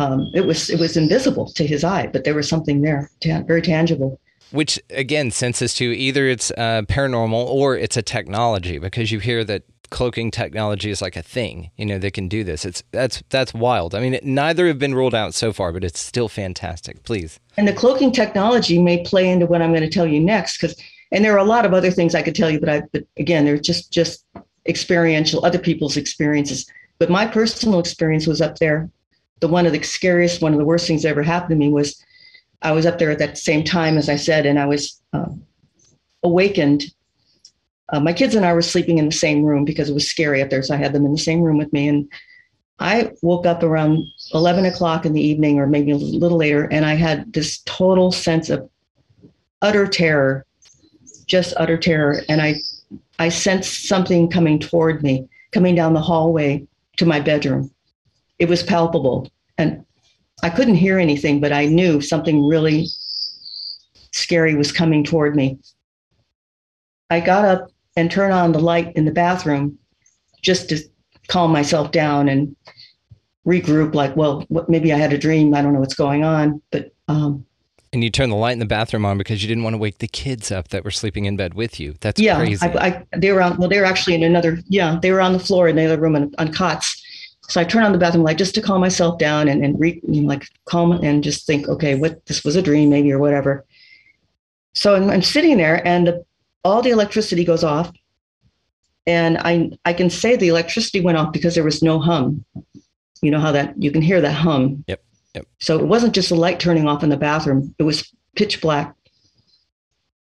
Um, 0.00 0.28
it 0.34 0.44
was 0.44 0.70
it 0.70 0.80
was 0.80 0.96
invisible 0.96 1.46
to 1.52 1.64
his 1.64 1.84
eye, 1.84 2.08
but 2.08 2.24
there 2.24 2.34
was 2.34 2.48
something 2.48 2.82
there, 2.82 3.10
very 3.22 3.62
tangible 3.62 4.18
which 4.50 4.80
again 4.90 5.30
senses 5.30 5.74
to 5.74 5.84
either 5.84 6.26
it's 6.26 6.50
uh, 6.52 6.82
paranormal 6.82 7.46
or 7.46 7.76
it's 7.76 7.96
a 7.96 8.02
technology 8.02 8.78
because 8.78 9.10
you 9.10 9.18
hear 9.18 9.44
that 9.44 9.62
cloaking 9.90 10.30
technology 10.30 10.90
is 10.90 11.00
like 11.00 11.14
a 11.14 11.22
thing 11.22 11.70
you 11.76 11.86
know 11.86 11.98
they 11.98 12.10
can 12.10 12.26
do 12.26 12.42
this. 12.42 12.64
It's 12.64 12.82
that's 12.90 13.22
that's 13.28 13.54
wild. 13.54 13.94
I 13.94 14.00
mean 14.00 14.14
it, 14.14 14.24
neither 14.24 14.66
have 14.66 14.78
been 14.78 14.94
ruled 14.94 15.14
out 15.14 15.34
so 15.34 15.52
far 15.52 15.72
but 15.72 15.84
it's 15.84 16.00
still 16.00 16.28
fantastic. 16.28 17.02
Please. 17.04 17.38
And 17.56 17.68
the 17.68 17.72
cloaking 17.72 18.12
technology 18.12 18.80
may 18.80 19.02
play 19.04 19.28
into 19.28 19.46
what 19.46 19.62
i'm 19.62 19.70
going 19.70 19.82
to 19.82 19.90
tell 19.90 20.06
you 20.06 20.20
next 20.20 20.60
because 20.60 20.80
and 21.12 21.24
there 21.24 21.34
are 21.34 21.38
a 21.38 21.44
lot 21.44 21.64
of 21.64 21.72
other 21.72 21.90
things 21.90 22.14
i 22.14 22.22
could 22.22 22.34
tell 22.34 22.50
you 22.50 22.58
but 22.58 22.68
i 22.68 22.82
but 22.92 23.04
again 23.16 23.44
they're 23.44 23.58
just 23.58 23.92
just 23.92 24.24
experiential 24.66 25.44
other 25.44 25.58
people's 25.58 25.96
experiences. 25.96 26.66
But 26.98 27.10
my 27.10 27.26
personal 27.26 27.80
experience 27.80 28.26
was 28.26 28.40
up 28.40 28.58
there. 28.58 28.90
The 29.40 29.48
one 29.48 29.66
of 29.66 29.72
the 29.72 29.82
scariest 29.82 30.40
one 30.40 30.52
of 30.52 30.58
the 30.58 30.64
worst 30.64 30.86
things 30.86 31.02
that 31.02 31.08
ever 31.08 31.22
happened 31.22 31.50
to 31.50 31.56
me 31.56 31.68
was 31.68 32.02
I 32.64 32.72
was 32.72 32.86
up 32.86 32.98
there 32.98 33.10
at 33.10 33.18
that 33.18 33.38
same 33.38 33.62
time, 33.62 33.98
as 33.98 34.08
I 34.08 34.16
said, 34.16 34.46
and 34.46 34.58
I 34.58 34.66
was 34.66 35.00
uh, 35.12 35.26
awakened. 36.22 36.84
Uh, 37.92 38.00
my 38.00 38.12
kids 38.12 38.34
and 38.34 38.44
I 38.44 38.54
were 38.54 38.62
sleeping 38.62 38.98
in 38.98 39.04
the 39.04 39.12
same 39.12 39.44
room 39.44 39.64
because 39.64 39.90
it 39.90 39.94
was 39.94 40.08
scary 40.08 40.42
up 40.42 40.48
there. 40.48 40.62
So 40.62 40.74
I 40.74 40.78
had 40.78 40.94
them 40.94 41.04
in 41.04 41.12
the 41.12 41.18
same 41.18 41.42
room 41.42 41.58
with 41.58 41.72
me. 41.74 41.88
And 41.88 42.10
I 42.78 43.10
woke 43.22 43.44
up 43.44 43.62
around 43.62 44.02
11 44.32 44.64
o'clock 44.64 45.04
in 45.04 45.12
the 45.12 45.20
evening, 45.20 45.58
or 45.58 45.66
maybe 45.66 45.92
a 45.92 45.96
little 45.96 46.38
later, 46.38 46.64
and 46.72 46.84
I 46.84 46.94
had 46.94 47.32
this 47.32 47.58
total 47.66 48.10
sense 48.10 48.50
of 48.50 48.68
utter 49.62 49.86
terror, 49.86 50.44
just 51.26 51.54
utter 51.56 51.76
terror. 51.76 52.22
And 52.28 52.40
I 52.42 52.56
I 53.18 53.28
sensed 53.28 53.86
something 53.86 54.28
coming 54.28 54.58
toward 54.58 55.02
me, 55.02 55.28
coming 55.52 55.74
down 55.74 55.92
the 55.92 56.00
hallway 56.00 56.66
to 56.96 57.06
my 57.06 57.20
bedroom. 57.20 57.70
It 58.38 58.48
was 58.48 58.62
palpable. 58.62 59.30
And 59.56 59.84
I 60.42 60.50
couldn't 60.50 60.74
hear 60.74 60.98
anything, 60.98 61.40
but 61.40 61.52
I 61.52 61.66
knew 61.66 62.00
something 62.00 62.44
really 62.44 62.88
scary 64.12 64.54
was 64.54 64.72
coming 64.72 65.04
toward 65.04 65.36
me. 65.36 65.58
I 67.10 67.20
got 67.20 67.44
up 67.44 67.68
and 67.96 68.10
turned 68.10 68.32
on 68.32 68.52
the 68.52 68.60
light 68.60 68.92
in 68.96 69.04
the 69.04 69.12
bathroom 69.12 69.78
just 70.42 70.68
to 70.68 70.80
calm 71.28 71.52
myself 71.52 71.90
down 71.90 72.28
and 72.28 72.54
regroup 73.46 73.94
like 73.94 74.16
well 74.16 74.44
what, 74.48 74.68
maybe 74.68 74.92
i 74.92 74.96
had 74.96 75.12
a 75.12 75.18
dream. 75.18 75.54
I 75.54 75.62
don't 75.62 75.74
know 75.74 75.80
what's 75.80 75.94
going 75.94 76.24
on 76.24 76.62
but 76.70 76.92
um 77.08 77.44
and 77.92 78.02
you 78.02 78.10
turned 78.10 78.32
the 78.32 78.36
light 78.36 78.54
in 78.54 78.58
the 78.58 78.66
bathroom 78.66 79.04
on 79.04 79.18
because 79.18 79.42
you 79.42 79.48
didn't 79.48 79.62
want 79.62 79.74
to 79.74 79.78
wake 79.78 79.98
the 79.98 80.08
kids 80.08 80.50
up 80.50 80.68
that 80.68 80.82
were 80.82 80.90
sleeping 80.90 81.26
in 81.26 81.36
bed 81.36 81.54
with 81.54 81.78
you. 81.78 81.94
That's 82.00 82.20
yeah 82.20 82.36
crazy. 82.36 82.66
I, 82.66 82.88
I, 82.88 83.06
they 83.16 83.32
were 83.32 83.42
on 83.42 83.56
well 83.58 83.68
they 83.68 83.78
were 83.78 83.84
actually 83.84 84.14
in 84.14 84.22
another 84.22 84.58
yeah 84.68 84.98
they 85.00 85.12
were 85.12 85.20
on 85.20 85.32
the 85.32 85.38
floor 85.38 85.68
in 85.68 85.76
the 85.76 85.84
other 85.84 85.98
room 85.98 86.16
on, 86.16 86.32
on 86.38 86.52
cots 86.52 87.03
so 87.48 87.60
i 87.60 87.64
turn 87.64 87.82
on 87.82 87.92
the 87.92 87.98
bathroom 87.98 88.24
light 88.24 88.38
just 88.38 88.54
to 88.54 88.62
calm 88.62 88.80
myself 88.80 89.18
down 89.18 89.48
and, 89.48 89.64
and 89.64 89.78
re, 89.78 90.00
you 90.08 90.22
know, 90.22 90.28
like 90.28 90.46
calm 90.64 90.92
and 90.92 91.22
just 91.24 91.46
think 91.46 91.68
okay 91.68 91.94
what 91.94 92.24
this 92.26 92.44
was 92.44 92.56
a 92.56 92.62
dream 92.62 92.90
maybe 92.90 93.12
or 93.12 93.18
whatever 93.18 93.64
so 94.74 94.94
i'm, 94.94 95.10
I'm 95.10 95.22
sitting 95.22 95.56
there 95.56 95.86
and 95.86 96.06
the, 96.06 96.24
all 96.64 96.82
the 96.82 96.90
electricity 96.90 97.44
goes 97.44 97.64
off 97.64 97.92
and 99.06 99.38
i 99.38 99.70
i 99.84 99.92
can 99.92 100.10
say 100.10 100.36
the 100.36 100.48
electricity 100.48 101.00
went 101.00 101.18
off 101.18 101.32
because 101.32 101.54
there 101.54 101.64
was 101.64 101.82
no 101.82 101.98
hum 101.98 102.44
you 103.24 103.30
know 103.30 103.40
how 103.40 103.52
that 103.52 103.74
you 103.82 103.90
can 103.90 104.02
hear 104.02 104.20
that 104.20 104.32
hum. 104.32 104.84
Yep. 104.86 105.02
Yep. 105.34 105.46
So 105.58 105.78
it 105.78 105.86
wasn't 105.86 106.14
just 106.14 106.28
the 106.28 106.34
light 106.34 106.60
turning 106.60 106.86
off 106.86 107.02
in 107.02 107.08
the 107.08 107.16
bathroom; 107.16 107.74
it 107.78 107.82
was 107.82 108.12
pitch 108.36 108.60
black. 108.60 108.94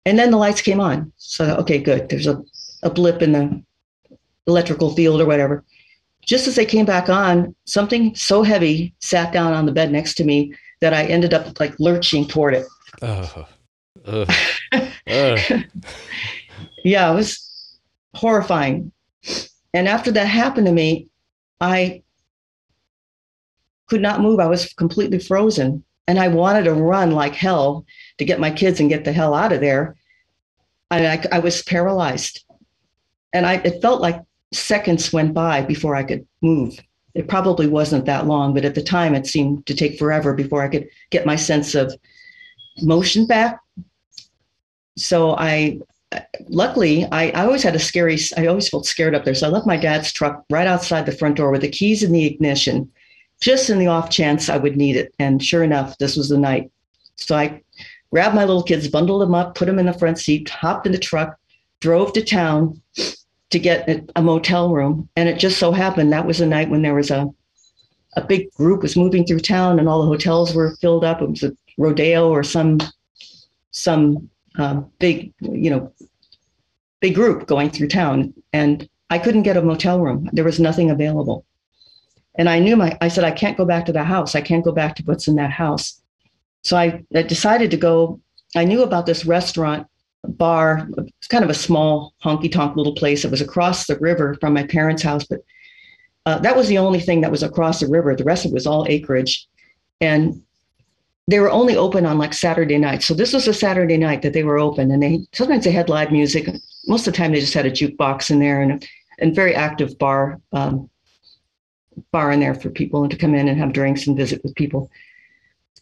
And 0.04 0.18
then 0.18 0.30
the 0.30 0.36
lights 0.36 0.60
came 0.60 0.80
on. 0.80 1.12
So 1.16 1.56
okay, 1.56 1.78
good. 1.78 2.10
There's 2.10 2.26
a, 2.26 2.42
a 2.82 2.90
blip 2.90 3.22
in 3.22 3.32
the 3.32 3.62
electrical 4.46 4.94
field 4.94 5.20
or 5.20 5.26
whatever. 5.26 5.64
Just 6.22 6.46
as 6.46 6.54
they 6.54 6.66
came 6.66 6.86
back 6.86 7.08
on, 7.08 7.54
something 7.64 8.14
so 8.14 8.42
heavy 8.42 8.94
sat 9.00 9.32
down 9.32 9.52
on 9.52 9.66
the 9.66 9.72
bed 9.72 9.90
next 9.90 10.14
to 10.14 10.24
me 10.24 10.54
that 10.80 10.94
I 10.94 11.04
ended 11.04 11.34
up 11.34 11.58
like 11.58 11.78
lurching 11.78 12.26
toward 12.26 12.54
it. 12.54 12.66
Oh. 13.02 13.06
Uh, 13.06 13.44
Ugh. 14.06 14.30
Ugh. 14.72 14.82
Uh. 15.10 15.36
yeah, 16.84 17.10
it 17.10 17.14
was 17.14 17.78
horrifying. 18.14 18.92
And 19.74 19.88
after 19.88 20.12
that 20.12 20.26
happened 20.26 20.66
to 20.66 20.72
me, 20.72 21.08
I 21.60 22.02
could 23.88 24.00
not 24.00 24.20
move. 24.20 24.38
I 24.40 24.46
was 24.46 24.72
completely 24.74 25.18
frozen. 25.18 25.84
And 26.06 26.18
I 26.18 26.28
wanted 26.28 26.64
to 26.64 26.74
run 26.74 27.10
like 27.10 27.34
hell 27.34 27.84
to 28.18 28.24
get 28.24 28.40
my 28.40 28.50
kids 28.50 28.80
and 28.80 28.88
get 28.88 29.04
the 29.04 29.12
hell 29.12 29.34
out 29.34 29.52
of 29.52 29.60
there. 29.60 29.96
And 30.90 31.06
I, 31.06 31.36
I 31.36 31.40
was 31.40 31.62
paralyzed. 31.62 32.44
And 33.32 33.46
I, 33.46 33.54
it 33.54 33.82
felt 33.82 34.00
like 34.00 34.20
seconds 34.52 35.12
went 35.12 35.34
by 35.34 35.62
before 35.62 35.94
I 35.94 36.02
could 36.02 36.26
move. 36.42 36.78
It 37.14 37.28
probably 37.28 37.66
wasn't 37.66 38.06
that 38.06 38.26
long, 38.26 38.54
but 38.54 38.64
at 38.64 38.74
the 38.74 38.82
time 38.82 39.14
it 39.14 39.26
seemed 39.26 39.66
to 39.66 39.74
take 39.74 39.98
forever 39.98 40.34
before 40.34 40.62
I 40.62 40.68
could 40.68 40.88
get 41.10 41.26
my 41.26 41.36
sense 41.36 41.74
of 41.74 41.94
motion 42.82 43.26
back. 43.26 43.60
So 44.96 45.36
I, 45.36 45.80
luckily, 46.48 47.06
I, 47.10 47.30
I 47.30 47.44
always 47.44 47.62
had 47.62 47.74
a 47.74 47.80
scary, 47.80 48.18
I 48.36 48.46
always 48.46 48.68
felt 48.68 48.86
scared 48.86 49.14
up 49.14 49.24
there. 49.24 49.34
So 49.34 49.46
I 49.46 49.50
left 49.50 49.66
my 49.66 49.76
dad's 49.76 50.12
truck 50.12 50.44
right 50.50 50.66
outside 50.66 51.06
the 51.06 51.12
front 51.12 51.36
door 51.36 51.50
with 51.50 51.62
the 51.62 51.68
keys 51.68 52.02
in 52.02 52.12
the 52.12 52.26
ignition 52.26 52.90
just 53.40 53.70
in 53.70 53.78
the 53.78 53.86
off 53.86 54.10
chance 54.10 54.48
I 54.48 54.58
would 54.58 54.76
need 54.76 54.96
it. 54.96 55.14
And 55.18 55.42
sure 55.42 55.64
enough, 55.64 55.96
this 55.98 56.16
was 56.16 56.28
the 56.28 56.38
night. 56.38 56.70
So 57.16 57.34
I 57.34 57.62
grabbed 58.10 58.34
my 58.34 58.44
little 58.44 58.62
kids, 58.62 58.88
bundled 58.88 59.22
them 59.22 59.34
up, 59.34 59.54
put 59.54 59.66
them 59.66 59.78
in 59.78 59.86
the 59.86 59.94
front 59.94 60.18
seat, 60.18 60.48
hopped 60.48 60.86
in 60.86 60.92
the 60.92 60.98
truck, 60.98 61.38
drove 61.80 62.12
to 62.12 62.22
town 62.22 62.80
to 63.50 63.58
get 63.58 64.10
a 64.14 64.22
motel 64.22 64.72
room. 64.72 65.08
And 65.16 65.28
it 65.28 65.38
just 65.38 65.58
so 65.58 65.72
happened 65.72 66.12
that 66.12 66.26
was 66.26 66.38
the 66.38 66.46
night 66.46 66.70
when 66.70 66.82
there 66.82 66.94
was 66.94 67.10
a 67.10 67.28
a 68.16 68.24
big 68.24 68.52
group 68.54 68.82
was 68.82 68.96
moving 68.96 69.24
through 69.24 69.40
town 69.40 69.78
and 69.78 69.88
all 69.88 70.02
the 70.02 70.08
hotels 70.08 70.54
were 70.54 70.74
filled 70.80 71.04
up. 71.04 71.22
It 71.22 71.30
was 71.30 71.42
a 71.44 71.56
rodeo 71.78 72.28
or 72.28 72.42
some 72.42 72.80
some 73.70 74.28
uh, 74.58 74.80
big, 74.98 75.32
you 75.40 75.70
know, 75.70 75.92
big 77.00 77.14
group 77.14 77.46
going 77.46 77.70
through 77.70 77.88
town. 77.88 78.34
And 78.52 78.88
I 79.10 79.18
couldn't 79.18 79.42
get 79.42 79.56
a 79.56 79.62
motel 79.62 80.00
room. 80.00 80.28
There 80.32 80.44
was 80.44 80.58
nothing 80.58 80.90
available. 80.90 81.44
And 82.36 82.48
I 82.48 82.58
knew 82.58 82.76
my, 82.76 82.96
I 83.00 83.08
said, 83.08 83.24
I 83.24 83.30
can't 83.30 83.56
go 83.56 83.64
back 83.64 83.86
to 83.86 83.92
the 83.92 84.04
house. 84.04 84.34
I 84.34 84.40
can't 84.40 84.64
go 84.64 84.72
back 84.72 84.96
to 84.96 85.02
what's 85.04 85.28
in 85.28 85.36
that 85.36 85.50
house. 85.50 86.00
So 86.62 86.76
I, 86.76 87.04
I 87.14 87.22
decided 87.22 87.70
to 87.70 87.76
go. 87.76 88.20
I 88.56 88.64
knew 88.64 88.82
about 88.82 89.06
this 89.06 89.24
restaurant 89.24 89.86
bar. 90.24 90.88
It's 90.98 91.28
kind 91.28 91.44
of 91.44 91.50
a 91.50 91.54
small 91.54 92.14
honky 92.22 92.50
tonk 92.50 92.76
little 92.76 92.94
place. 92.94 93.24
It 93.24 93.30
was 93.30 93.40
across 93.40 93.86
the 93.86 93.98
river 93.98 94.36
from 94.40 94.54
my 94.54 94.64
parents' 94.64 95.02
house, 95.02 95.24
but 95.24 95.40
uh, 96.26 96.38
that 96.40 96.56
was 96.56 96.68
the 96.68 96.78
only 96.78 97.00
thing 97.00 97.20
that 97.22 97.30
was 97.30 97.42
across 97.42 97.80
the 97.80 97.88
river. 97.88 98.14
The 98.14 98.24
rest 98.24 98.44
of 98.44 98.50
it 98.50 98.54
was 98.54 98.66
all 98.66 98.86
acreage. 98.88 99.48
And 100.00 100.42
they 101.26 101.40
were 101.40 101.50
only 101.50 101.76
open 101.76 102.06
on 102.06 102.18
like 102.18 102.34
Saturday 102.34 102.78
nights. 102.78 103.06
So 103.06 103.14
this 103.14 103.32
was 103.32 103.46
a 103.46 103.54
Saturday 103.54 103.96
night 103.96 104.22
that 104.22 104.32
they 104.32 104.42
were 104.42 104.58
open, 104.58 104.90
and 104.90 105.02
they 105.02 105.20
sometimes 105.32 105.64
they 105.64 105.70
had 105.70 105.88
live 105.88 106.10
music. 106.10 106.48
Most 106.86 107.06
of 107.06 107.12
the 107.12 107.18
time, 107.18 107.32
they 107.32 107.40
just 107.40 107.54
had 107.54 107.66
a 107.66 107.70
jukebox 107.70 108.30
in 108.30 108.40
there 108.40 108.62
and 108.62 108.72
a 108.72 108.86
and 109.20 109.34
very 109.34 109.54
active 109.54 109.98
bar 109.98 110.40
um, 110.52 110.90
bar 112.10 112.32
in 112.32 112.40
there 112.40 112.54
for 112.54 112.70
people 112.70 113.02
and 113.02 113.10
to 113.10 113.16
come 113.16 113.34
in 113.34 113.48
and 113.48 113.58
have 113.58 113.72
drinks 113.72 114.06
and 114.06 114.16
visit 114.16 114.42
with 114.42 114.54
people. 114.54 114.90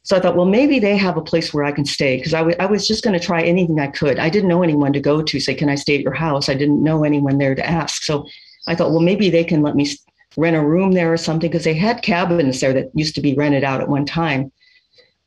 So 0.03 0.17
I 0.17 0.21
thought, 0.21 0.37
well, 0.37 0.47
maybe 0.47 0.79
they 0.79 0.97
have 0.97 1.17
a 1.17 1.23
place 1.23 1.53
where 1.53 1.65
I 1.65 1.73
can 1.73 1.85
stay 1.85 2.17
because 2.17 2.33
I, 2.33 2.39
w- 2.39 2.57
I 2.59 2.67
was 2.67 2.89
just 2.89 3.05
going 3.05 3.19
to 3.19 3.25
try 3.25 3.43
anything 3.43 3.79
I 3.79 3.89
could. 3.89 4.19
I 4.19 4.31
didn't 4.31 4.49
know 4.49 4.63
anyone 4.63 4.93
to 4.95 5.01
go 5.01 5.23
to 5.23 5.41
say, 5.41 5.55
can 5.55 5.69
I 5.69 5.75
stay 5.75 5.97
at 5.97 6.01
your 6.03 6.15
house? 6.15 6.49
I 6.49 6.55
didn't 6.55 6.83
know 6.83 7.05
anyone 7.05 7.37
there 7.37 7.55
to 7.55 7.67
ask. 7.67 8.03
So 8.05 8.27
I 8.67 8.75
thought, 8.75 8.91
well, 8.91 9.01
maybe 9.01 9.29
they 9.29 9.45
can 9.45 9.63
let 9.63 9.77
me 9.77 9.87
rent 10.37 10.57
a 10.57 10.65
room 10.65 10.93
there 10.93 11.13
or 11.13 11.17
something 11.17 11.51
because 11.51 11.65
they 11.65 11.75
had 11.75 12.03
cabins 12.03 12.61
there 12.61 12.73
that 12.73 12.91
used 12.95 13.15
to 13.17 13.21
be 13.21 13.35
rented 13.35 13.65
out 13.65 13.81
at 13.81 13.89
one 13.89 14.07
time. 14.07 14.51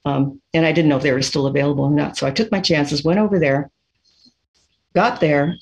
Um, 0.05 0.41
and 0.53 0.65
I 0.65 0.71
didn't 0.71 0.89
know 0.89 0.97
if 0.97 1.03
they 1.03 1.11
were 1.11 1.21
still 1.21 1.47
available 1.47 1.83
or 1.83 1.91
not. 1.91 2.17
So 2.17 2.25
I 2.25 2.31
took 2.31 2.51
my 2.51 2.59
chances, 2.59 3.03
went 3.03 3.19
over 3.19 3.37
there, 3.37 3.69
got 4.95 5.19
there. 5.19 5.57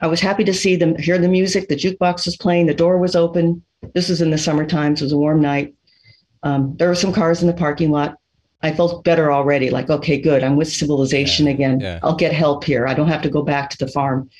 I 0.00 0.06
was 0.06 0.20
happy 0.20 0.44
to 0.44 0.54
see 0.54 0.76
them, 0.76 0.96
hear 0.96 1.18
the 1.18 1.28
music. 1.28 1.68
The 1.68 1.76
jukebox 1.76 2.26
was 2.26 2.36
playing, 2.36 2.66
the 2.66 2.74
door 2.74 2.98
was 2.98 3.14
open. 3.14 3.62
This 3.94 4.08
was 4.08 4.20
in 4.20 4.30
the 4.30 4.38
summertime, 4.38 4.96
so 4.96 5.02
it 5.02 5.06
was 5.06 5.12
a 5.12 5.18
warm 5.18 5.40
night. 5.40 5.74
Um, 6.44 6.76
there 6.76 6.88
were 6.88 6.94
some 6.94 7.12
cars 7.12 7.40
in 7.40 7.48
the 7.48 7.54
parking 7.54 7.90
lot. 7.90 8.18
I 8.62 8.72
felt 8.72 9.02
better 9.04 9.32
already, 9.32 9.70
like, 9.70 9.90
okay, 9.90 10.18
good. 10.18 10.42
I'm 10.44 10.56
with 10.56 10.68
civilization 10.68 11.46
Yeah, 11.46 11.52
again. 11.52 11.80
yeah. 11.80 11.98
I'll 12.02 12.14
get 12.16 12.32
help 12.32 12.64
here. 12.64 12.86
I 12.86 12.94
don't 12.94 13.08
have 13.08 13.22
to 13.22 13.30
go 13.30 13.42
back 13.42 13.70
to 13.70 13.78
the 13.78 13.88
farm. 13.88 14.30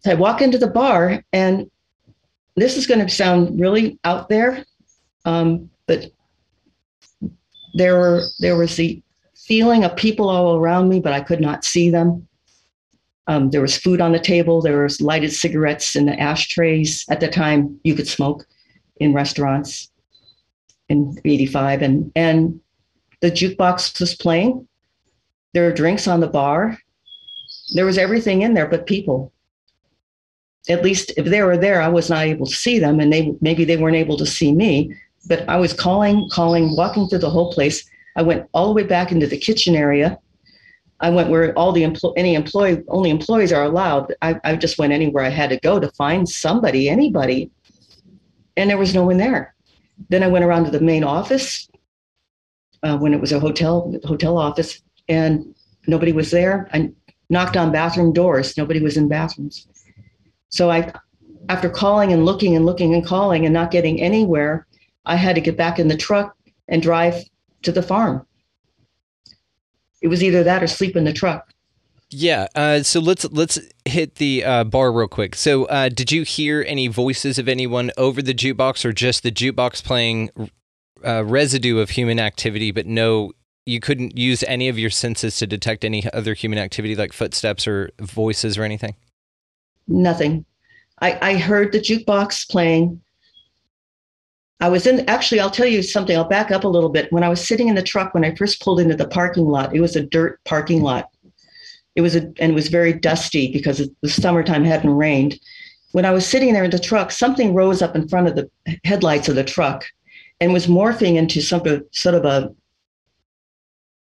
So 0.00 0.10
I 0.10 0.14
walk 0.14 0.42
into 0.42 0.58
the 0.58 0.66
bar, 0.66 1.22
and 1.32 1.70
this 2.56 2.76
is 2.76 2.86
going 2.86 3.00
to 3.00 3.08
sound 3.08 3.60
really 3.60 3.98
out 4.04 4.28
there, 4.28 4.64
um, 5.24 5.70
but 5.86 6.06
there 7.74 7.98
were 7.98 8.22
there 8.38 8.56
was 8.56 8.76
the 8.76 9.02
feeling 9.34 9.84
of 9.84 9.96
people 9.96 10.28
all 10.28 10.56
around 10.56 10.88
me, 10.88 11.00
but 11.00 11.12
I 11.12 11.20
could 11.20 11.40
not 11.40 11.64
see 11.64 11.90
them. 11.90 12.26
Um, 13.26 13.50
there 13.50 13.60
was 13.60 13.76
food 13.76 14.00
on 14.00 14.12
the 14.12 14.18
table. 14.18 14.60
There 14.62 14.82
was 14.82 15.00
lighted 15.00 15.32
cigarettes 15.32 15.96
in 15.96 16.06
the 16.06 16.18
ashtrays. 16.18 17.04
At 17.10 17.20
the 17.20 17.28
time, 17.28 17.78
you 17.84 17.94
could 17.94 18.08
smoke 18.08 18.46
in 19.00 19.12
restaurants 19.12 19.90
in 20.88 21.18
'85, 21.24 21.82
and 21.82 22.12
and 22.16 22.60
the 23.20 23.30
jukebox 23.30 23.98
was 24.00 24.14
playing. 24.14 24.66
There 25.54 25.64
were 25.64 25.72
drinks 25.72 26.06
on 26.06 26.20
the 26.20 26.26
bar. 26.26 26.78
There 27.74 27.86
was 27.86 27.98
everything 27.98 28.42
in 28.42 28.54
there, 28.54 28.66
but 28.66 28.86
people. 28.86 29.32
At 30.68 30.84
least 30.84 31.12
if 31.16 31.26
they 31.26 31.42
were 31.42 31.56
there, 31.56 31.80
I 31.80 31.88
was 31.88 32.10
not 32.10 32.26
able 32.26 32.46
to 32.46 32.54
see 32.54 32.78
them, 32.78 33.00
and 33.00 33.12
they 33.12 33.34
maybe 33.40 33.64
they 33.64 33.76
weren't 33.76 33.96
able 33.96 34.16
to 34.18 34.26
see 34.26 34.52
me. 34.52 34.94
But 35.26 35.48
I 35.48 35.56
was 35.56 35.72
calling, 35.72 36.28
calling, 36.30 36.76
walking 36.76 37.08
through 37.08 37.18
the 37.20 37.30
whole 37.30 37.52
place. 37.52 37.88
I 38.16 38.22
went 38.22 38.48
all 38.52 38.68
the 38.68 38.74
way 38.74 38.82
back 38.82 39.12
into 39.12 39.26
the 39.26 39.38
kitchen 39.38 39.74
area. 39.74 40.18
I 41.00 41.10
went 41.10 41.30
where 41.30 41.56
all 41.56 41.72
the 41.72 41.84
employ 41.84 42.12
any 42.16 42.34
employee 42.34 42.82
only 42.88 43.10
employees 43.10 43.52
are 43.52 43.64
allowed. 43.64 44.14
I, 44.20 44.40
I 44.44 44.56
just 44.56 44.78
went 44.78 44.92
anywhere 44.92 45.24
I 45.24 45.28
had 45.28 45.50
to 45.50 45.60
go 45.60 45.78
to 45.78 45.90
find 45.92 46.28
somebody, 46.28 46.88
anybody, 46.88 47.50
and 48.56 48.68
there 48.68 48.78
was 48.78 48.94
no 48.94 49.04
one 49.04 49.18
there. 49.18 49.54
Then 50.08 50.22
I 50.22 50.28
went 50.28 50.44
around 50.44 50.64
to 50.64 50.70
the 50.70 50.80
main 50.80 51.04
office 51.04 51.68
uh, 52.82 52.96
when 52.98 53.14
it 53.14 53.20
was 53.20 53.32
a 53.32 53.40
hotel 53.40 53.94
hotel 54.04 54.38
office, 54.38 54.80
and 55.08 55.54
nobody 55.86 56.12
was 56.12 56.30
there. 56.30 56.68
I 56.72 56.92
knocked 57.30 57.56
on 57.56 57.72
bathroom 57.72 58.12
doors. 58.12 58.56
Nobody 58.56 58.80
was 58.80 58.96
in 58.96 59.08
bathrooms. 59.08 59.66
So 60.48 60.70
I, 60.70 60.92
after 61.48 61.68
calling 61.68 62.12
and 62.12 62.24
looking 62.24 62.56
and 62.56 62.64
looking 62.64 62.94
and 62.94 63.04
calling 63.04 63.44
and 63.44 63.52
not 63.52 63.70
getting 63.70 64.00
anywhere, 64.00 64.66
I 65.04 65.16
had 65.16 65.34
to 65.34 65.40
get 65.40 65.56
back 65.56 65.78
in 65.78 65.88
the 65.88 65.96
truck 65.96 66.36
and 66.68 66.82
drive 66.82 67.24
to 67.62 67.72
the 67.72 67.82
farm. 67.82 68.26
It 70.00 70.08
was 70.08 70.22
either 70.22 70.44
that 70.44 70.62
or 70.62 70.68
sleep 70.68 70.96
in 70.96 71.04
the 71.04 71.12
truck. 71.12 71.52
Yeah. 72.10 72.46
Uh, 72.54 72.82
so 72.82 73.00
let's 73.00 73.24
let's 73.30 73.58
hit 73.84 74.14
the 74.16 74.44
uh, 74.44 74.64
bar 74.64 74.90
real 74.92 75.08
quick. 75.08 75.34
So, 75.34 75.66
uh, 75.66 75.90
did 75.90 76.10
you 76.10 76.22
hear 76.22 76.64
any 76.66 76.88
voices 76.88 77.38
of 77.38 77.48
anyone 77.48 77.90
over 77.98 78.22
the 78.22 78.34
jukebox, 78.34 78.84
or 78.84 78.92
just 78.92 79.22
the 79.22 79.30
jukebox 79.30 79.84
playing 79.84 80.30
uh, 81.06 81.24
residue 81.24 81.78
of 81.78 81.90
human 81.90 82.18
activity, 82.18 82.70
but 82.70 82.86
no, 82.86 83.32
you 83.66 83.78
couldn't 83.80 84.16
use 84.16 84.42
any 84.44 84.68
of 84.68 84.78
your 84.78 84.90
senses 84.90 85.36
to 85.38 85.46
detect 85.46 85.84
any 85.84 86.10
other 86.12 86.32
human 86.32 86.58
activity, 86.58 86.96
like 86.96 87.12
footsteps 87.12 87.66
or 87.66 87.90
voices 88.00 88.56
or 88.56 88.62
anything? 88.62 88.94
nothing. 89.88 90.44
I, 91.00 91.18
I 91.30 91.36
heard 91.36 91.72
the 91.72 91.80
jukebox 91.80 92.48
playing. 92.50 93.00
I 94.60 94.68
was 94.68 94.86
in, 94.86 95.08
actually, 95.08 95.40
I'll 95.40 95.50
tell 95.50 95.66
you 95.66 95.82
something. 95.82 96.16
I'll 96.16 96.28
back 96.28 96.50
up 96.50 96.64
a 96.64 96.68
little 96.68 96.88
bit. 96.88 97.12
When 97.12 97.22
I 97.22 97.28
was 97.28 97.46
sitting 97.46 97.68
in 97.68 97.76
the 97.76 97.82
truck, 97.82 98.12
when 98.12 98.24
I 98.24 98.34
first 98.34 98.60
pulled 98.60 98.80
into 98.80 98.96
the 98.96 99.06
parking 99.06 99.46
lot, 99.46 99.74
it 99.74 99.80
was 99.80 99.94
a 99.94 100.02
dirt 100.02 100.40
parking 100.44 100.82
lot. 100.82 101.10
It 101.98 102.00
was 102.00 102.14
a, 102.14 102.20
and 102.38 102.52
it 102.52 102.54
was 102.54 102.68
very 102.68 102.92
dusty 102.92 103.50
because 103.52 103.82
the 104.02 104.08
summertime 104.08 104.62
hadn't 104.62 104.88
rained. 104.88 105.36
When 105.90 106.04
I 106.04 106.12
was 106.12 106.24
sitting 106.24 106.52
there 106.52 106.62
in 106.62 106.70
the 106.70 106.78
truck, 106.78 107.10
something 107.10 107.54
rose 107.54 107.82
up 107.82 107.96
in 107.96 108.06
front 108.08 108.28
of 108.28 108.36
the 108.36 108.48
headlights 108.84 109.28
of 109.28 109.34
the 109.34 109.42
truck 109.42 109.84
and 110.38 110.52
was 110.52 110.68
morphing 110.68 111.16
into 111.16 111.40
some 111.40 111.60
sort 111.90 112.14
of 112.14 112.24
a, 112.24 112.54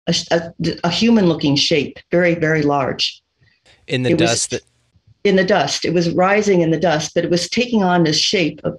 a, 0.06 0.14
a, 0.30 0.52
a 0.84 0.90
human 0.90 1.28
looking 1.28 1.56
shape, 1.56 1.98
very, 2.10 2.34
very 2.34 2.60
large. 2.60 3.22
In 3.86 4.02
the 4.02 4.10
It 4.10 4.20
was- 4.20 4.30
dust 4.30 4.50
that 4.50 4.62
in 5.24 5.36
the 5.36 5.44
dust. 5.44 5.86
It 5.86 5.94
was 5.94 6.10
rising 6.10 6.60
in 6.60 6.70
the 6.70 6.78
dust, 6.78 7.12
but 7.14 7.24
it 7.24 7.30
was 7.30 7.48
taking 7.48 7.82
on 7.82 8.04
this 8.04 8.18
shape 8.18 8.60
of, 8.64 8.78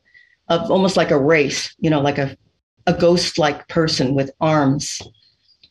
of 0.49 0.69
almost 0.69 0.97
like 0.97 1.09
a 1.09 1.19
wraith, 1.19 1.73
you 1.79 1.89
know, 1.89 1.99
like 1.99 2.19
a, 2.19 2.37
a 2.85 2.93
ghost 2.93 3.39
like 3.39 3.67
person 3.69 4.13
with 4.13 4.29
arms 4.39 5.01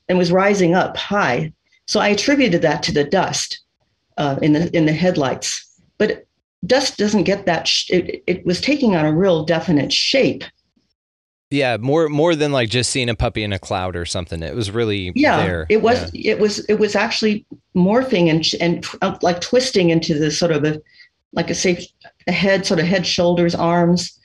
and 0.08 0.18
was 0.18 0.32
rising 0.32 0.74
up 0.74 0.96
high. 0.96 1.52
So 1.88 2.00
I 2.00 2.08
attributed 2.08 2.62
that 2.62 2.82
to 2.84 2.92
the 2.92 3.02
dust 3.02 3.60
uh, 4.18 4.38
in 4.40 4.52
the 4.52 4.74
in 4.76 4.86
the 4.86 4.92
headlights. 4.92 5.64
But 5.96 6.26
dust 6.64 6.98
doesn't 6.98 7.24
get 7.24 7.46
that. 7.46 7.66
Sh- 7.66 7.90
it, 7.90 8.22
it 8.26 8.46
was 8.46 8.60
taking 8.60 8.94
on 8.94 9.04
a 9.04 9.12
real 9.12 9.44
definite 9.44 9.92
shape. 9.92 10.44
Yeah, 11.50 11.78
more 11.78 12.10
more 12.10 12.34
than 12.34 12.52
like 12.52 12.68
just 12.68 12.90
seeing 12.90 13.08
a 13.08 13.14
puppy 13.14 13.42
in 13.42 13.54
a 13.54 13.58
cloud 13.58 13.96
or 13.96 14.04
something. 14.04 14.42
It 14.42 14.54
was 14.54 14.70
really 14.70 15.12
Yeah, 15.14 15.38
there. 15.38 15.66
it 15.70 15.80
was. 15.80 16.10
It 16.14 16.38
was. 16.38 16.58
It 16.66 16.74
was 16.74 16.94
actually 16.94 17.46
morphing 17.74 18.28
and 18.30 18.44
and 18.60 18.84
uh, 19.00 19.16
like 19.22 19.40
twisting 19.40 19.88
into 19.88 20.12
this 20.18 20.38
sort 20.38 20.52
of 20.52 20.64
a 20.64 20.80
like 21.32 21.48
a 21.48 21.54
say 21.54 21.86
a 22.26 22.32
head, 22.32 22.66
sort 22.66 22.80
of 22.80 22.86
head, 22.86 23.06
shoulders, 23.06 23.54
arms. 23.54 24.18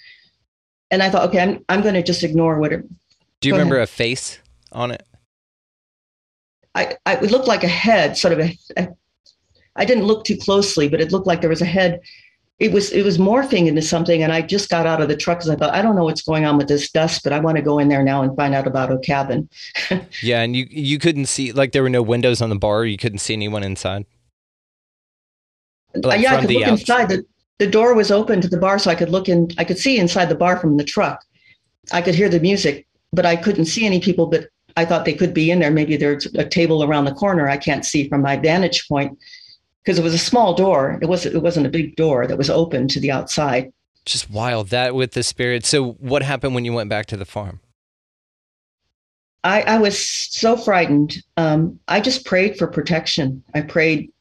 And 0.91 1.01
I 1.01 1.09
thought, 1.09 1.29
okay, 1.29 1.39
I'm 1.39 1.63
I'm 1.69 1.81
going 1.81 1.95
to 1.95 2.03
just 2.03 2.23
ignore 2.23 2.59
what 2.59 2.73
it. 2.73 2.83
Do 3.39 3.47
you 3.47 3.53
go 3.53 3.57
remember 3.57 3.77
ahead. 3.77 3.87
a 3.87 3.91
face 3.91 4.39
on 4.73 4.91
it? 4.91 5.07
I, 6.75 6.97
I 7.05 7.15
it 7.17 7.31
looked 7.31 7.47
like 7.47 7.63
a 7.63 7.67
head, 7.67 8.17
sort 8.17 8.33
of 8.33 8.39
a, 8.39 8.57
a. 8.77 8.87
I 9.75 9.85
didn't 9.85 10.05
look 10.05 10.23
too 10.25 10.37
closely, 10.37 10.87
but 10.87 11.01
it 11.01 11.11
looked 11.11 11.27
like 11.27 11.41
there 11.41 11.49
was 11.49 11.61
a 11.61 11.65
head. 11.65 11.99
It 12.59 12.71
was 12.71 12.91
it 12.91 13.03
was 13.03 13.17
morphing 13.17 13.67
into 13.67 13.81
something, 13.81 14.23
and 14.23 14.31
I 14.31 14.41
just 14.41 14.69
got 14.69 14.85
out 14.85 15.01
of 15.01 15.07
the 15.07 15.17
truck 15.17 15.39
because 15.39 15.49
I 15.49 15.55
thought 15.55 15.73
I 15.73 15.81
don't 15.81 15.95
know 15.95 16.03
what's 16.03 16.21
going 16.21 16.45
on 16.45 16.57
with 16.57 16.67
this 16.67 16.91
dust, 16.91 17.23
but 17.23 17.33
I 17.33 17.39
want 17.39 17.57
to 17.57 17.63
go 17.63 17.79
in 17.79 17.89
there 17.89 18.03
now 18.03 18.21
and 18.21 18.35
find 18.35 18.53
out 18.53 18.67
about 18.67 18.91
a 18.91 18.99
cabin. 18.99 19.49
Yeah, 20.21 20.41
and 20.41 20.55
you 20.55 20.67
you 20.69 20.99
couldn't 20.99 21.25
see 21.25 21.51
like 21.51 21.71
there 21.71 21.83
were 21.83 21.89
no 21.89 22.01
windows 22.03 22.41
on 22.41 22.49
the 22.49 22.55
bar. 22.55 22.85
You 22.85 22.97
couldn't 22.97 23.19
see 23.19 23.33
anyone 23.33 23.63
inside. 23.63 24.05
Like 25.95 26.21
yeah, 26.21 26.31
I 26.31 26.35
from 26.35 26.41
could 26.41 26.49
the 26.49 26.59
look 26.59 26.67
outs- 26.67 26.81
inside. 26.81 27.09
The, 27.09 27.25
the 27.59 27.67
door 27.67 27.93
was 27.93 28.11
open 28.11 28.41
to 28.41 28.47
the 28.47 28.57
bar, 28.57 28.79
so 28.79 28.89
I 28.89 28.95
could 28.95 29.09
look 29.09 29.29
in. 29.29 29.49
I 29.57 29.63
could 29.63 29.77
see 29.77 29.97
inside 29.99 30.25
the 30.25 30.35
bar 30.35 30.57
from 30.57 30.77
the 30.77 30.83
truck. 30.83 31.23
I 31.91 32.01
could 32.01 32.15
hear 32.15 32.29
the 32.29 32.39
music, 32.39 32.87
but 33.11 33.25
I 33.25 33.35
couldn't 33.35 33.65
see 33.65 33.85
any 33.85 33.99
people. 33.99 34.27
But 34.27 34.47
I 34.75 34.85
thought 34.85 35.05
they 35.05 35.13
could 35.13 35.33
be 35.33 35.51
in 35.51 35.59
there. 35.59 35.71
Maybe 35.71 35.97
there's 35.97 36.25
a 36.35 36.47
table 36.47 36.83
around 36.83 37.05
the 37.05 37.13
corner. 37.13 37.49
I 37.49 37.57
can't 37.57 37.85
see 37.85 38.09
from 38.09 38.21
my 38.21 38.37
vantage 38.37 38.87
point 38.87 39.17
because 39.83 39.99
it 39.99 40.03
was 40.03 40.13
a 40.13 40.19
small 40.19 40.53
door. 40.53 40.97
It 41.01 41.07
wasn't. 41.07 41.35
It 41.35 41.43
wasn't 41.43 41.67
a 41.67 41.69
big 41.69 41.95
door 41.95 42.27
that 42.27 42.37
was 42.37 42.49
open 42.49 42.87
to 42.89 42.99
the 42.99 43.11
outside. 43.11 43.71
Just 44.05 44.29
wild 44.29 44.69
that 44.69 44.95
with 44.95 45.11
the 45.11 45.23
spirit. 45.23 45.65
So 45.65 45.91
what 45.93 46.23
happened 46.23 46.55
when 46.55 46.65
you 46.65 46.73
went 46.73 46.89
back 46.89 47.05
to 47.07 47.17
the 47.17 47.25
farm? 47.25 47.59
I, 49.43 49.61
I 49.63 49.77
was 49.77 49.97
so 49.97 50.55
frightened. 50.55 51.17
Um, 51.37 51.79
I 51.87 51.99
just 51.99 52.25
prayed 52.25 52.57
for 52.57 52.67
protection. 52.67 53.43
I 53.53 53.61
prayed. 53.61 54.11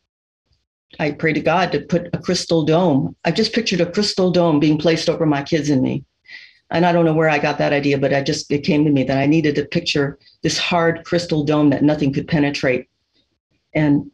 I 0.98 1.12
prayed 1.12 1.34
to 1.34 1.40
God 1.40 1.72
to 1.72 1.80
put 1.80 2.09
a 2.12 2.18
crystal 2.18 2.64
dome. 2.64 3.16
I 3.24 3.30
just 3.30 3.55
pictured 3.55 3.80
a 3.80 3.90
crystal 3.90 4.30
dome 4.30 4.61
being 4.61 4.76
placed 4.78 5.09
over 5.09 5.24
my 5.24 5.42
kids 5.42 5.70
and 5.70 5.80
me. 5.80 6.05
And 6.72 6.86
I 6.86 6.92
don't 6.92 7.04
know 7.04 7.12
where 7.12 7.28
I 7.28 7.38
got 7.38 7.58
that 7.58 7.72
idea, 7.72 7.98
but 7.98 8.12
I 8.14 8.22
just 8.22 8.50
it 8.50 8.64
came 8.64 8.84
to 8.84 8.90
me 8.90 9.04
that 9.04 9.18
I 9.18 9.26
needed 9.26 9.54
to 9.56 9.64
picture 9.64 10.18
this 10.42 10.58
hard 10.58 11.04
crystal 11.04 11.44
dome 11.44 11.70
that 11.70 11.82
nothing 11.84 12.12
could 12.12 12.26
penetrate. 12.26 12.88
And 13.74 14.10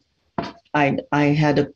I 0.74 0.98
I 1.12 1.24
had 1.26 1.56
to 1.56 1.72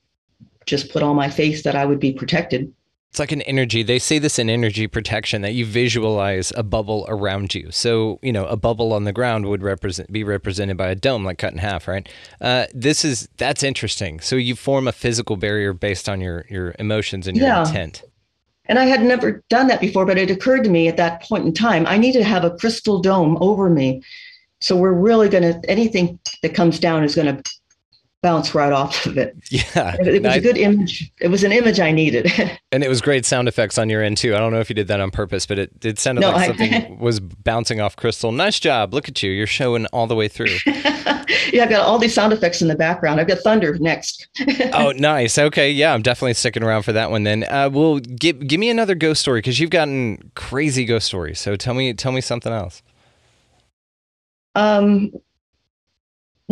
just 0.67 0.93
put 0.93 1.03
all 1.03 1.15
my 1.15 1.31
faith 1.31 1.63
that 1.63 1.77
I 1.77 1.87
would 1.87 2.01
be 2.01 2.13
protected. 2.13 2.73
It's 3.11 3.19
like 3.19 3.33
an 3.33 3.43
energy. 3.43 3.83
They 3.83 3.99
say 3.99 4.19
this 4.19 4.39
in 4.39 4.49
energy 4.49 4.87
protection 4.87 5.43
that 5.43 5.53
you 5.53 5.67
visualize 5.67 6.51
a 6.57 6.63
bubble 6.63 7.05
around 7.09 7.55
you. 7.55 7.71
So, 7.71 8.19
you 8.23 8.33
know, 8.33 8.47
a 8.47 8.57
bubble 8.57 8.95
on 8.95 9.05
the 9.05 9.13
ground 9.13 9.45
would 9.47 9.63
represent 9.63 10.11
be 10.11 10.25
represented 10.25 10.79
by 10.79 10.89
a 10.89 10.95
dome 10.95 11.23
like 11.23 11.37
cut 11.37 11.53
in 11.53 11.59
half, 11.59 11.87
right? 11.87 12.09
Uh, 12.41 12.67
this 12.75 13.05
is 13.05 13.29
that's 13.37 13.63
interesting. 13.63 14.19
So 14.21 14.37
you 14.37 14.57
form 14.57 14.89
a 14.89 14.93
physical 14.93 15.37
barrier 15.37 15.75
based 15.75 16.09
on 16.09 16.21
your 16.21 16.47
your 16.49 16.75
emotions 16.79 17.27
and 17.27 17.37
your 17.37 17.47
Yeah. 17.47 17.67
intent. 17.67 18.03
And 18.67 18.79
I 18.79 18.85
had 18.85 19.03
never 19.03 19.43
done 19.49 19.67
that 19.69 19.81
before, 19.81 20.07
but 20.07 20.19
it 20.19 20.31
occurred 20.31 20.65
to 20.65 20.71
me 20.71 20.89
at 20.89 20.97
that 20.97 21.23
point 21.23 21.45
in 21.45 21.53
time, 21.53 21.87
I 21.87 21.99
need 21.99 22.13
to 22.13 22.25
have 22.25 22.45
a 22.45 22.57
crystal 22.57 23.01
dome 23.01 23.37
over 23.41 23.69
me. 23.69 24.03
So 24.61 24.77
we're 24.77 24.93
really 24.93 25.29
going 25.29 25.43
to, 25.43 25.71
anything 25.71 26.21
that 26.43 26.55
comes 26.55 26.79
down 26.79 27.03
is 27.03 27.17
going 27.17 27.37
to 27.37 27.53
bounce 28.23 28.55
right 28.55 28.73
off 28.73 29.05
of 29.07 29.19
it. 29.19 29.37
Yeah. 29.51 29.97
It 30.01 30.23
was 30.23 30.33
I- 30.33 30.37
a 30.37 30.41
good 30.41 30.57
image. 30.57 31.13
It 31.21 31.29
was 31.29 31.45
an 31.45 31.53
image 31.53 31.79
I 31.81 31.91
needed. 31.93 32.31
and 32.73 32.83
it 32.85 32.89
was 32.89 33.01
great 33.01 33.27
sound 33.27 33.49
effects 33.49 33.77
on 33.79 33.91
your 33.91 34.03
end 34.03 34.17
too. 34.17 34.35
I 34.35 34.39
don't 34.39 34.53
know 34.53 34.61
if 34.61 34.71
you 34.71 34.75
did 34.75 34.89
that 34.89 35.01
on 35.01 35.11
purpose, 35.11 35.45
but 35.45 35.59
it, 35.59 35.79
did 35.81 35.99
sounded 35.99 36.23
No, 36.23 36.31
like 36.31 36.43
I- 36.43 36.47
something 36.47 36.99
was 37.01 37.21
bouncing 37.21 37.81
off 37.81 37.97
crystal. 37.97 38.33
Nice 38.33 38.59
job. 38.61 38.95
Look 38.95 39.09
at 39.09 39.23
you. 39.23 39.31
You're 39.31 39.47
showing 39.47 39.87
all 39.87 40.07
the 40.07 40.15
way 40.15 40.29
through. 40.29 40.57
yeah, 40.67 41.65
I've 41.65 41.71
got 41.71 41.85
all 41.85 41.99
these 41.99 42.15
sound 42.15 42.33
effects 42.33 42.63
in 42.63 42.69
the 42.69 42.75
background. 42.77 43.21
I've 43.21 43.29
got 43.29 43.39
thunder 43.39 43.77
next. 43.79 44.29
oh, 44.73 44.93
nice. 44.97 45.37
Okay, 45.37 45.71
yeah, 45.71 45.93
I'm 45.93 46.03
definitely 46.03 46.35
sticking 46.35 46.63
around 46.63 46.83
for 46.83 46.93
that 46.93 47.11
one. 47.11 47.25
Then, 47.25 47.45
uh, 47.45 47.69
well, 47.73 47.99
give 47.99 48.47
give 48.47 48.61
me 48.61 48.71
another 48.71 48.95
ghost 48.95 49.21
story 49.21 49.39
because 49.41 49.59
you've 49.59 49.71
gotten 49.71 50.31
crazy 50.37 50.85
ghost 50.85 51.07
stories. 51.07 51.41
So 51.41 51.57
tell 51.57 51.75
me, 51.75 51.93
tell 51.95 52.13
me 52.13 52.21
something 52.21 52.53
else. 52.53 52.83
Um, 54.55 55.13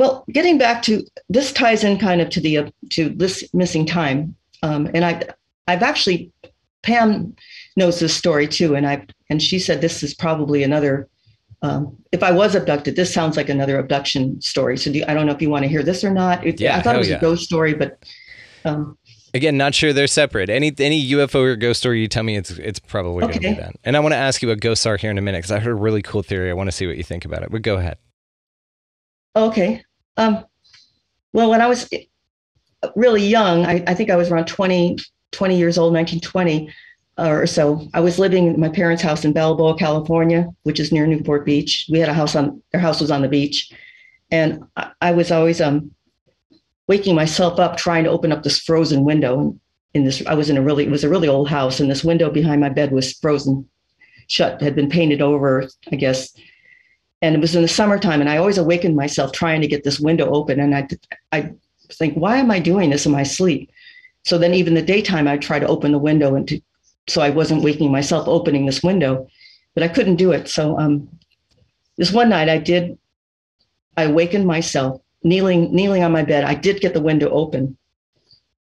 well, 0.00 0.24
getting 0.32 0.56
back 0.56 0.80
to 0.84 1.04
this 1.28 1.52
ties 1.52 1.84
in 1.84 1.98
kind 1.98 2.22
of 2.22 2.30
to 2.30 2.40
the 2.40 2.56
uh, 2.56 2.70
to 2.88 3.10
this 3.10 3.46
missing 3.52 3.84
time, 3.84 4.34
um, 4.62 4.88
and 4.94 5.04
I 5.04 5.22
I've 5.68 5.82
actually 5.82 6.32
Pam 6.82 7.36
knows 7.76 8.00
this 8.00 8.16
story 8.16 8.48
too, 8.48 8.74
and 8.74 8.86
I 8.86 9.06
and 9.28 9.42
she 9.42 9.58
said 9.58 9.82
this 9.82 10.02
is 10.02 10.14
probably 10.14 10.62
another. 10.62 11.06
Um, 11.60 11.94
if 12.12 12.22
I 12.22 12.32
was 12.32 12.54
abducted, 12.54 12.96
this 12.96 13.12
sounds 13.12 13.36
like 13.36 13.50
another 13.50 13.78
abduction 13.78 14.40
story. 14.40 14.78
So 14.78 14.90
do 14.90 15.04
I 15.06 15.12
don't 15.12 15.26
know 15.26 15.32
if 15.32 15.42
you 15.42 15.50
want 15.50 15.64
to 15.64 15.68
hear 15.68 15.82
this 15.82 16.02
or 16.02 16.10
not. 16.10 16.46
It, 16.46 16.58
Yeah, 16.58 16.78
I 16.78 16.80
thought 16.80 16.94
it 16.94 16.98
was 16.98 17.10
yeah. 17.10 17.18
a 17.18 17.20
ghost 17.20 17.44
story, 17.44 17.74
but 17.74 18.02
um, 18.64 18.96
Again, 19.34 19.58
not 19.58 19.74
sure 19.74 19.92
they're 19.92 20.06
separate. 20.06 20.48
Any 20.48 20.72
any 20.78 21.10
UFO 21.10 21.42
or 21.44 21.56
ghost 21.56 21.80
story 21.80 22.00
you 22.00 22.08
tell 22.08 22.22
me, 22.22 22.38
it's 22.38 22.52
it's 22.52 22.78
probably 22.78 23.20
going 23.20 23.32
to 23.32 23.38
Okay. 23.38 23.54
be 23.54 23.60
that. 23.60 23.76
And 23.84 23.98
I 23.98 24.00
want 24.00 24.14
to 24.14 24.16
ask 24.16 24.40
you 24.40 24.48
what 24.48 24.60
ghosts 24.60 24.86
are 24.86 24.96
here 24.96 25.10
in 25.10 25.18
a 25.18 25.20
minute 25.20 25.40
because 25.40 25.52
I 25.52 25.58
heard 25.58 25.72
a 25.72 25.74
really 25.74 26.00
cool 26.00 26.22
theory. 26.22 26.48
I 26.48 26.54
want 26.54 26.68
to 26.68 26.72
see 26.72 26.86
what 26.86 26.96
you 26.96 27.04
think 27.04 27.26
about 27.26 27.42
it. 27.42 27.50
But 27.50 27.60
go 27.60 27.76
ahead. 27.76 27.98
Okay. 29.36 29.82
Um, 30.16 30.44
well, 31.32 31.50
when 31.50 31.60
I 31.60 31.66
was 31.66 31.88
really 32.96 33.24
young, 33.24 33.66
I, 33.66 33.84
I 33.86 33.94
think 33.94 34.10
I 34.10 34.16
was 34.16 34.30
around 34.30 34.46
20, 34.46 34.98
20 35.32 35.56
years 35.56 35.78
old, 35.78 35.94
1920 35.94 36.72
or 37.18 37.46
so. 37.46 37.86
I 37.94 38.00
was 38.00 38.18
living 38.18 38.46
in 38.46 38.60
my 38.60 38.68
parents' 38.68 39.02
house 39.02 39.24
in 39.24 39.32
Balboa, 39.32 39.76
California, 39.76 40.48
which 40.62 40.80
is 40.80 40.92
near 40.92 41.06
Newport 41.06 41.44
Beach. 41.44 41.86
We 41.90 41.98
had 41.98 42.08
a 42.08 42.14
house 42.14 42.34
on, 42.34 42.62
their 42.72 42.80
house 42.80 43.00
was 43.00 43.10
on 43.10 43.22
the 43.22 43.28
beach. 43.28 43.70
And 44.30 44.64
I, 44.76 44.90
I 45.00 45.12
was 45.12 45.30
always 45.30 45.60
um, 45.60 45.92
waking 46.88 47.14
myself 47.14 47.58
up 47.58 47.76
trying 47.76 48.04
to 48.04 48.10
open 48.10 48.32
up 48.32 48.42
this 48.42 48.60
frozen 48.60 49.04
window. 49.04 49.56
In 49.92 50.04
this, 50.04 50.24
I 50.26 50.34
was 50.34 50.50
in 50.50 50.56
a 50.56 50.62
really, 50.62 50.84
it 50.84 50.90
was 50.90 51.04
a 51.04 51.08
really 51.08 51.28
old 51.28 51.48
house, 51.48 51.80
and 51.80 51.90
this 51.90 52.04
window 52.04 52.30
behind 52.30 52.60
my 52.60 52.68
bed 52.68 52.92
was 52.92 53.12
frozen 53.14 53.68
shut, 54.28 54.62
had 54.62 54.76
been 54.76 54.88
painted 54.88 55.20
over, 55.20 55.68
I 55.90 55.96
guess 55.96 56.32
and 57.22 57.34
it 57.34 57.40
was 57.40 57.54
in 57.54 57.62
the 57.62 57.68
summertime 57.68 58.20
and 58.20 58.30
i 58.30 58.36
always 58.36 58.58
awakened 58.58 58.96
myself 58.96 59.32
trying 59.32 59.60
to 59.60 59.66
get 59.66 59.84
this 59.84 60.00
window 60.00 60.30
open 60.30 60.60
and 60.60 60.74
i 60.74 60.86
i 61.32 61.52
think 61.92 62.14
why 62.14 62.36
am 62.38 62.50
i 62.50 62.58
doing 62.58 62.90
this 62.90 63.06
in 63.06 63.12
my 63.12 63.22
sleep? 63.22 63.70
So 64.24 64.36
then 64.36 64.54
even 64.54 64.74
the 64.74 64.82
daytime 64.82 65.28
i 65.28 65.36
try 65.36 65.58
to 65.58 65.66
open 65.66 65.92
the 65.92 65.98
window 65.98 66.34
and 66.34 66.46
to, 66.48 66.60
so 67.08 67.20
i 67.20 67.30
wasn't 67.30 67.62
waking 67.62 67.90
myself 67.90 68.28
opening 68.28 68.66
this 68.66 68.82
window 68.82 69.26
but 69.74 69.82
i 69.82 69.88
couldn't 69.88 70.16
do 70.16 70.32
it. 70.32 70.48
So 70.48 70.78
um 70.78 71.08
this 71.96 72.12
one 72.12 72.28
night 72.28 72.48
i 72.48 72.58
did 72.58 72.98
i 73.96 74.04
awakened 74.04 74.46
myself 74.46 75.00
kneeling 75.22 75.74
kneeling 75.74 76.02
on 76.02 76.12
my 76.12 76.22
bed. 76.22 76.44
I 76.44 76.54
did 76.54 76.80
get 76.80 76.94
the 76.94 77.02
window 77.02 77.28
open. 77.30 77.76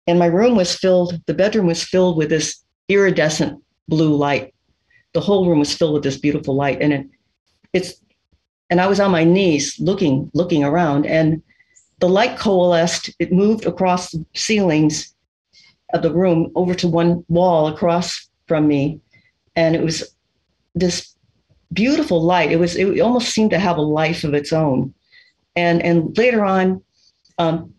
And 0.07 0.19
my 0.19 0.25
room 0.25 0.55
was 0.55 0.75
filled 0.75 1.21
the 1.25 1.33
bedroom 1.33 1.67
was 1.67 1.83
filled 1.83 2.17
with 2.17 2.29
this 2.29 2.63
iridescent 2.89 3.61
blue 3.87 4.15
light. 4.15 4.53
The 5.13 5.21
whole 5.21 5.47
room 5.47 5.59
was 5.59 5.73
filled 5.73 5.93
with 5.93 6.03
this 6.03 6.17
beautiful 6.17 6.55
light 6.55 6.81
and 6.81 6.93
it 6.93 7.07
it's 7.73 8.02
and 8.73 8.81
I 8.81 8.87
was 8.87 8.99
on 8.99 9.11
my 9.11 9.23
knees 9.23 9.79
looking 9.79 10.31
looking 10.33 10.63
around 10.63 11.05
and 11.05 11.43
the 11.99 12.09
light 12.09 12.39
coalesced 12.39 13.11
it 13.19 13.31
moved 13.31 13.67
across 13.67 14.09
the 14.09 14.25
ceilings 14.33 15.13
of 15.93 16.01
the 16.01 16.11
room 16.11 16.51
over 16.55 16.73
to 16.73 16.87
one 16.87 17.23
wall 17.27 17.67
across 17.67 18.27
from 18.47 18.67
me 18.67 18.99
and 19.55 19.75
it 19.75 19.83
was 19.83 20.15
this 20.73 21.15
beautiful 21.71 22.19
light 22.19 22.51
it 22.51 22.57
was 22.57 22.75
it 22.75 22.99
almost 22.99 23.29
seemed 23.29 23.51
to 23.51 23.59
have 23.59 23.77
a 23.77 23.81
life 23.81 24.23
of 24.23 24.33
its 24.33 24.51
own 24.51 24.91
and 25.55 25.79
and 25.83 26.17
later 26.17 26.43
on 26.43 26.81
um, 27.37 27.71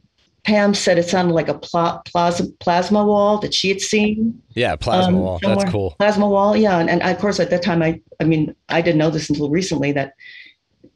Pam 0.44 0.74
said 0.74 0.96
it 0.98 1.08
sounded 1.08 1.32
like 1.32 1.48
a 1.48 1.58
pla- 1.58 2.02
plasma 2.02 2.46
plasma 2.60 3.04
wall 3.04 3.38
that 3.38 3.54
she 3.54 3.70
had 3.70 3.80
seen. 3.80 4.42
Yeah, 4.54 4.76
plasma 4.76 5.16
um, 5.16 5.22
wall. 5.22 5.38
That's 5.40 5.64
cool. 5.70 5.94
Plasma 5.98 6.28
wall, 6.28 6.54
yeah. 6.54 6.78
And, 6.78 6.90
and 6.90 7.00
of 7.00 7.18
course, 7.18 7.40
at 7.40 7.48
that 7.48 7.62
time, 7.62 7.82
I 7.82 8.02
I 8.20 8.24
mean, 8.24 8.54
I 8.68 8.82
didn't 8.82 8.98
know 8.98 9.08
this 9.08 9.30
until 9.30 9.48
recently 9.48 9.92
that 9.92 10.12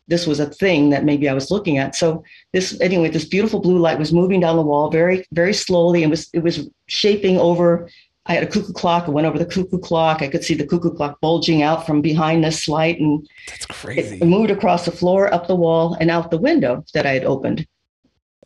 this 0.09 0.27
was 0.27 0.41
a 0.41 0.47
thing 0.47 0.91
that 0.91 1.05
maybe 1.05 1.29
I 1.29 1.35
was 1.35 1.51
looking 1.51 1.79
at. 1.79 1.95
So 1.95 2.25
this 2.53 2.79
anyway, 2.81 3.09
this 3.11 3.25
beautiful 3.25 3.61
blue 3.61 3.79
light 3.79 3.99
was 3.99 4.13
moving 4.13 4.41
down 4.41 4.57
the 4.57 4.63
wall 4.63 4.91
very 4.91 5.27
very 5.33 5.55
slowly, 5.55 6.03
and 6.03 6.11
was 6.11 6.29
it 6.33 6.43
was 6.43 6.69
shaping 6.87 7.39
over. 7.39 7.89
I 8.27 8.35
had 8.35 8.43
a 8.43 8.47
cuckoo 8.47 8.75
clock. 8.75 9.05
I 9.07 9.11
went 9.11 9.27
over 9.27 9.39
the 9.39 9.47
cuckoo 9.47 9.79
clock. 9.79 10.21
I 10.21 10.29
could 10.29 10.45
see 10.45 10.53
the 10.53 10.67
cuckoo 10.67 10.93
clock 10.95 11.19
bulging 11.23 11.63
out 11.63 11.87
from 11.87 12.03
behind 12.03 12.45
this 12.45 12.69
light, 12.69 13.01
and 13.01 13.27
That's 13.47 13.67
it 13.87 14.27
moved 14.27 14.51
across 14.51 14.85
the 14.85 14.91
floor, 14.93 15.33
up 15.33 15.47
the 15.47 15.57
wall, 15.57 15.97
and 15.99 16.11
out 16.11 16.31
the 16.31 16.37
window 16.37 16.85
that 16.93 17.07
I 17.07 17.13
had 17.13 17.25
opened. 17.25 17.67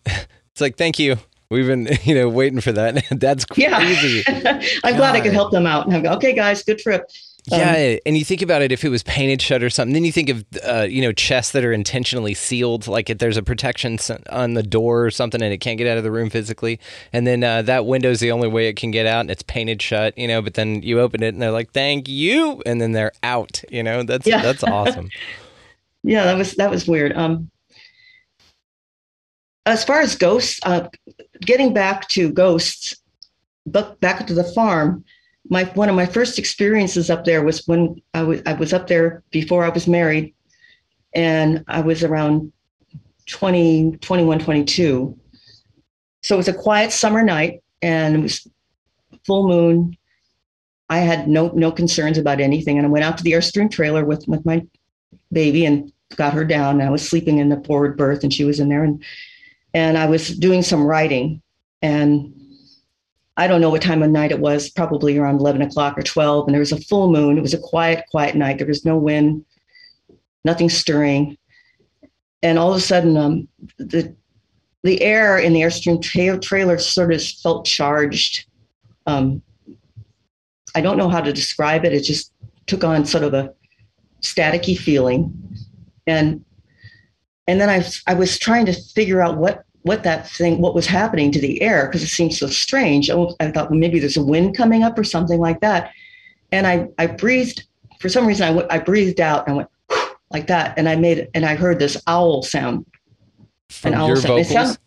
It's 0.06 0.60
like, 0.60 0.76
thank 0.76 0.98
you. 1.00 1.16
We've 1.50 1.66
been, 1.66 1.88
you 2.04 2.14
know, 2.14 2.28
waiting 2.28 2.60
for 2.60 2.72
that. 2.72 3.04
That's 3.10 3.44
Yeah. 3.56 3.76
crazy. 3.78 4.22
I'm 4.84 4.96
glad 4.96 5.16
I 5.16 5.20
could 5.20 5.32
help 5.32 5.50
them 5.50 5.66
out. 5.66 5.86
And 5.86 5.96
I 5.96 6.00
go, 6.00 6.12
okay, 6.14 6.32
guys, 6.34 6.62
good 6.62 6.78
trip. 6.78 7.04
Um, 7.50 7.58
Yeah, 7.58 7.96
and 8.06 8.16
you 8.16 8.24
think 8.24 8.40
about 8.40 8.62
it, 8.62 8.70
if 8.70 8.84
it 8.84 8.88
was 8.88 9.02
painted 9.02 9.42
shut 9.42 9.64
or 9.64 9.70
something, 9.70 9.94
then 9.94 10.04
you 10.04 10.12
think 10.12 10.28
of, 10.28 10.44
uh, 10.64 10.82
you 10.88 11.02
know, 11.02 11.10
chests 11.12 11.50
that 11.52 11.64
are 11.64 11.72
intentionally 11.72 12.34
sealed, 12.34 12.86
like 12.86 13.10
if 13.10 13.18
there's 13.18 13.36
a 13.36 13.42
protection 13.42 13.98
on 14.30 14.54
the 14.54 14.62
door 14.62 15.04
or 15.04 15.10
something 15.10 15.42
and 15.42 15.52
it 15.52 15.58
can't 15.58 15.76
get 15.76 15.88
out 15.88 15.98
of 15.98 16.04
the 16.04 16.12
room 16.12 16.30
physically. 16.30 16.78
And 17.12 17.26
then 17.26 17.42
uh, 17.42 17.62
that 17.62 17.84
window's 17.84 18.20
the 18.20 18.30
only 18.30 18.46
way 18.48 18.68
it 18.68 18.76
can 18.76 18.92
get 18.92 19.06
out 19.06 19.22
and 19.22 19.30
it's 19.30 19.42
painted 19.42 19.82
shut, 19.82 20.16
you 20.16 20.28
know, 20.28 20.40
but 20.40 20.54
then 20.54 20.82
you 20.82 21.00
open 21.00 21.22
it 21.22 21.28
and 21.34 21.42
they're 21.42 21.50
like, 21.50 21.72
thank 21.72 22.08
you. 22.08 22.62
And 22.64 22.80
then 22.80 22.92
they're 22.92 23.12
out, 23.24 23.62
you 23.70 23.82
know, 23.82 24.04
that's, 24.04 24.26
Yeah. 24.26 24.40
that's 24.40 24.62
awesome. 24.62 25.10
yeah 26.04 26.24
that 26.24 26.36
was 26.36 26.54
that 26.56 26.68
was 26.70 26.88
weird 26.88 27.12
um 27.16 27.48
as 29.66 29.84
far 29.84 30.00
as 30.00 30.16
ghosts 30.16 30.58
uh 30.64 30.88
getting 31.40 31.72
back 31.72 32.08
to 32.08 32.32
ghosts 32.32 32.96
but 33.66 34.00
back 34.00 34.26
to 34.26 34.34
the 34.34 34.42
farm 34.42 35.04
my 35.48 35.64
one 35.74 35.88
of 35.88 35.94
my 35.94 36.06
first 36.06 36.38
experiences 36.38 37.10
up 37.10 37.24
there 37.24 37.42
was 37.42 37.66
when 37.66 38.00
i 38.14 38.22
was 38.22 38.40
i 38.46 38.52
was 38.52 38.72
up 38.72 38.86
there 38.86 39.22
before 39.30 39.64
i 39.64 39.68
was 39.68 39.86
married 39.86 40.34
and 41.14 41.64
i 41.68 41.80
was 41.80 42.04
around 42.04 42.52
20 43.26 43.98
21 44.00 44.38
22 44.38 45.18
so 46.22 46.34
it 46.34 46.38
was 46.38 46.48
a 46.48 46.54
quiet 46.54 46.92
summer 46.92 47.22
night 47.22 47.62
and 47.80 48.16
it 48.16 48.22
was 48.22 48.46
full 49.26 49.48
moon 49.48 49.96
i 50.88 50.98
had 50.98 51.28
no 51.28 51.48
no 51.48 51.72
concerns 51.72 52.18
about 52.18 52.40
anything 52.40 52.78
and 52.78 52.86
i 52.86 52.90
went 52.90 53.04
out 53.04 53.18
to 53.18 53.24
the 53.24 53.32
airstream 53.32 53.70
trailer 53.70 54.04
with 54.04 54.24
with 54.28 54.44
my 54.44 54.64
baby 55.32 55.64
and 55.64 55.92
got 56.16 56.34
her 56.34 56.44
down. 56.44 56.80
I 56.80 56.90
was 56.90 57.08
sleeping 57.08 57.38
in 57.38 57.48
the 57.48 57.62
forward 57.64 57.96
berth 57.96 58.22
and 58.22 58.32
she 58.32 58.44
was 58.44 58.60
in 58.60 58.68
there 58.68 58.84
and 58.84 59.02
and 59.74 59.96
I 59.96 60.06
was 60.06 60.36
doing 60.36 60.62
some 60.62 60.84
writing 60.84 61.40
and 61.80 62.34
I 63.36 63.46
don't 63.46 63.60
know 63.60 63.70
what 63.70 63.82
time 63.82 64.02
of 64.02 64.10
night 64.10 64.30
it 64.30 64.40
was, 64.40 64.68
probably 64.70 65.16
around 65.16 65.40
11 65.40 65.62
o'clock 65.62 65.96
or 65.96 66.02
12. 66.02 66.46
And 66.46 66.54
there 66.54 66.60
was 66.60 66.72
a 66.72 66.80
full 66.80 67.10
moon. 67.10 67.38
It 67.38 67.42
was 67.42 67.54
a 67.54 67.58
quiet, 67.58 68.04
quiet 68.10 68.34
night. 68.36 68.58
There 68.58 68.66
was 68.66 68.84
no 68.84 68.96
wind, 68.96 69.44
nothing 70.44 70.68
stirring. 70.68 71.38
And 72.42 72.58
all 72.58 72.70
of 72.70 72.76
a 72.76 72.80
sudden, 72.80 73.16
um, 73.16 73.48
the 73.78 74.14
the 74.84 75.00
air 75.00 75.38
in 75.38 75.52
the 75.52 75.60
Airstream 75.60 76.02
tra- 76.02 76.40
trailer 76.40 76.76
sort 76.76 77.12
of 77.12 77.22
felt 77.22 77.64
charged. 77.64 78.46
Um, 79.06 79.40
I 80.74 80.80
don't 80.80 80.96
know 80.96 81.08
how 81.08 81.20
to 81.20 81.32
describe 81.32 81.84
it. 81.84 81.92
It 81.92 82.02
just 82.02 82.32
took 82.66 82.82
on 82.82 83.04
sort 83.06 83.22
of 83.22 83.32
a 83.32 83.54
staticky 84.22 84.76
feeling 84.76 85.32
and 86.06 86.44
and 87.46 87.60
then 87.60 87.68
I 87.68 87.84
I 88.06 88.14
was 88.14 88.38
trying 88.38 88.66
to 88.66 88.72
figure 88.72 89.20
out 89.20 89.36
what 89.36 89.64
what 89.82 90.02
that 90.04 90.28
thing 90.30 90.60
what 90.60 90.74
was 90.74 90.86
happening 90.86 91.32
to 91.32 91.40
the 91.40 91.60
air 91.62 91.86
because 91.86 92.02
it 92.02 92.08
seemed 92.08 92.34
so 92.34 92.46
strange. 92.46 93.10
I, 93.10 93.16
I 93.40 93.50
thought 93.50 93.70
well, 93.70 93.78
maybe 93.78 93.98
there's 93.98 94.16
a 94.16 94.24
wind 94.24 94.56
coming 94.56 94.82
up 94.82 94.98
or 94.98 95.04
something 95.04 95.40
like 95.40 95.60
that, 95.60 95.92
and 96.52 96.66
I 96.66 96.88
I 96.98 97.06
breathed 97.06 97.64
for 98.00 98.08
some 98.08 98.26
reason 98.26 98.58
I 98.58 98.74
I 98.74 98.78
breathed 98.78 99.20
out 99.20 99.46
and 99.48 99.54
I 99.54 99.56
went 99.58 99.68
like 100.30 100.46
that 100.46 100.78
and 100.78 100.88
I 100.88 100.96
made 100.96 101.28
and 101.34 101.44
I 101.44 101.54
heard 101.54 101.78
this 101.78 102.00
owl 102.06 102.42
sound. 102.42 102.86
From 103.70 103.94
An 103.94 104.00
owl 104.00 104.06
your 104.08 104.16
sound. 104.16 104.38
It, 104.40 104.44
vocals? 104.44 104.66
sound, 104.68 104.78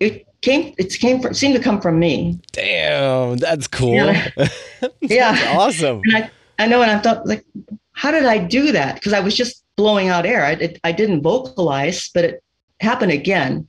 it 0.00 0.26
came 0.42 0.74
it 0.78 0.92
came 0.98 1.20
from 1.20 1.34
seemed 1.34 1.54
to 1.56 1.62
come 1.62 1.80
from 1.80 1.98
me. 1.98 2.38
Damn, 2.52 3.36
that's 3.38 3.66
cool. 3.66 3.94
Yeah. 3.94 4.30
That's 4.80 4.92
Yeah. 5.00 5.54
awesome. 5.56 6.02
And 6.04 6.16
I, 6.16 6.30
I 6.58 6.66
know, 6.66 6.82
and 6.82 6.90
I 6.90 6.98
thought, 6.98 7.26
like, 7.26 7.44
how 7.92 8.10
did 8.10 8.26
I 8.26 8.36
do 8.38 8.72
that? 8.72 8.94
Because 8.96 9.14
I 9.14 9.20
was 9.20 9.34
just 9.34 9.64
blowing 9.76 10.08
out 10.08 10.26
air. 10.26 10.44
I, 10.44 10.52
it, 10.52 10.78
I 10.84 10.92
didn't 10.92 11.22
vocalize, 11.22 12.10
but 12.14 12.24
it 12.24 12.44
happened 12.80 13.12
again. 13.12 13.66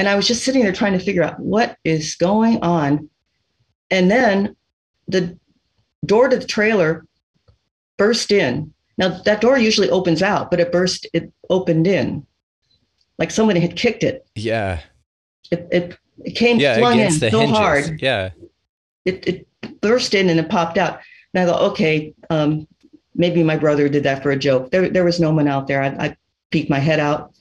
And 0.00 0.08
I 0.08 0.14
was 0.14 0.26
just 0.26 0.44
sitting 0.44 0.62
there 0.62 0.72
trying 0.72 0.94
to 0.94 0.98
figure 0.98 1.22
out 1.22 1.38
what 1.38 1.76
is 1.84 2.14
going 2.14 2.62
on. 2.62 3.10
And 3.90 4.10
then 4.10 4.56
the 5.08 5.38
door 6.06 6.30
to 6.30 6.38
the 6.38 6.46
trailer 6.46 7.04
burst 7.98 8.32
in. 8.32 8.72
Now, 8.96 9.20
that 9.26 9.42
door 9.42 9.58
usually 9.58 9.90
opens 9.90 10.22
out, 10.22 10.50
but 10.50 10.58
it 10.58 10.72
burst, 10.72 11.06
it 11.12 11.30
opened 11.50 11.86
in. 11.86 12.26
Like 13.18 13.30
somebody 13.30 13.60
had 13.60 13.76
kicked 13.76 14.02
it. 14.02 14.26
Yeah. 14.34 14.80
It, 15.50 15.68
it, 15.70 15.98
it 16.24 16.30
came 16.30 16.58
Yeah. 16.58 16.78
flung 16.78 16.98
in 16.98 17.10
so 17.10 17.28
hinges. 17.28 17.58
hard 17.58 18.00
Yeah. 18.00 18.30
it, 19.04 19.28
it 19.28 19.80
burst 19.82 20.14
in 20.14 20.30
and 20.30 20.40
it 20.40 20.48
popped 20.48 20.78
out. 20.78 21.00
And 21.34 21.42
I 21.42 21.46
thought, 21.52 21.72
okay, 21.72 22.14
um, 22.30 22.66
maybe 23.14 23.42
my 23.42 23.58
brother 23.58 23.86
did 23.90 24.04
that 24.04 24.22
for 24.22 24.30
a 24.30 24.36
joke. 24.38 24.70
There, 24.70 24.88
there 24.88 25.04
was 25.04 25.20
no 25.20 25.30
one 25.30 25.46
out 25.46 25.66
there. 25.66 25.82
I, 25.82 25.88
I 25.88 26.16
peeked 26.50 26.70
my 26.70 26.78
head 26.78 27.00
out. 27.00 27.34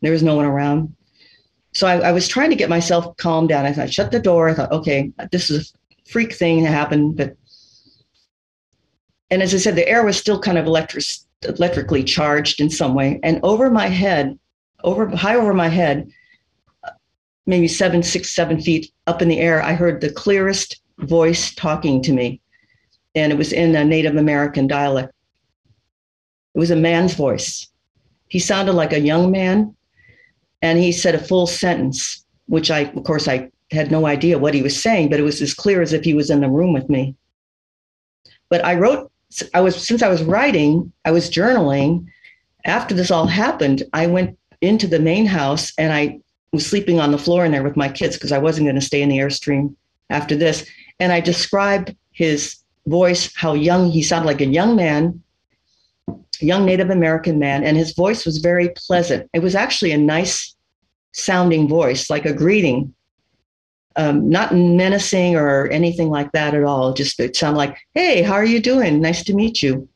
There 0.00 0.12
was 0.12 0.22
no 0.22 0.36
one 0.36 0.44
around. 0.44 0.94
So 1.74 1.86
I, 1.86 1.98
I 1.98 2.12
was 2.12 2.28
trying 2.28 2.50
to 2.50 2.56
get 2.56 2.68
myself 2.68 3.16
calmed 3.16 3.48
down. 3.48 3.66
I 3.66 3.72
thought, 3.72 3.92
shut 3.92 4.12
the 4.12 4.20
door. 4.20 4.48
I 4.48 4.54
thought, 4.54 4.72
okay, 4.72 5.10
this 5.32 5.50
is 5.50 5.72
a 5.72 6.10
freak 6.10 6.32
thing 6.32 6.62
that 6.62 6.70
happened. 6.70 7.16
But 7.16 7.36
and 9.30 9.42
as 9.42 9.52
I 9.54 9.58
said, 9.58 9.74
the 9.74 9.88
air 9.88 10.04
was 10.04 10.16
still 10.16 10.38
kind 10.38 10.58
of 10.58 10.66
electric, 10.66 11.04
electrically 11.42 12.04
charged 12.04 12.60
in 12.60 12.70
some 12.70 12.94
way. 12.94 13.18
And 13.22 13.40
over 13.42 13.70
my 13.70 13.88
head, 13.88 14.38
over 14.84 15.08
high 15.08 15.34
over 15.34 15.52
my 15.52 15.68
head, 15.68 16.08
maybe 17.46 17.66
seven, 17.66 18.02
six, 18.02 18.30
seven 18.30 18.60
feet 18.60 18.92
up 19.06 19.20
in 19.20 19.28
the 19.28 19.40
air, 19.40 19.60
I 19.60 19.72
heard 19.72 20.00
the 20.00 20.12
clearest 20.12 20.80
voice 20.98 21.54
talking 21.54 22.02
to 22.02 22.12
me. 22.12 22.40
And 23.16 23.32
it 23.32 23.36
was 23.36 23.52
in 23.52 23.74
a 23.74 23.84
Native 23.84 24.16
American 24.16 24.66
dialect. 24.66 25.12
It 26.54 26.58
was 26.58 26.70
a 26.70 26.76
man's 26.76 27.14
voice. 27.14 27.68
He 28.28 28.38
sounded 28.38 28.74
like 28.74 28.92
a 28.92 29.00
young 29.00 29.30
man, 29.30 29.74
and 30.64 30.78
he 30.78 30.92
said 30.92 31.14
a 31.14 31.18
full 31.18 31.46
sentence, 31.46 32.24
which 32.46 32.70
I, 32.70 32.80
of 32.80 33.04
course, 33.04 33.28
I 33.28 33.50
had 33.70 33.90
no 33.90 34.06
idea 34.06 34.38
what 34.38 34.54
he 34.54 34.62
was 34.62 34.82
saying, 34.82 35.10
but 35.10 35.20
it 35.20 35.22
was 35.22 35.42
as 35.42 35.52
clear 35.52 35.82
as 35.82 35.92
if 35.92 36.04
he 36.04 36.14
was 36.14 36.30
in 36.30 36.40
the 36.40 36.48
room 36.48 36.72
with 36.72 36.88
me. 36.88 37.14
But 38.48 38.64
I 38.64 38.74
wrote, 38.74 39.12
I 39.52 39.60
was, 39.60 39.76
since 39.86 40.02
I 40.02 40.08
was 40.08 40.22
writing, 40.22 40.90
I 41.04 41.10
was 41.10 41.28
journaling. 41.28 42.06
After 42.64 42.94
this 42.94 43.10
all 43.10 43.26
happened, 43.26 43.82
I 43.92 44.06
went 44.06 44.38
into 44.62 44.86
the 44.86 44.98
main 44.98 45.26
house 45.26 45.70
and 45.76 45.92
I 45.92 46.18
was 46.50 46.66
sleeping 46.66 46.98
on 46.98 47.12
the 47.12 47.18
floor 47.18 47.44
in 47.44 47.52
there 47.52 47.62
with 47.62 47.76
my 47.76 47.90
kids 47.90 48.16
because 48.16 48.32
I 48.32 48.38
wasn't 48.38 48.64
going 48.64 48.80
to 48.80 48.80
stay 48.80 49.02
in 49.02 49.10
the 49.10 49.18
Airstream 49.18 49.74
after 50.08 50.34
this. 50.34 50.66
And 50.98 51.12
I 51.12 51.20
described 51.20 51.94
his 52.12 52.56
voice, 52.86 53.30
how 53.36 53.52
young 53.52 53.90
he 53.90 54.02
sounded 54.02 54.28
like 54.28 54.40
a 54.40 54.46
young 54.46 54.76
man, 54.76 55.22
young 56.40 56.64
Native 56.64 56.90
American 56.90 57.38
man, 57.38 57.64
and 57.64 57.76
his 57.76 57.94
voice 57.94 58.24
was 58.24 58.38
very 58.38 58.70
pleasant. 58.76 59.28
It 59.32 59.40
was 59.40 59.54
actually 59.54 59.92
a 59.92 59.98
nice 59.98 60.54
sounding 61.12 61.68
voice, 61.68 62.10
like 62.10 62.26
a 62.26 62.32
greeting, 62.32 62.94
um, 63.96 64.28
not 64.28 64.54
menacing 64.54 65.36
or 65.36 65.68
anything 65.68 66.10
like 66.10 66.32
that 66.32 66.54
at 66.54 66.64
all. 66.64 66.92
Just 66.92 67.20
it 67.20 67.36
sounded 67.36 67.58
like, 67.58 67.78
"Hey, 67.94 68.22
how 68.22 68.34
are 68.34 68.44
you 68.44 68.60
doing? 68.60 69.00
Nice 69.00 69.22
to 69.24 69.34
meet 69.34 69.62
you." 69.62 69.88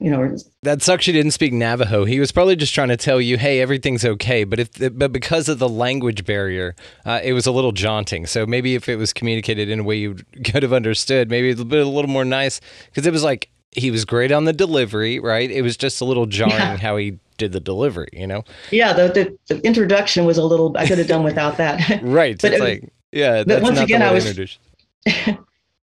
You 0.00 0.10
know, 0.10 0.36
That 0.64 0.82
sucks. 0.82 1.06
He 1.06 1.12
didn't 1.12 1.30
speak 1.30 1.52
Navajo. 1.52 2.04
He 2.04 2.20
was 2.20 2.32
probably 2.32 2.56
just 2.56 2.74
trying 2.74 2.88
to 2.88 2.96
tell 2.96 3.20
you, 3.20 3.38
"Hey, 3.38 3.60
everything's 3.60 4.04
okay." 4.04 4.44
But 4.44 4.60
if, 4.60 4.98
but 4.98 5.12
because 5.12 5.48
of 5.48 5.58
the 5.58 5.68
language 5.68 6.24
barrier, 6.24 6.74
uh, 7.06 7.20
it 7.22 7.32
was 7.32 7.46
a 7.46 7.52
little 7.52 7.72
jaunting. 7.72 8.26
So 8.26 8.44
maybe 8.44 8.74
if 8.74 8.88
it 8.88 8.96
was 8.96 9.12
communicated 9.12 9.68
in 9.68 9.80
a 9.80 9.82
way 9.82 9.96
you 9.96 10.16
could 10.44 10.62
have 10.62 10.72
understood, 10.72 11.30
maybe 11.30 11.50
a 11.50 11.64
bit 11.64 11.86
a 11.86 11.88
little 11.88 12.10
more 12.10 12.24
nice. 12.24 12.60
Because 12.86 13.06
it 13.06 13.12
was 13.12 13.24
like 13.24 13.48
he 13.74 13.90
was 13.90 14.04
great 14.04 14.32
on 14.32 14.44
the 14.44 14.52
delivery, 14.52 15.18
right? 15.18 15.50
It 15.50 15.62
was 15.62 15.76
just 15.76 16.00
a 16.00 16.04
little 16.04 16.26
jarring 16.26 16.54
Yeah. 16.54 16.76
how 16.76 16.96
he 16.96 17.18
did 17.38 17.52
the 17.52 17.60
delivery. 17.60 18.08
You 18.12 18.26
know, 18.26 18.44
yeah, 18.70 18.92
the, 18.92 19.08
the, 19.48 19.54
the 19.54 19.66
introduction 19.66 20.24
was 20.24 20.38
a 20.38 20.44
little. 20.44 20.76
I 20.76 20.86
could 20.86 20.98
have 20.98 21.08
done 21.08 21.24
without 21.24 21.56
that. 21.58 22.00
right? 22.02 22.40
But 22.40 22.52
it's 22.52 22.60
it- 22.60 22.64
like, 22.64 22.92
yeah, 23.12 23.38
but 23.38 23.48
that's 23.48 23.62
once 23.62 23.76
not 23.76 23.84
again, 23.84 24.02
I 24.02 24.12
was-. 24.12 24.58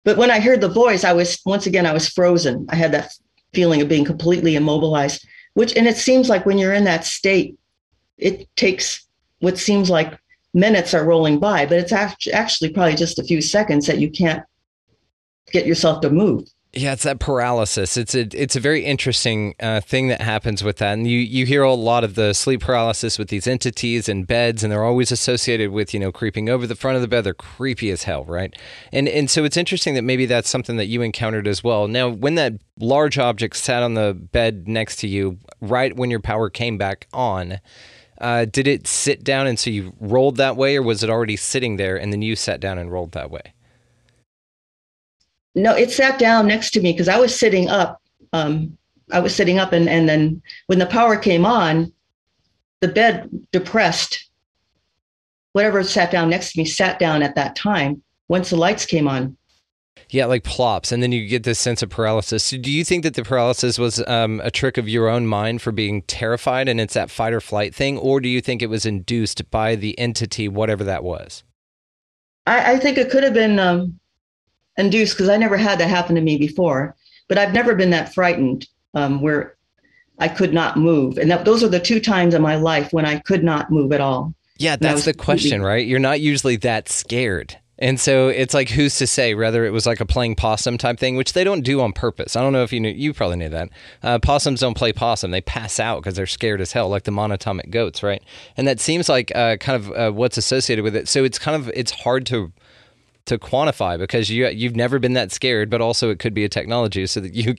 But 0.04 0.16
when 0.16 0.30
I 0.30 0.40
heard 0.40 0.62
the 0.62 0.68
voice, 0.68 1.04
I 1.04 1.12
was 1.12 1.38
once 1.44 1.66
again 1.66 1.84
I 1.84 1.92
was 1.92 2.08
frozen. 2.08 2.66
I 2.70 2.76
had 2.76 2.92
that 2.92 3.10
feeling 3.52 3.82
of 3.82 3.88
being 3.88 4.04
completely 4.06 4.54
immobilized. 4.56 5.26
Which 5.54 5.76
and 5.76 5.86
it 5.86 5.96
seems 5.98 6.28
like 6.30 6.46
when 6.46 6.56
you're 6.56 6.72
in 6.72 6.84
that 6.84 7.04
state, 7.04 7.58
it 8.16 8.48
takes 8.56 9.06
what 9.40 9.58
seems 9.58 9.90
like 9.90 10.18
minutes 10.54 10.94
are 10.94 11.04
rolling 11.04 11.38
by, 11.40 11.66
but 11.66 11.78
it's 11.78 11.92
act- 11.92 12.26
actually 12.32 12.70
probably 12.72 12.94
just 12.94 13.18
a 13.18 13.24
few 13.24 13.42
seconds 13.42 13.86
that 13.86 13.98
you 13.98 14.10
can't 14.10 14.42
get 15.52 15.66
yourself 15.66 16.00
to 16.02 16.10
move. 16.10 16.48
Yeah, 16.78 16.92
it's 16.92 17.02
that 17.02 17.18
paralysis. 17.18 17.96
It's 17.96 18.14
a 18.14 18.28
it's 18.32 18.54
a 18.54 18.60
very 18.60 18.84
interesting 18.84 19.56
uh, 19.58 19.80
thing 19.80 20.06
that 20.08 20.20
happens 20.20 20.62
with 20.62 20.76
that, 20.76 20.92
and 20.92 21.08
you 21.08 21.18
you 21.18 21.44
hear 21.44 21.64
a 21.64 21.74
lot 21.74 22.04
of 22.04 22.14
the 22.14 22.32
sleep 22.32 22.60
paralysis 22.60 23.18
with 23.18 23.30
these 23.30 23.48
entities 23.48 24.08
and 24.08 24.24
beds, 24.24 24.62
and 24.62 24.70
they're 24.70 24.84
always 24.84 25.10
associated 25.10 25.72
with 25.72 25.92
you 25.92 25.98
know 25.98 26.12
creeping 26.12 26.48
over 26.48 26.68
the 26.68 26.76
front 26.76 26.94
of 26.94 27.02
the 27.02 27.08
bed. 27.08 27.24
They're 27.24 27.34
creepy 27.34 27.90
as 27.90 28.04
hell, 28.04 28.24
right? 28.26 28.54
And 28.92 29.08
and 29.08 29.28
so 29.28 29.42
it's 29.42 29.56
interesting 29.56 29.94
that 29.94 30.02
maybe 30.02 30.24
that's 30.24 30.48
something 30.48 30.76
that 30.76 30.86
you 30.86 31.02
encountered 31.02 31.48
as 31.48 31.64
well. 31.64 31.88
Now, 31.88 32.10
when 32.10 32.36
that 32.36 32.52
large 32.78 33.18
object 33.18 33.56
sat 33.56 33.82
on 33.82 33.94
the 33.94 34.14
bed 34.14 34.68
next 34.68 34.96
to 35.00 35.08
you, 35.08 35.38
right 35.60 35.96
when 35.96 36.10
your 36.10 36.20
power 36.20 36.48
came 36.48 36.78
back 36.78 37.08
on, 37.12 37.58
uh, 38.20 38.44
did 38.44 38.68
it 38.68 38.86
sit 38.86 39.24
down 39.24 39.48
and 39.48 39.58
so 39.58 39.68
you 39.68 39.94
rolled 39.98 40.36
that 40.36 40.54
way, 40.54 40.76
or 40.76 40.82
was 40.82 41.02
it 41.02 41.10
already 41.10 41.36
sitting 41.36 41.76
there 41.76 41.96
and 41.96 42.12
then 42.12 42.22
you 42.22 42.36
sat 42.36 42.60
down 42.60 42.78
and 42.78 42.92
rolled 42.92 43.12
that 43.12 43.32
way? 43.32 43.52
No, 45.62 45.74
it 45.74 45.90
sat 45.90 46.18
down 46.18 46.46
next 46.46 46.70
to 46.72 46.80
me 46.80 46.92
because 46.92 47.08
I 47.08 47.18
was 47.18 47.38
sitting 47.38 47.68
up. 47.68 48.00
Um, 48.32 48.76
I 49.10 49.20
was 49.20 49.34
sitting 49.34 49.58
up, 49.58 49.72
and, 49.72 49.88
and 49.88 50.08
then 50.08 50.42
when 50.66 50.78
the 50.78 50.86
power 50.86 51.16
came 51.16 51.46
on, 51.46 51.92
the 52.80 52.88
bed 52.88 53.28
depressed. 53.52 54.28
Whatever 55.52 55.82
sat 55.82 56.10
down 56.10 56.30
next 56.30 56.52
to 56.52 56.60
me 56.60 56.64
sat 56.64 56.98
down 56.98 57.22
at 57.22 57.34
that 57.34 57.56
time 57.56 58.02
once 58.28 58.50
the 58.50 58.56
lights 58.56 58.84
came 58.84 59.08
on. 59.08 59.36
Yeah, 60.10 60.26
like 60.26 60.44
plops, 60.44 60.92
and 60.92 61.02
then 61.02 61.12
you 61.12 61.26
get 61.26 61.42
this 61.42 61.58
sense 61.58 61.82
of 61.82 61.90
paralysis. 61.90 62.44
So 62.44 62.56
do 62.56 62.70
you 62.70 62.84
think 62.84 63.02
that 63.02 63.14
the 63.14 63.24
paralysis 63.24 63.78
was 63.78 64.02
um, 64.06 64.40
a 64.44 64.50
trick 64.50 64.78
of 64.78 64.88
your 64.88 65.08
own 65.08 65.26
mind 65.26 65.60
for 65.60 65.72
being 65.72 66.02
terrified, 66.02 66.68
and 66.68 66.80
it's 66.80 66.94
that 66.94 67.10
fight 67.10 67.32
or 67.32 67.40
flight 67.40 67.74
thing, 67.74 67.98
or 67.98 68.20
do 68.20 68.28
you 68.28 68.40
think 68.40 68.62
it 68.62 68.70
was 68.70 68.86
induced 68.86 69.50
by 69.50 69.74
the 69.74 69.98
entity, 69.98 70.48
whatever 70.48 70.84
that 70.84 71.02
was? 71.02 71.42
I, 72.46 72.74
I 72.74 72.78
think 72.78 72.96
it 72.96 73.10
could 73.10 73.24
have 73.24 73.34
been 73.34 73.58
um, 73.58 73.98
induced 74.78 75.14
because 75.14 75.28
I 75.28 75.36
never 75.36 75.58
had 75.58 75.78
that 75.80 75.90
happen 75.90 76.14
to 76.14 76.22
me 76.22 76.38
before. 76.38 76.96
But 77.28 77.36
I've 77.36 77.52
never 77.52 77.74
been 77.74 77.90
that 77.90 78.14
frightened 78.14 78.66
um, 78.94 79.20
where 79.20 79.56
I 80.18 80.28
could 80.28 80.54
not 80.54 80.78
move, 80.78 81.18
and 81.18 81.30
that, 81.30 81.44
those 81.44 81.62
are 81.62 81.68
the 81.68 81.78
two 81.78 82.00
times 82.00 82.34
in 82.34 82.40
my 82.40 82.56
life 82.56 82.92
when 82.92 83.04
I 83.04 83.18
could 83.20 83.44
not 83.44 83.70
move 83.70 83.92
at 83.92 84.00
all. 84.00 84.34
Yeah, 84.56 84.76
that's 84.76 85.04
the 85.04 85.14
question, 85.14 85.62
right? 85.62 85.86
You're 85.86 86.00
not 86.00 86.20
usually 86.20 86.56
that 86.56 86.88
scared. 86.88 87.56
And 87.78 88.00
so 88.00 88.26
it's 88.26 88.54
like, 88.54 88.68
who's 88.70 88.98
to 88.98 89.06
say 89.06 89.34
whether 89.34 89.64
it 89.64 89.70
was 89.70 89.86
like 89.86 90.00
a 90.00 90.06
playing 90.06 90.34
possum 90.34 90.78
type 90.78 90.98
thing, 90.98 91.14
which 91.14 91.32
they 91.32 91.44
don't 91.44 91.60
do 91.60 91.80
on 91.80 91.92
purpose. 91.92 92.34
I 92.34 92.40
don't 92.40 92.52
know 92.52 92.64
if 92.64 92.72
you 92.72 92.80
knew, 92.80 92.88
you 92.88 93.14
probably 93.14 93.36
knew 93.36 93.50
that. 93.50 93.68
Uh, 94.02 94.18
possums 94.18 94.58
don't 94.58 94.76
play 94.76 94.92
possum. 94.92 95.30
They 95.30 95.40
pass 95.40 95.78
out 95.78 96.02
because 96.02 96.16
they're 96.16 96.26
scared 96.26 96.60
as 96.60 96.72
hell, 96.72 96.88
like 96.88 97.04
the 97.04 97.12
myotonic 97.12 97.70
goats, 97.70 98.02
right? 98.02 98.20
And 98.56 98.66
that 98.66 98.80
seems 98.80 99.08
like 99.08 99.30
uh, 99.36 99.58
kind 99.58 99.76
of 99.76 99.92
uh, 99.92 100.10
what's 100.10 100.36
associated 100.36 100.82
with 100.82 100.96
it. 100.96 101.06
So 101.06 101.22
it's 101.22 101.38
kind 101.38 101.54
of, 101.54 101.70
it's 101.72 101.92
hard 101.92 102.26
to 102.26 102.52
to 103.28 103.38
quantify 103.38 103.98
because 103.98 104.30
you 104.30 104.46
you've 104.48 104.76
never 104.76 104.98
been 104.98 105.12
that 105.14 105.32
scared, 105.32 105.70
but 105.70 105.80
also 105.80 106.10
it 106.10 106.18
could 106.18 106.34
be 106.34 106.44
a 106.44 106.48
technology 106.48 107.06
so 107.06 107.20
that 107.20 107.34
you. 107.34 107.54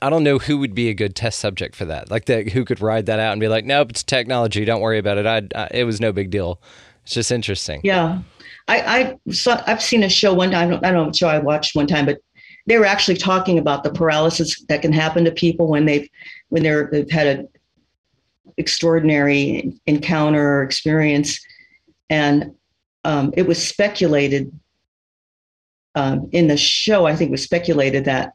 I 0.00 0.08
don't 0.08 0.24
know 0.24 0.38
who 0.38 0.58
would 0.58 0.74
be 0.74 0.88
a 0.88 0.94
good 0.94 1.14
test 1.14 1.38
subject 1.38 1.76
for 1.76 1.84
that. 1.84 2.10
Like 2.10 2.24
that, 2.24 2.48
who 2.48 2.64
could 2.64 2.80
ride 2.80 3.06
that 3.06 3.20
out 3.20 3.32
and 3.32 3.40
be 3.40 3.48
like, 3.48 3.64
"Nope, 3.64 3.90
it's 3.90 4.02
technology. 4.02 4.64
Don't 4.64 4.80
worry 4.80 4.98
about 4.98 5.18
it. 5.18 5.26
I, 5.26 5.42
I 5.54 5.68
it 5.72 5.84
was 5.84 6.00
no 6.00 6.12
big 6.12 6.30
deal." 6.30 6.60
It's 7.04 7.14
just 7.14 7.30
interesting. 7.30 7.80
Yeah, 7.84 8.20
I 8.66 9.18
I 9.26 9.32
saw 9.32 9.62
I've 9.66 9.82
seen 9.82 10.02
a 10.02 10.08
show 10.08 10.34
one 10.34 10.50
time. 10.50 10.68
I 10.68 10.70
don't, 10.70 10.86
I 10.86 10.90
don't 10.90 11.06
know 11.06 11.12
show 11.12 11.28
I 11.28 11.38
watched 11.38 11.76
one 11.76 11.86
time, 11.86 12.06
but 12.06 12.18
they 12.66 12.78
were 12.78 12.84
actually 12.84 13.16
talking 13.16 13.58
about 13.58 13.84
the 13.84 13.90
paralysis 13.90 14.62
that 14.68 14.82
can 14.82 14.92
happen 14.92 15.24
to 15.24 15.30
people 15.30 15.68
when 15.68 15.86
they've 15.86 16.08
when 16.48 16.62
they're 16.62 16.88
they've 16.90 17.10
had 17.10 17.26
an 17.26 17.48
extraordinary 18.56 19.72
encounter 19.86 20.58
or 20.58 20.62
experience, 20.62 21.40
and 22.10 22.54
um, 23.04 23.32
it 23.36 23.46
was 23.46 23.64
speculated 23.64 24.52
um, 25.98 26.28
in 26.30 26.46
the 26.46 26.56
show, 26.56 27.06
I 27.06 27.16
think 27.16 27.32
was 27.32 27.42
speculated 27.42 28.04
that 28.04 28.34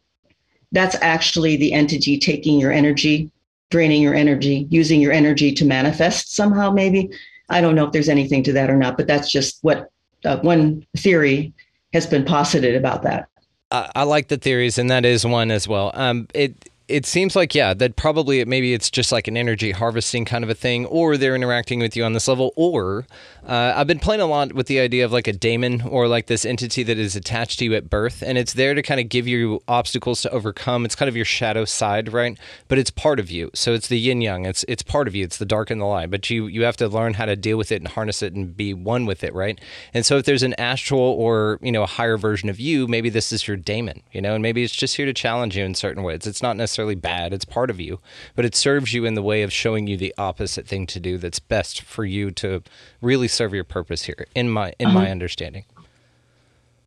that's 0.74 0.98
actually 1.02 1.56
the 1.56 1.72
entity 1.72 2.18
taking 2.18 2.60
your 2.60 2.74
energy, 2.74 3.32
draining 3.70 4.02
your 4.02 4.14
energy, 4.14 4.68
using 4.70 5.00
your 5.00 5.14
energy 5.14 5.54
to 5.54 5.66
manifest 5.66 6.36
somehow, 6.36 6.72
maybe. 6.72 7.10
I 7.50 7.62
don't 7.62 7.76
know 7.76 7.86
if 7.86 7.94
there's 7.94 8.10
anything 8.10 8.44
to 8.44 8.54
that 8.54 8.70
or 8.70 8.76
not, 8.76 8.98
but 8.98 9.08
that's 9.08 9.32
just 9.32 9.60
what 9.62 9.90
uh, 10.26 10.38
one 10.40 10.86
theory 10.98 11.54
has 11.94 12.06
been 12.06 12.26
posited 12.26 12.76
about 12.76 13.04
that. 13.04 13.30
I, 13.72 13.90
I, 13.96 14.04
like 14.04 14.28
the 14.28 14.38
theories, 14.38 14.78
and 14.78 14.90
that 14.90 15.06
is 15.06 15.26
one 15.26 15.50
as 15.50 15.66
well. 15.66 15.92
Um, 15.94 16.28
it 16.34 16.70
it 16.94 17.06
seems 17.06 17.36
like 17.36 17.56
yeah 17.56 17.74
that 17.74 17.96
probably 17.96 18.40
it 18.40 18.48
maybe 18.48 18.74
it's 18.74 18.90
just 18.90 19.12
like 19.12 19.28
an 19.28 19.38
energy 19.38 19.72
harvesting 19.72 20.26
kind 20.26 20.44
of 20.44 20.50
a 20.50 20.56
thing 20.56 20.86
or 20.88 21.18
they're 21.18 21.36
interacting 21.36 21.80
with 21.80 21.96
you 21.96 22.04
on 22.04 22.14
this 22.14 22.28
level 22.28 22.54
or 22.56 23.06
uh, 23.48 23.74
i've 23.76 23.88
been 23.88 24.00
playing 24.00 24.22
a 24.22 24.26
lot 24.26 24.54
with 24.54 24.68
the 24.68 24.80
idea 24.80 25.04
of 25.04 25.12
like 25.12 25.28
a 25.28 25.34
daemon 25.34 25.82
or 25.82 26.08
like 26.08 26.28
this 26.28 26.46
entity 26.46 26.84
that 26.84 26.98
is 26.98 27.16
attached 27.16 27.60
to 27.60 27.66
you 27.66 27.74
at 27.74 27.90
birth 27.90 28.22
and 28.22 28.38
it's 28.38 28.54
there 28.54 28.74
to 28.74 28.82
kind 28.82 29.00
of 29.00 29.10
give 29.10 29.28
you 29.28 29.62
obstacles 29.68 30.22
to 30.22 30.30
overcome. 30.32 30.86
It's 30.86 30.96
kind 30.96 31.10
of 31.10 31.16
your 31.16 31.26
shadow 31.26 31.66
side 31.66 32.12
right? 32.12 32.38
But 32.68 32.78
it's 32.78 32.92
part 32.92 33.20
of 33.20 33.32
you. 33.32 33.50
So 33.54 33.74
it's 33.74 33.88
the 33.88 34.00
yin 34.00 34.22
yang. 34.22 34.46
It's 34.46 34.66
it's 34.68 34.84
part 34.84 35.08
of 35.08 35.16
you. 35.16 35.24
It's 35.24 35.38
the 35.38 35.46
dark 35.46 35.70
and 35.70 35.82
the 35.82 35.86
light 35.86 36.10
but 36.10 36.30
you 36.30 36.48
you 36.48 36.64
have 36.64 36.78
to 36.78 36.88
learn 36.88 37.14
how 37.16 37.26
to 37.26 37.36
deal 37.36 37.58
with 37.58 37.72
it 37.72 37.82
and 37.82 37.88
harness 37.88 38.22
it 38.22 38.34
and 38.34 38.56
be 38.56 38.74
one 38.74 39.06
with 39.06 39.24
it 39.24 39.34
right? 39.34 39.60
And 39.94 40.06
so 40.06 40.18
if 40.18 40.26
there's 40.26 40.44
an 40.44 40.56
astral 40.58 41.00
or 41.00 41.60
you 41.62 41.72
know 41.72 41.84
a 41.84 41.88
higher 41.88 42.18
version 42.18 42.50
of 42.50 42.60
you 42.60 42.88
maybe 42.88 43.10
this 43.10 43.32
is 43.32 43.48
your 43.48 43.58
daemon 43.58 44.02
you 44.12 44.22
know 44.22 44.34
and 44.36 44.42
maybe 44.42 44.64
it's 44.64 44.76
just 44.76 44.96
here 44.96 45.06
to 45.06 45.14
challenge 45.14 45.58
you 45.58 45.64
in 45.64 45.76
certain 45.76 46.04
ways. 46.04 46.28
It's 46.28 46.42
not 46.42 46.58
necessarily 46.58 46.83
necessarily 46.84 46.96
bad. 46.96 47.34
It's 47.34 47.46
part 47.46 47.70
of 47.70 47.80
you, 47.80 48.00
but 48.36 48.46
it 48.46 48.56
serves 48.56 48.94
you 48.94 49.06
in 49.06 49.14
the 49.14 49.22
way 49.22 49.44
of 49.44 49.52
showing 49.52 49.88
you 49.88 49.98
the 49.98 50.14
opposite 50.18 50.68
thing 50.68 50.86
to 50.88 51.00
do 51.00 51.18
that's 51.18 51.40
best 51.40 51.82
for 51.82 52.06
you 52.06 52.32
to 52.32 52.64
really 53.02 53.28
serve 53.28 53.54
your 53.54 53.64
purpose 53.64 54.04
here. 54.04 54.26
In 54.36 54.50
my 54.50 54.74
in 54.80 54.88
uh-huh. 54.88 55.00
my 55.00 55.12
understanding. 55.12 55.66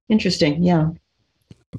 Interesting. 0.09 0.63
Yeah. 0.63 0.91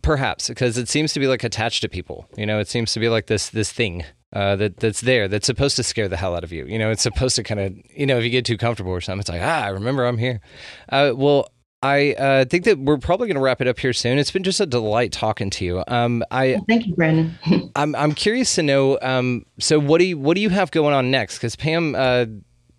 Perhaps 0.02 0.50
because 0.50 0.78
it 0.78 0.90
seems 0.90 1.14
to 1.14 1.20
be 1.20 1.28
like 1.28 1.44
attached 1.44 1.82
to 1.82 1.90
people. 1.90 2.28
You 2.36 2.46
know, 2.46 2.60
it 2.60 2.68
seems 2.68 2.94
to 2.94 3.00
be 3.00 3.10
like 3.10 3.28
this 3.28 3.50
this 3.50 3.72
thing 3.72 4.04
uh, 4.34 4.56
that 4.58 4.78
that's 4.78 5.02
there 5.02 5.28
that's 5.28 5.48
supposed 5.48 5.76
to 5.78 5.84
scare 5.84 6.08
the 6.08 6.18
hell 6.18 6.36
out 6.36 6.44
of 6.44 6.52
you. 6.52 6.66
You 6.66 6.78
know, 6.78 6.92
it's 6.92 7.04
supposed 7.04 7.36
to 7.38 7.44
kind 7.44 7.60
of 7.60 7.74
you 7.96 8.06
know 8.06 8.18
if 8.18 8.24
you 8.24 8.30
get 8.30 8.46
too 8.46 8.58
comfortable 8.58 8.92
or 8.92 9.02
something, 9.02 9.22
it's 9.22 9.30
like 9.30 9.42
ah, 9.44 9.64
I 9.64 9.70
remember 9.70 10.06
I'm 10.06 10.18
here. 10.18 10.42
Uh, 10.90 11.14
well, 11.16 11.50
I 11.84 12.14
uh, 12.14 12.46
think 12.46 12.64
that 12.66 12.80
we're 12.80 12.98
probably 12.98 13.28
going 13.28 13.36
to 13.36 13.42
wrap 13.42 13.62
it 13.62 13.68
up 13.68 13.80
here 13.80 13.94
soon. 13.94 14.18
It's 14.18 14.32
been 14.32 14.44
just 14.44 14.60
a 14.60 14.66
delight 14.66 15.12
talking 15.12 15.52
to 15.52 15.66
you. 15.66 15.84
Um, 15.88 16.24
I 16.32 16.60
thank 16.68 16.88
you, 16.88 16.96
Brandon. 16.96 17.38
I'm 17.76 17.96
I'm 17.96 18.14
curious 18.14 18.56
to 18.56 18.64
know. 18.64 18.98
Um, 19.02 19.46
so 19.60 19.80
what 19.80 20.00
do 20.00 20.06
you 20.06 20.18
what 20.18 20.36
do 20.36 20.42
you 20.42 20.50
have 20.50 20.72
going 20.72 20.96
on 20.96 21.12
next? 21.12 21.38
Because 21.38 21.56
Pam 21.56 21.94
uh, 21.96 22.26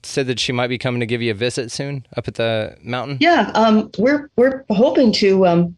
said 0.03 0.27
that 0.27 0.41
she 0.41 0.51
might 0.51 0.67
be 0.67 0.79
coming 0.79 0.99
to 0.99 1.07
give 1.07 1.23
you 1.23 1.31
a 1.31 1.35
visit 1.35 1.71
soon 1.71 2.07
up 2.17 2.27
at 2.27 2.35
the 2.35 2.77
mountain. 2.83 3.19
Yeah, 3.21 3.53
um, 3.55 3.89
we're 3.99 4.31
we're 4.37 4.65
hoping 4.71 5.13
to 5.13 5.47
um, 5.47 5.77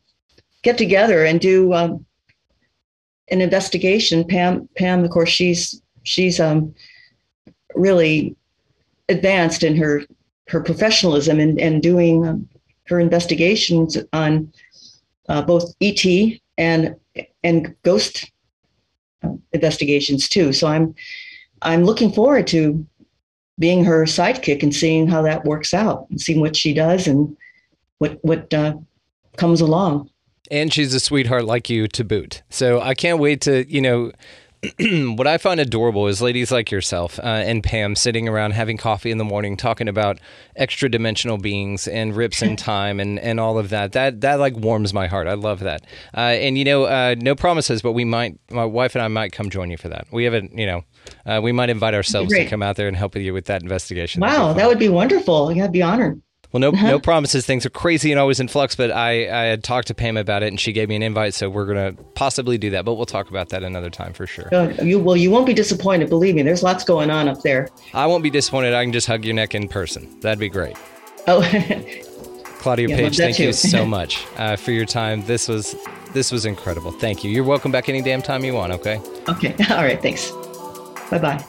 get 0.63 0.79
together 0.79 1.25
and 1.25 1.41
do 1.41 1.75
um, 1.75 2.05
an 3.29 3.43
investigation. 3.43 4.25
Pam 4.25 4.67
Pam, 4.79 5.05
of 5.05 5.11
course, 5.11 5.29
she's 5.29 5.81
she's 6.05 6.41
um, 6.41 6.75
really 7.75 8.35
advanced 9.11 9.63
in 9.63 9.77
her 9.77 10.03
her 10.49 10.63
professionalism 10.63 11.39
and 11.39 11.61
and 11.61 11.83
doing 11.83 12.27
um, 12.27 12.49
her 12.91 13.01
investigations 13.01 13.97
on 14.13 14.53
uh, 15.29 15.41
both 15.41 15.75
ET 15.81 16.05
and 16.59 16.95
and 17.43 17.75
ghost 17.83 18.31
uh, 19.25 19.31
investigations 19.53 20.29
too. 20.29 20.53
So 20.53 20.67
I'm 20.67 20.95
I'm 21.63 21.85
looking 21.85 22.13
forward 22.13 22.47
to 22.49 22.85
being 23.59 23.85
her 23.85 24.05
sidekick 24.05 24.63
and 24.63 24.75
seeing 24.75 25.07
how 25.07 25.23
that 25.23 25.45
works 25.45 25.73
out 25.73 26.07
and 26.11 26.21
seeing 26.21 26.41
what 26.41 26.57
she 26.57 26.75
does 26.75 27.07
and 27.07 27.37
what 27.99 28.19
what 28.23 28.53
uh, 28.53 28.75
comes 29.37 29.61
along. 29.61 30.11
And 30.51 30.73
she's 30.73 30.93
a 30.95 31.01
sweetheart 31.01 31.45
like 31.45 31.71
you 31.71 31.87
to 31.89 32.05
boot. 32.05 32.43
So 32.51 32.81
I 32.81 32.95
can't 32.95 33.21
wait 33.21 33.41
to 33.43 33.71
you 33.71 33.81
know 33.81 34.13
what 35.17 35.27
I 35.27 35.39
find 35.39 35.59
adorable 35.59 36.07
is 36.07 36.21
ladies 36.21 36.53
like 36.53 36.71
yourself 36.71 37.19
uh, 37.19 37.23
and 37.23 37.65
Pam 37.65 37.97
sitting 37.97 38.29
around 38.29 38.51
having 38.53 38.77
coffee 38.77 39.11
in 39.11 39.17
the 39.17 39.25
morning, 39.25 39.57
talking 39.57 39.89
about 39.89 40.19
extra 40.55 40.91
dimensional 40.91 41.39
beings 41.39 41.89
and 41.89 42.15
rips 42.15 42.43
in 42.43 42.57
time 42.57 43.01
and, 43.01 43.19
and 43.19 43.41
all 43.41 43.59
of 43.59 43.71
that. 43.71 43.93
That 43.93 44.21
that 44.21 44.35
like 44.35 44.55
warms 44.55 44.93
my 44.93 45.07
heart. 45.07 45.29
I 45.29 45.35
love 45.35 45.61
that. 45.61 45.87
Uh, 46.15 46.21
and 46.21 46.59
you 46.59 46.65
know, 46.65 46.85
uh, 46.85 47.15
no 47.19 47.35
promises, 47.35 47.81
but 47.81 47.93
we 47.93 48.05
might. 48.05 48.39
My 48.51 48.67
wife 48.67 48.95
and 48.95 49.03
I 49.03 49.09
might 49.09 49.33
come 49.33 49.49
join 49.49 49.71
you 49.71 49.79
for 49.79 49.89
that. 49.89 50.07
We 50.13 50.25
haven't, 50.25 50.57
you 50.59 50.67
know, 50.67 50.85
uh, 51.25 51.41
we 51.43 51.53
might 51.53 51.71
invite 51.71 51.95
ourselves 51.95 52.31
to 52.33 52.45
come 52.47 52.63
out 52.63 52.77
there 52.77 52.89
and 52.89 52.97
help 52.97 53.17
you 53.17 53.33
with 53.33 53.47
that 53.47 53.63
investigation. 53.63 54.21
Wow, 54.21 54.53
that 54.53 54.69
would 54.69 54.79
be 54.79 54.91
wonderful. 54.91 55.53
Yeah, 55.53 55.65
I'd 55.65 55.73
be 55.73 55.83
honored. 55.83 56.21
Well, 56.53 56.61
no, 56.61 56.71
uh-huh. 56.71 56.89
no 56.89 56.99
promises. 56.99 57.47
Things 57.47 57.65
are 57.65 57.71
crazy 57.71 58.11
and 58.11 58.19
always 58.19 58.41
in 58.41 58.49
flux. 58.49 58.75
But 58.75 58.91
I, 58.91 59.29
I 59.29 59.45
had 59.45 59.63
talked 59.63 59.89
to 59.89 59.95
Pam 59.95 60.17
about 60.17 60.43
it, 60.43 60.49
and 60.49 60.59
she 60.59 60.73
gave 60.73 60.89
me 60.89 60.97
an 60.97 61.03
invite, 61.03 61.35
so 61.35 61.49
we're 61.49 61.67
gonna 61.67 61.93
possibly 62.15 62.59
do 62.59 62.71
that. 62.71 62.85
But 62.85 62.95
we'll 62.95 63.07
talk 63.07 63.31
about 63.31 63.51
that 63.51 63.63
another 63.63 63.91
time 63.91 64.13
for 64.13 64.27
sure. 64.27 64.53
Uh, 64.53 64.71
you 64.83 64.99
well, 64.99 65.17
you 65.17 65.31
won't 65.31 65.47
be 65.47 65.55
disappointed. 65.55 66.09
Believe 66.09 66.35
me, 66.35 66.43
there's 66.43 66.63
lots 66.63 66.85
going 66.85 67.11
on 67.11 67.29
up 67.29 67.43
there. 67.43 67.69
I 67.95 68.07
won't 68.07 68.23
be 68.23 68.31
disappointed. 68.31 68.75
I 68.75 68.85
can 68.85 68.93
just 68.93 69.07
hug 69.07 69.25
your 69.25 69.35
neck 69.35 69.55
in 69.55 69.69
person. 69.69 70.21
That'd 70.21 70.41
be 70.41 70.49
great. 70.49 70.77
Oh, 71.27 71.41
Claudia 72.61 72.89
yeah, 72.89 72.97
Paige, 72.97 73.17
thank 73.17 73.37
too. 73.37 73.45
you 73.45 73.53
so 73.53 73.87
much 73.87 74.27
uh, 74.37 74.57
for 74.57 74.73
your 74.73 74.85
time. 74.87 75.25
This 75.25 75.49
was 75.49 75.75
this 76.13 76.31
was 76.31 76.45
incredible. 76.45 76.93
Thank 76.93 77.25
you. 77.25 77.31
You're 77.31 77.45
welcome 77.45 77.73
back 77.73 77.89
any 77.89 78.03
damn 78.03 78.23
time 78.23 78.45
you 78.45 78.55
want. 78.55 78.73
Okay. 78.73 79.01
Okay. 79.29 79.55
All 79.71 79.83
right. 79.83 80.01
Thanks. 80.01 80.31
Bye 81.11 81.19
bye. 81.19 81.45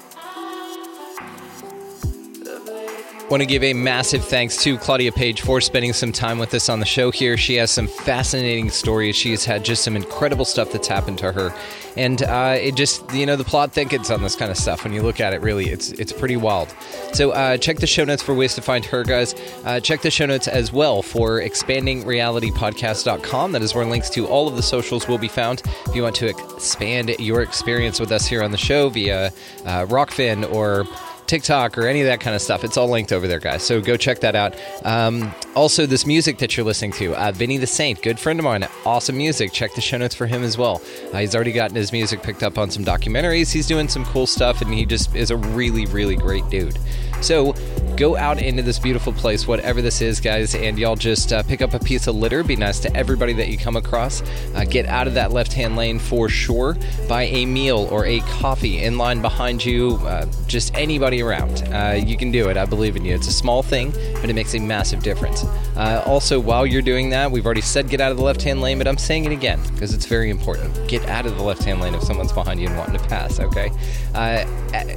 Want 3.31 3.41
to 3.41 3.47
give 3.47 3.63
a 3.63 3.73
massive 3.73 4.25
thanks 4.25 4.61
to 4.63 4.77
Claudia 4.77 5.13
Paige 5.13 5.39
for 5.39 5.61
spending 5.61 5.93
some 5.93 6.11
time 6.11 6.37
with 6.37 6.53
us 6.53 6.67
on 6.67 6.81
the 6.81 6.85
show 6.85 7.11
here. 7.11 7.37
She 7.37 7.55
has 7.55 7.71
some 7.71 7.87
fascinating 7.87 8.69
stories. 8.69 9.15
She 9.15 9.31
has 9.31 9.45
had 9.45 9.63
just 9.63 9.85
some 9.85 9.95
incredible 9.95 10.43
stuff 10.43 10.73
that's 10.73 10.89
happened 10.89 11.17
to 11.19 11.31
her, 11.31 11.55
and 11.95 12.21
uh, 12.23 12.57
it 12.59 12.75
just 12.75 13.09
you 13.13 13.25
know 13.25 13.37
the 13.37 13.45
plot 13.45 13.71
thickens 13.71 14.11
on 14.11 14.21
this 14.21 14.35
kind 14.35 14.51
of 14.51 14.57
stuff. 14.57 14.83
When 14.83 14.91
you 14.91 15.01
look 15.01 15.21
at 15.21 15.33
it, 15.33 15.39
really, 15.39 15.69
it's 15.69 15.93
it's 15.93 16.11
pretty 16.11 16.35
wild. 16.35 16.75
So 17.13 17.31
uh, 17.31 17.55
check 17.55 17.77
the 17.77 17.87
show 17.87 18.03
notes 18.03 18.21
for 18.21 18.35
ways 18.35 18.53
to 18.55 18.61
find 18.61 18.83
her, 18.83 19.05
guys. 19.05 19.33
Uh, 19.63 19.79
check 19.79 20.01
the 20.01 20.11
show 20.11 20.25
notes 20.25 20.49
as 20.49 20.73
well 20.73 21.01
for 21.01 21.39
expandingrealitypodcast.com. 21.39 23.53
That 23.53 23.61
is 23.61 23.73
where 23.73 23.85
links 23.85 24.09
to 24.09 24.27
all 24.27 24.49
of 24.49 24.57
the 24.57 24.63
socials 24.63 25.07
will 25.07 25.17
be 25.17 25.29
found. 25.29 25.61
If 25.87 25.95
you 25.95 26.03
want 26.03 26.17
to 26.17 26.27
expand 26.27 27.15
your 27.17 27.41
experience 27.41 27.97
with 27.97 28.11
us 28.11 28.27
here 28.27 28.43
on 28.43 28.51
the 28.51 28.57
show 28.57 28.89
via 28.89 29.27
uh, 29.27 29.85
Rokfin 29.85 30.51
or 30.51 30.85
TikTok 31.31 31.77
or 31.77 31.87
any 31.87 32.01
of 32.01 32.07
that 32.07 32.19
kind 32.19 32.35
of 32.35 32.41
stuff. 32.41 32.65
It's 32.65 32.75
all 32.75 32.89
linked 32.89 33.13
over 33.13 33.25
there, 33.25 33.39
guys. 33.39 33.63
So 33.63 33.79
go 33.79 33.95
check 33.95 34.19
that 34.19 34.35
out. 34.35 34.53
Um, 34.83 35.33
also, 35.55 35.85
this 35.85 36.05
music 36.05 36.39
that 36.39 36.57
you're 36.57 36.65
listening 36.65 36.91
to, 36.93 37.15
uh, 37.15 37.31
Vinny 37.31 37.57
the 37.57 37.67
Saint, 37.67 38.01
good 38.01 38.19
friend 38.19 38.37
of 38.37 38.43
mine, 38.43 38.67
awesome 38.85 39.15
music. 39.15 39.53
Check 39.53 39.73
the 39.73 39.79
show 39.79 39.97
notes 39.97 40.13
for 40.13 40.27
him 40.27 40.43
as 40.43 40.57
well. 40.57 40.81
Uh, 41.13 41.19
he's 41.19 41.33
already 41.33 41.53
gotten 41.53 41.77
his 41.77 41.93
music 41.93 42.21
picked 42.21 42.43
up 42.43 42.57
on 42.57 42.69
some 42.69 42.83
documentaries. 42.83 43.49
He's 43.49 43.65
doing 43.65 43.87
some 43.87 44.03
cool 44.03 44.27
stuff, 44.27 44.61
and 44.61 44.73
he 44.73 44.85
just 44.85 45.15
is 45.15 45.31
a 45.31 45.37
really, 45.37 45.85
really 45.85 46.17
great 46.17 46.49
dude. 46.49 46.77
So 47.21 47.53
go 47.95 48.17
out 48.17 48.41
into 48.41 48.63
this 48.63 48.79
beautiful 48.79 49.13
place, 49.13 49.47
whatever 49.47 49.81
this 49.81 50.01
is, 50.01 50.19
guys, 50.19 50.55
and 50.55 50.79
y'all 50.79 50.95
just 50.95 51.31
uh, 51.31 51.43
pick 51.43 51.61
up 51.61 51.73
a 51.73 51.79
piece 51.79 52.07
of 52.07 52.15
litter. 52.15 52.43
Be 52.43 52.55
nice 52.55 52.79
to 52.79 52.95
everybody 52.95 53.33
that 53.33 53.49
you 53.49 53.57
come 53.57 53.75
across. 53.75 54.23
Uh, 54.55 54.65
get 54.67 54.85
out 54.87 55.07
of 55.07 55.13
that 55.13 55.31
left 55.31 55.53
hand 55.53 55.75
lane 55.75 55.99
for 55.99 56.27
sure. 56.27 56.75
Buy 57.07 57.23
a 57.23 57.45
meal 57.45 57.87
or 57.91 58.05
a 58.05 58.19
coffee 58.21 58.79
in 58.79 58.97
line 58.97 59.21
behind 59.21 59.63
you. 59.63 59.99
Uh, 60.03 60.25
just 60.47 60.75
anybody 60.75 61.21
around. 61.21 61.63
Uh, 61.71 62.01
you 62.03 62.17
can 62.17 62.31
do 62.31 62.49
it. 62.49 62.57
I 62.57 62.65
believe 62.65 62.95
in 62.95 63.05
you. 63.05 63.13
It's 63.13 63.27
a 63.27 63.33
small 63.33 63.61
thing, 63.61 63.91
but 64.15 64.29
it 64.29 64.33
makes 64.33 64.55
a 64.55 64.59
massive 64.59 65.03
difference. 65.03 65.43
Uh, 65.75 66.03
also, 66.05 66.39
while 66.39 66.65
you're 66.65 66.81
doing 66.81 67.11
that, 67.11 67.31
we've 67.31 67.45
already 67.45 67.61
said 67.61 67.87
get 67.89 68.01
out 68.01 68.11
of 68.11 68.17
the 68.17 68.23
left 68.23 68.41
hand 68.41 68.61
lane, 68.61 68.77
but 68.77 68.87
I'm 68.87 68.97
saying 68.97 69.25
it 69.25 69.31
again 69.31 69.61
because 69.73 69.93
it's 69.93 70.05
very 70.05 70.29
important. 70.29 70.87
Get 70.87 71.07
out 71.07 71.25
of 71.25 71.37
the 71.37 71.43
left 71.43 71.63
hand 71.63 71.81
lane 71.81 71.93
if 71.93 72.03
someone's 72.03 72.33
behind 72.33 72.59
you 72.59 72.67
and 72.67 72.77
wanting 72.77 72.97
to 72.97 73.07
pass, 73.07 73.39
okay? 73.39 73.69
Uh, 74.15 74.45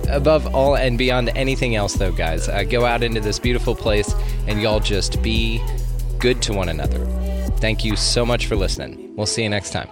above 0.09 0.55
all 0.55 0.77
and 0.77 0.97
beyond 0.97 1.31
anything 1.31 1.75
else, 1.75 1.95
though, 1.95 2.13
guys, 2.15 2.49
uh, 2.49 2.63
go 2.65 2.85
out 2.85 3.03
into 3.03 3.21
this 3.21 3.39
beautiful 3.39 3.75
place 3.75 4.15
and 4.47 4.61
y'all 4.61 4.81
just 4.81 5.23
be 5.23 5.63
good 6.19 6.41
to 6.43 6.53
one 6.53 6.69
another. 6.69 7.05
Thank 7.59 7.85
you 7.85 7.97
so 7.97 8.25
much 8.25 8.47
for 8.47 8.57
listening. 8.57 9.15
We'll 9.17 9.27
see 9.27 9.43
you 9.43 9.49
next 9.49 9.71
time. 9.71 9.89